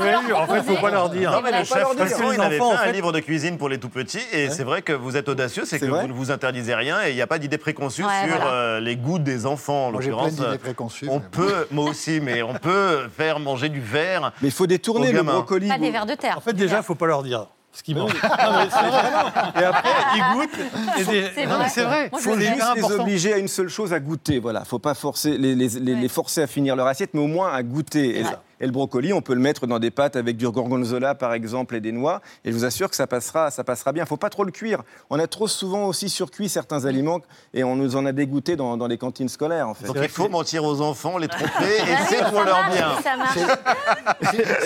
[0.00, 1.32] mais en fait, faut pas leur dire.
[1.32, 3.68] Non, mais le chef il avait enfants, fait en un fait- livre de cuisine pour
[3.68, 6.30] les tout petits, et c'est vrai que vous êtes audacieux, c'est que vous ne vous
[6.30, 8.52] interdisez rien, et il n'y a pas d'idée préconçue Ouais, sur voilà.
[8.52, 10.34] euh, les goûts des enfants, en l'occurrence.
[10.36, 11.08] d'idées préconçues.
[11.10, 14.30] On peut, moi aussi, mais on peut faire manger du verre.
[14.40, 15.66] Mais il faut détourner le brocoli.
[15.68, 16.38] Pas des vers de terre.
[16.38, 18.12] En fait, déjà, il faut pas leur dire ce qu'ils mangent.
[18.22, 19.60] Non, mais c'est vrai.
[19.60, 20.56] Et après, ils goûtent.
[20.96, 21.68] des- C'est Non, vrai.
[21.68, 22.08] C'est vrai.
[22.12, 24.38] Moi, faut juste les obliger à une seule chose, à goûter.
[24.38, 27.26] Voilà, faut pas forcer les, les- les- les forcer à finir leur assiette, mais au
[27.26, 28.20] moins à goûter.
[28.20, 28.30] Et, Ouais.
[28.64, 31.76] Et le brocoli, on peut le mettre dans des pâtes avec du gorgonzola, par exemple,
[31.76, 32.20] et des noix.
[32.44, 34.06] Et je vous assure que ça passera, ça passera bien.
[34.06, 34.80] Faut pas trop le cuire.
[35.10, 37.20] On a trop souvent aussi surcuit certains aliments
[37.52, 39.86] et on nous en a dégoûté dans, dans les cantines scolaires, en fait.
[39.86, 41.46] Donc il faut mentir aux enfants, les tromper,
[41.76, 43.48] et Ah oui, c'est pour leur marche, bien.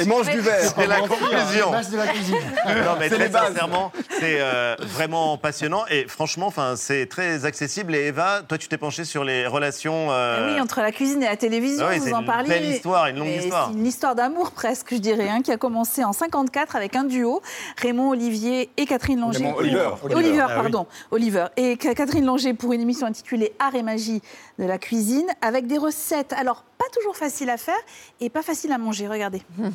[0.01, 0.73] Et mange du verre.
[0.77, 1.71] C'est la conclusion.
[1.71, 2.37] Base de la cuisine.
[2.67, 3.49] Non, mais C'est très les bases.
[3.49, 7.95] sincèrement, c'est euh, vraiment passionnant et franchement, enfin, c'est très accessible.
[7.95, 10.09] Et Eva, toi, tu t'es penchée sur les relations.
[10.11, 12.27] euh, Eh Oui, entre la cuisine et la télévision, Ah oui, c'est vous en une
[12.27, 12.49] parliez.
[12.49, 13.69] belle histoire, une longue Et histoire.
[13.73, 17.05] C'est une histoire d'amour presque, je dirais, hein, qui a commencé en 54 avec un
[17.05, 17.43] duo,
[17.79, 19.39] Raymond Olivier et Catherine Langer.
[19.47, 19.91] Raymond Oliver.
[20.15, 20.55] Oliver, Ah oui.
[20.63, 21.47] pardon, Oliver.
[21.57, 24.23] Et Ca- Catherine Langer pour une émission intitulée Art et magie
[24.59, 27.75] de la cuisine, avec des recettes, alors pas toujours faciles à faire
[28.21, 29.09] et pas faciles à manger.
[29.09, 29.43] Regardez.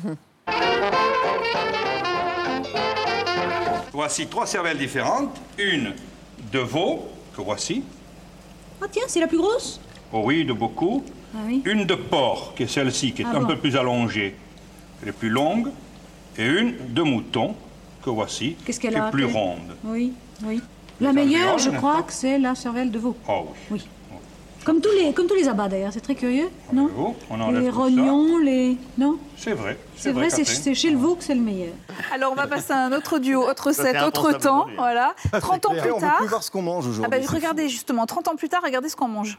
[3.92, 5.36] Voici trois cervelles différentes.
[5.58, 5.92] Une
[6.52, 7.04] de veau,
[7.36, 7.84] que voici.
[8.82, 9.80] Ah tiens, c'est la plus grosse
[10.12, 11.04] Oh oui, de beaucoup.
[11.34, 11.62] Ah oui.
[11.64, 13.46] Une de porc, qui est celle-ci, qui est Ah un bon.
[13.48, 14.36] peu plus allongée.
[15.02, 15.68] Elle est plus longue.
[16.38, 17.54] Et une de mouton,
[18.04, 19.76] que voici, qui est plus ronde.
[19.84, 20.12] Oui,
[20.44, 20.60] oui.
[21.00, 23.16] La Les meilleure, embryons, je crois que c'est la cervelle de veau.
[23.28, 23.82] Oh oui.
[23.82, 23.82] Oui.
[24.64, 26.88] Comme tous les, comme tous les abats d'ailleurs, c'est très curieux, non
[27.28, 28.78] on Les rognons, les...
[28.96, 29.76] Non C'est vrai.
[29.94, 31.74] C'est vrai, c'est chez le veau que c'est le meilleur.
[32.14, 34.66] Alors on va passer à un autre duo, autre c'est autre temps.
[34.78, 35.14] Voilà.
[35.32, 35.82] 30 ans clair.
[35.82, 36.16] plus On peut tard.
[36.16, 37.10] plus voir ce qu'on mange Ah aujourd'hui.
[37.20, 39.36] bah, regardez justement, 30 ans plus tard, regardez ce qu'on mange.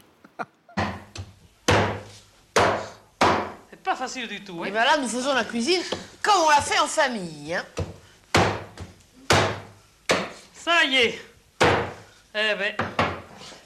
[3.86, 4.64] Pas facile du tout.
[4.64, 5.80] Et bien là, nous faisons la cuisine
[6.20, 7.54] comme on l'a fait en famille.
[7.54, 7.64] hein.
[10.54, 11.20] Ça y est.
[12.34, 12.74] Eh ben,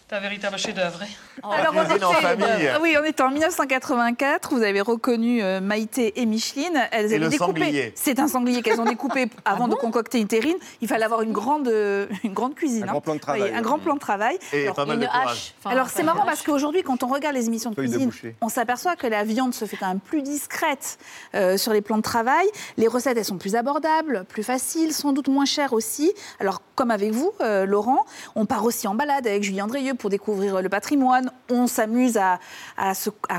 [0.08, 1.00] c'est un véritable chef-d'œuvre.
[1.02, 1.06] hein.
[1.42, 2.66] Alors, on cuisine en était- famille.
[2.66, 4.54] euh, oui, on était en 1984.
[4.54, 6.80] Vous avez reconnu euh, Maïté et Micheline.
[6.92, 7.60] Elles Et avaient le découpé.
[7.60, 7.92] sanglier.
[7.94, 10.56] C'est un sanglier qu'elles ont découpé avant de concocter une terrine.
[10.80, 12.84] Il fallait avoir une grande, euh, une grande cuisine.
[12.84, 12.90] Un hein.
[12.92, 14.38] grand plan de travail, Oui, un grand plan de travail.
[14.52, 15.28] Et Alors, pas mal de une courage.
[15.30, 15.54] hache.
[15.60, 18.10] Enfin, Alors c'est marrant parce qu'aujourd'hui, quand on regarde les émissions de de cuisine,
[18.40, 20.98] on s'aperçoit que la viande se fait quand même plus discrète
[21.34, 22.46] euh, sur les plans de travail.
[22.76, 26.12] Les recettes, elles sont plus abordables, plus faciles, sans doute moins chères aussi.
[26.40, 28.04] Alors comme avec vous, euh, Laurent,
[28.34, 31.29] on part aussi en balade avec Julien Drieux pour découvrir le patrimoine.
[31.50, 32.38] On s'amuse à,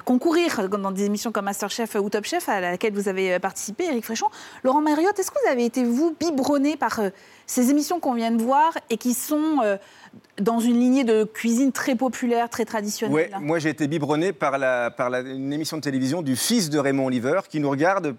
[0.06, 3.86] concourir dans des émissions comme Masterchef ou Top Chef à laquelle vous avez euh, participé,
[3.86, 4.28] Éric Fréchon.
[4.64, 7.10] Laurent Mariotte, est-ce que vous avez été, vous, biberonné par euh,
[7.48, 9.78] ces émissions qu'on vient de voir et qui sont euh,
[10.42, 14.58] dans une lignée de cuisine très populaire, très traditionnelle Ouais, moi j'ai été biberonné par,
[14.58, 18.16] la, par la- une émission de télévision du fils de Raymond Oliver qui nous regarde,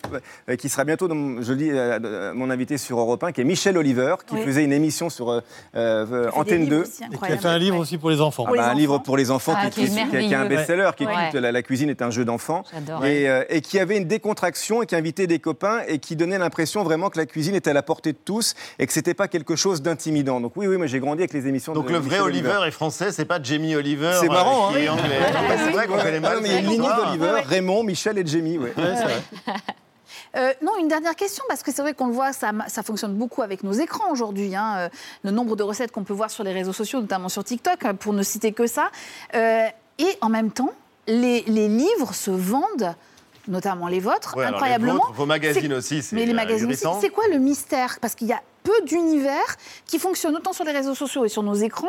[0.49, 3.41] euh, qui sera bientôt, dans- je lis euh, euh, mon invité sur Europe 1, qui
[3.41, 4.43] est Michel Oliver, qui Oui.
[4.45, 5.43] faisait une émission sur
[5.75, 6.81] euh, Antenne livres 2.
[6.83, 8.45] aussi Et qui a fait un livre aussi pour les enfants.
[8.49, 10.35] Ah bah, un livre pour les enfants Ah, qui, qui est qui- qui- qui est
[10.35, 11.13] un best-seller, qui Ouais.
[11.29, 12.63] écoute la, la cuisine est un jeu d'enfant.
[12.73, 13.05] J'adore.
[13.05, 16.39] Et, euh, et qui avait une décontraction et qui invitait des copains et qui donnait
[16.39, 19.29] l'impression vraiment que la cuisine était à la portée de tous et que c'était pas
[19.29, 20.41] quelque chose d'intimidant.
[20.41, 22.61] Donc oui, oui, moi j'ai grandi avec les émissions de Donc le vrai Michel Oliver
[22.67, 25.19] est français, c'est pas Jamie Oliver C'est marrant, euh, qui est hein anglais.
[25.59, 26.37] C'est vrai qu'on connaît mal.
[26.37, 28.59] non, mais il y a une lignée d'Oliver, Raymond, Michel et Jamie.
[28.59, 28.73] Ouais.
[30.35, 33.15] Euh, non, une dernière question, parce que c'est vrai qu'on le voit, ça, ça fonctionne
[33.15, 34.55] beaucoup avec nos écrans aujourd'hui.
[34.57, 34.89] hein, euh,
[35.25, 37.93] le nombre de recettes qu'on peut voir sur les réseaux sociaux, notamment sur TikTok, euh,
[37.93, 38.91] pour ne citer que ça.
[39.35, 39.67] Euh,
[39.99, 40.73] et en même temps,
[41.07, 42.95] les, les livres se vendent,
[43.49, 44.95] notamment les vôtres, Ouais, alors les incroyablement.
[44.95, 46.87] vôtres, vos magazines aussi, c'est Mais les magazines aussi.
[47.01, 47.99] C'est quoi le mystère?
[48.01, 49.57] Parce qu'il y a peu d'univers
[49.87, 51.89] qui fonctionnent autant sur les réseaux sociaux et sur nos écrans,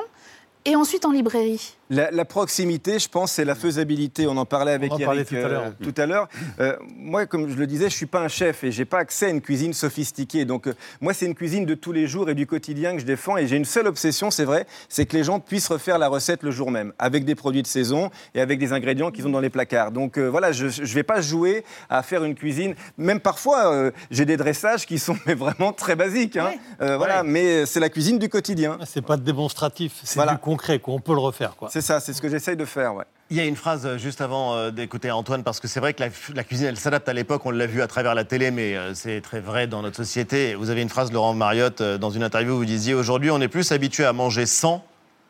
[0.66, 1.76] et ensuite en librairie.
[1.94, 4.26] La, la proximité, je pense, c'est la faisabilité.
[4.28, 5.74] On en parlait avec en parlait Eric tout à euh, l'heure.
[5.82, 6.28] tout à l'heure.
[6.60, 9.28] Euh, moi, comme je le disais, je suis pas un chef et j'ai pas accès
[9.28, 10.44] à une cuisine sophistiquée.
[10.46, 13.06] Donc, euh, moi, c'est une cuisine de tous les jours et du quotidien que je
[13.06, 13.38] défends.
[13.38, 16.42] Et j'ai une seule obsession, c'est vrai, c'est que les gens puissent refaire la recette
[16.42, 19.40] le jour même, avec des produits de saison et avec des ingrédients qu'ils ont dans
[19.40, 19.92] les placards.
[19.92, 22.74] Donc, euh, voilà, je ne vais pas jouer à faire une cuisine.
[22.98, 26.38] Même parfois, euh, j'ai des dressages qui sont mais vraiment très basiques.
[26.38, 26.54] hein.
[26.82, 28.78] Euh, Voilà, mais c'est la cuisine du quotidien.
[28.86, 30.32] C'est pas démonstratif, c'est Voilà.
[30.34, 30.96] du concret, quoi.
[30.96, 31.56] on peut le refaire.
[31.56, 31.70] Quoi.
[31.84, 33.04] C'est ça, c'est ce que j'essaye de faire, ouais.
[33.30, 35.94] Il y a une phrase euh, juste avant euh, d'écouter Antoine, parce que c'est vrai
[35.94, 38.52] que la, la cuisine, elle s'adapte à l'époque, on l'a vu à travers la télé,
[38.52, 40.56] mais euh, c'est très vrai dans notre société.
[40.56, 43.50] Vous avez une phrase, Laurent Mariotte, dans une interview, où vous disiez Aujourd'hui, on est
[43.50, 44.86] plus habitué à manger sans,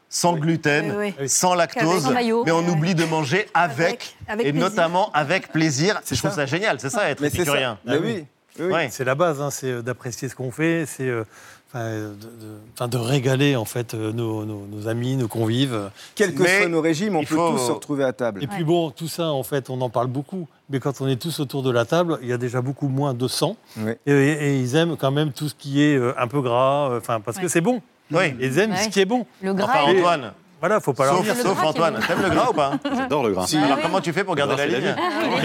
[0.10, 1.28] sans gluten, Oui, oui.
[1.28, 2.44] sans lactose, Sans maillot.
[2.46, 4.70] mais on oublie de manger avec, avec et plaisir.
[4.70, 6.02] notamment avec plaisir.
[6.08, 7.80] Je trouve ça génial, c'est ça, être Mais c'est épicurien.
[7.84, 7.94] ça.
[7.94, 8.26] Mais oui.
[8.60, 8.90] Ouais.
[8.92, 11.24] C'est la base, hein, c'est d'apprécier ce qu'on fait, c'est euh,
[11.80, 15.90] de, de- enfin, de régaler en fait euh, nos, nos- nos amis, nos convives.
[16.16, 18.44] Quels que Mais soient nos régimes, on peut faut- tous se retrouver à table.
[18.44, 21.16] Et puis bon, tout ça, en fait, on en parle beaucoup, mais quand on est
[21.22, 23.56] tous autour de la table, il y a déjà beaucoup moins de sang.
[24.06, 26.98] Et, et ils aiment quand même tout ce qui est euh, un peu gras, euh,
[27.00, 27.82] enfin, parce que c'est bon.
[28.12, 28.36] Oui.
[28.40, 29.26] Ils aiment ce qui est bon.
[29.42, 30.34] Le gras Enfin, Antoine.
[30.64, 31.36] Voilà, faut pas leur Sauf, dire.
[31.36, 32.00] sauf Antoine.
[32.08, 33.46] T'aimes le gras ou pas J'adore le gras.
[33.48, 33.58] Si.
[33.58, 35.38] Alors comment tu fais pour garder la ligne Non,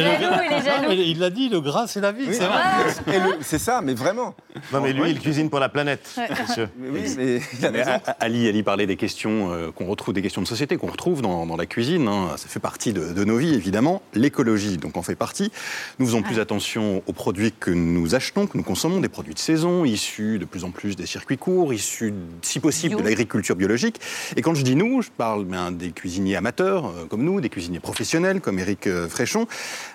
[0.89, 2.27] mais il l'a dit, le gras, c'est la vie.
[2.28, 2.35] Oui.
[2.39, 2.61] c'est vrai.
[3.12, 4.36] Et le- C'est ça, mais vraiment.
[4.73, 6.15] Non, mais lui, il cuisine pour la planète,
[6.49, 6.69] monsieur.
[6.78, 8.01] Oui, mais il a Mais raison.
[8.07, 11.20] A- Ali, Ali parlait des questions euh, qu'on retrouve, des questions de société qu'on retrouve
[11.20, 12.07] dans, dans la cuisine.
[12.07, 12.28] hein.
[12.36, 14.03] Ça fait partie de, de nos vies, évidemment.
[14.15, 15.51] L'écologie, donc, en fait partie.
[15.99, 19.40] Nous faisons plus attention aux produits que nous achetons, que nous consommons, des produits de
[19.40, 24.01] saison, issus de plus en plus des circuits courts, issus, si possible, de l'agriculture biologique.
[24.36, 27.48] Et quand je dis nous, je parle ben, des cuisiniers amateurs euh, comme nous, des
[27.48, 29.47] cuisiniers professionnels comme Éric euh, Fréchon,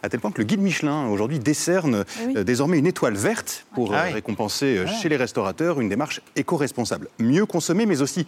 [0.01, 2.33] à tel point que le guide Michelin aujourd'hui décerne oui.
[2.37, 4.13] euh, désormais une étoile verte pour Ah euh, oui.
[4.13, 7.09] récompenser euh, chez les restaurateurs une démarche éco-responsable.
[7.19, 8.25] Mieux consommer, mais aussi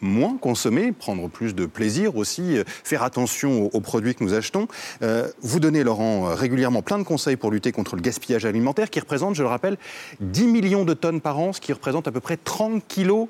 [0.00, 4.32] moins consommer, prendre plus de plaisir aussi, euh, faire attention aux, aux produits que nous
[4.32, 4.68] achetons.
[5.02, 8.90] Euh, vous donnez, Laurent, euh, régulièrement plein de conseils pour lutter contre le gaspillage alimentaire
[8.90, 9.76] qui représente, je le rappelle,
[10.20, 13.26] 10 millions de tonnes par an, ce qui représente à peu près 30 kilos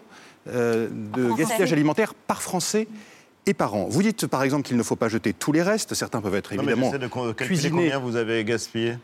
[0.50, 2.86] euh, de gaspillage alimentaire par Français
[3.46, 3.86] et par an.
[3.88, 6.54] Vous dites par exemple qu'il ne faut pas jeter tous les restes, certains peuvent être
[6.54, 8.98] Non, mais évidemment de calculer cuisinés combien vous avez gaspillé.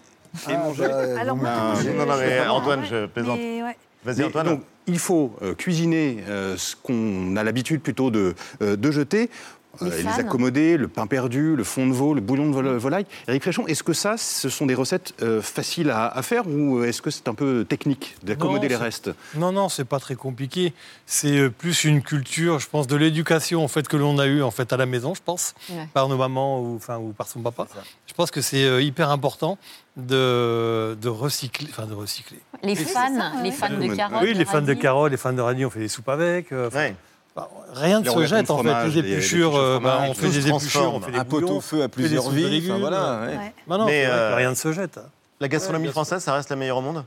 [0.49, 0.85] et mangés.
[0.85, 3.39] Alors, moi, Ah, je- non, non, mais Antoine, je plaisante.
[3.39, 3.77] Ouais.
[4.05, 4.47] Vas-y, Mais Antoine.
[4.47, 9.31] donc, il faut euh, cuisiner euh, ce qu'on a l'habitude plutôt de, euh, de jeter.
[9.80, 12.76] Les euh, les accommodés, le pain perdu, le fond de veau, le bouillon de vol-
[12.76, 13.06] volaille.
[13.28, 16.82] Éric Fréchon, est-ce que ça, ce sont des recettes euh, faciles à, à faire ou
[16.84, 19.10] est-ce que c'est un peu technique d'accommoder les restes?
[19.36, 20.72] Non, non, c'est pas très compliqué.
[21.06, 24.42] C'est euh, plus une culture, je pense, de l'éducation en fait que l'on a eue
[24.42, 25.88] en fait à la maison, je pense, Ouais.
[25.92, 27.66] par nos mamans ou enfin ou par son papa.
[28.06, 29.59] Je pense que c'est euh, hyper important
[29.96, 32.38] de, de recycler, enfin de recycler.
[32.62, 34.22] Les fans, les fans de carottes.
[34.22, 36.52] oui, les fans de carottes, les fans de radis, on fait des soupes avec.
[36.52, 36.94] euh, Ouais.
[37.36, 38.62] Bah, Rien ne se jette en fait.
[38.69, 41.61] fromage, Les épluchures, euh, bah, on fait des épluchures, on fait des Un pot au
[41.61, 42.44] feu à plusieurs vies.
[42.44, 42.77] Enfin, légumes.
[42.81, 43.36] voilà, ouais.
[43.36, 43.55] Ouais.
[43.66, 45.01] Bah non, Mais, que euh, rien ne se jette.
[45.40, 47.05] La gastronomie française, ça reste la meilleure au monde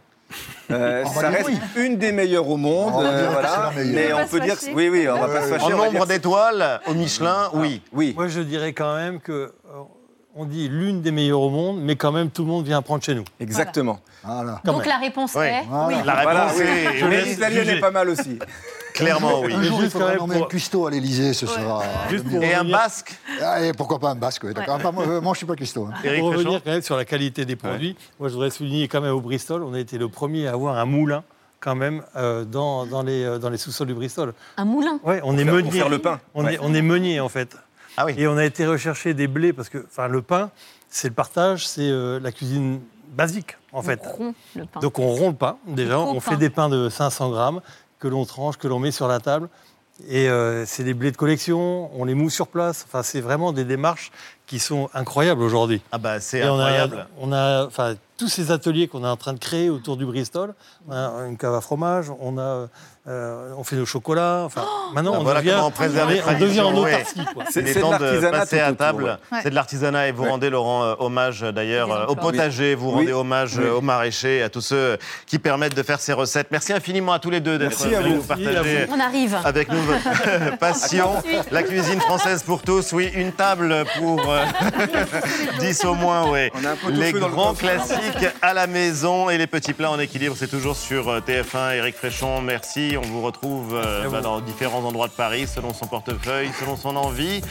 [0.70, 1.58] Euh, On va ça reste oui.
[1.78, 3.72] une des meilleures au monde, On euh, que voilà.
[3.74, 3.94] meilleure.
[3.96, 4.74] mais On peut dire, fâcher.
[4.76, 5.64] oui, oui, on va pas se fâcher.
[5.74, 7.82] En nombre dire- d'étoiles au Michelin, oui.
[7.94, 8.14] Oui.
[8.18, 9.52] Moi, je dirais quand même que euh,
[10.36, 13.02] on dit l'une des meilleures au monde, mais quand même tout le monde vient prendre
[13.02, 13.24] chez nous.
[13.40, 14.02] Exactement.
[14.26, 14.60] Voilà.
[14.66, 14.90] Quand Donc même.
[14.90, 15.50] la réponse Ouais.
[15.62, 15.88] est Voilà.
[15.88, 16.04] oui.
[16.06, 17.00] La réponse Voilà, oui.
[17.00, 17.08] est.
[17.08, 18.38] Mais l'italienne est pas mal aussi.
[18.98, 19.54] Clairement, oui.
[19.54, 21.84] Un jour, il juste faudra quand même nommer pour- un cuistot à l'Élysée, ce sera.
[22.12, 22.16] Et
[22.54, 24.76] un revenir- basque Ah, et pourquoi pas un basque oui, d'accord.
[24.76, 25.86] Enfin, moi, euh, moi, je suis pas cuistot.
[25.88, 25.94] hein.
[26.02, 29.02] Pour revenir Fréchon quand même sur la qualité des produits, moi je voudrais souligner quand
[29.02, 31.24] même au Bristol, on a été le premier à avoir un moulin
[31.60, 34.34] quand même euh, dans, dans les, euh, dans les sous-sols du Bristol.
[34.58, 35.00] Un moulin.
[35.04, 35.64] Ouais, on est faire- meunier.
[35.70, 36.20] pour faire le pain.
[36.36, 36.56] On, Ouais.
[36.56, 37.56] est, on est meunier en fait.
[37.98, 38.14] Ah oui.
[38.18, 40.52] Et on a été rechercher des blés parce que enfin, le pain,
[40.90, 42.80] c'est le partage, c'est euh, la cuisine
[43.16, 44.00] basique en fait.
[44.06, 44.80] On rompt le pain.
[44.82, 46.32] Donc on rompt le pain déjà, on copain.
[46.32, 47.62] fait des pains de 500 grammes
[48.00, 49.50] que l'on tranche, que l'on met sur la table.
[50.08, 52.86] Et euh, c'est des blés de collection, on les moue sur place.
[52.88, 54.12] Enfin, c'est vraiment des démarches
[54.46, 55.82] qui sont incroyables aujourd'hui.
[55.92, 57.08] Ah bah c'est Et on a- incroyable.
[57.20, 60.54] On a, enfin, tous ces ateliers qu'on est en train de créer autour du Bristol.
[60.88, 62.68] On a une cave à fromage, on a,
[63.08, 64.42] euh, on fait le chocolat.
[64.46, 67.26] Enfin, maintenant, Ah, on voilà devient, comment on préserve les on devient en autarcie.
[67.34, 67.44] quoi.
[67.56, 69.18] Il est temps de passer à table.
[69.44, 72.32] C'est de l'artisanat et vous rendez, Laurent, euh, hommage euh, d'ailleurs euh, au emplois.
[72.32, 72.94] potager, vous Oui.
[72.96, 73.12] rendez Oui.
[73.14, 73.64] hommage Oui.
[73.64, 76.48] euh, aux maraîchers, à tous ceux qui permettent de faire ces recettes.
[76.52, 78.18] Merci infiniment à tous les deux d'être Merci à venus vous.
[78.18, 79.38] nous partager On arrive.
[79.46, 81.12] avec nous votre passion.
[81.52, 84.44] La cuisine française pour tous, oui, une table pour euh,
[85.60, 86.50] 10 au moins, oui.
[86.92, 91.10] Les grands classiques à la maison et les petits plats en équilibre, c'est toujours sur
[91.10, 91.76] euh, TF1.
[91.78, 92.97] Éric Fréchon, merci.
[92.98, 96.96] On vous retrouve euh, bah, dans différents endroits de Paris, selon son portefeuille, selon son
[96.96, 97.42] envie.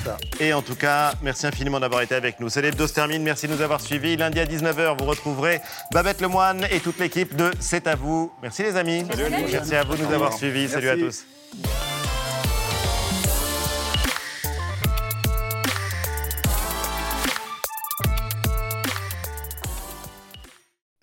[0.40, 2.48] Et en tout cas, merci infiniment d'avoir été avec nous.
[2.48, 3.22] C'est l'hebdo se termine.
[3.22, 4.16] Merci de nous avoir suivis.
[4.16, 5.60] Lundi à 19h, vous retrouverez
[5.92, 8.32] Babette Lemoine et toute l'équipe de C'est à vous.
[8.42, 9.04] Merci les amis.
[9.50, 10.68] Merci à vous de nous avoir suivis.
[10.68, 11.24] Salut à Merci.
[11.62, 11.95] tous.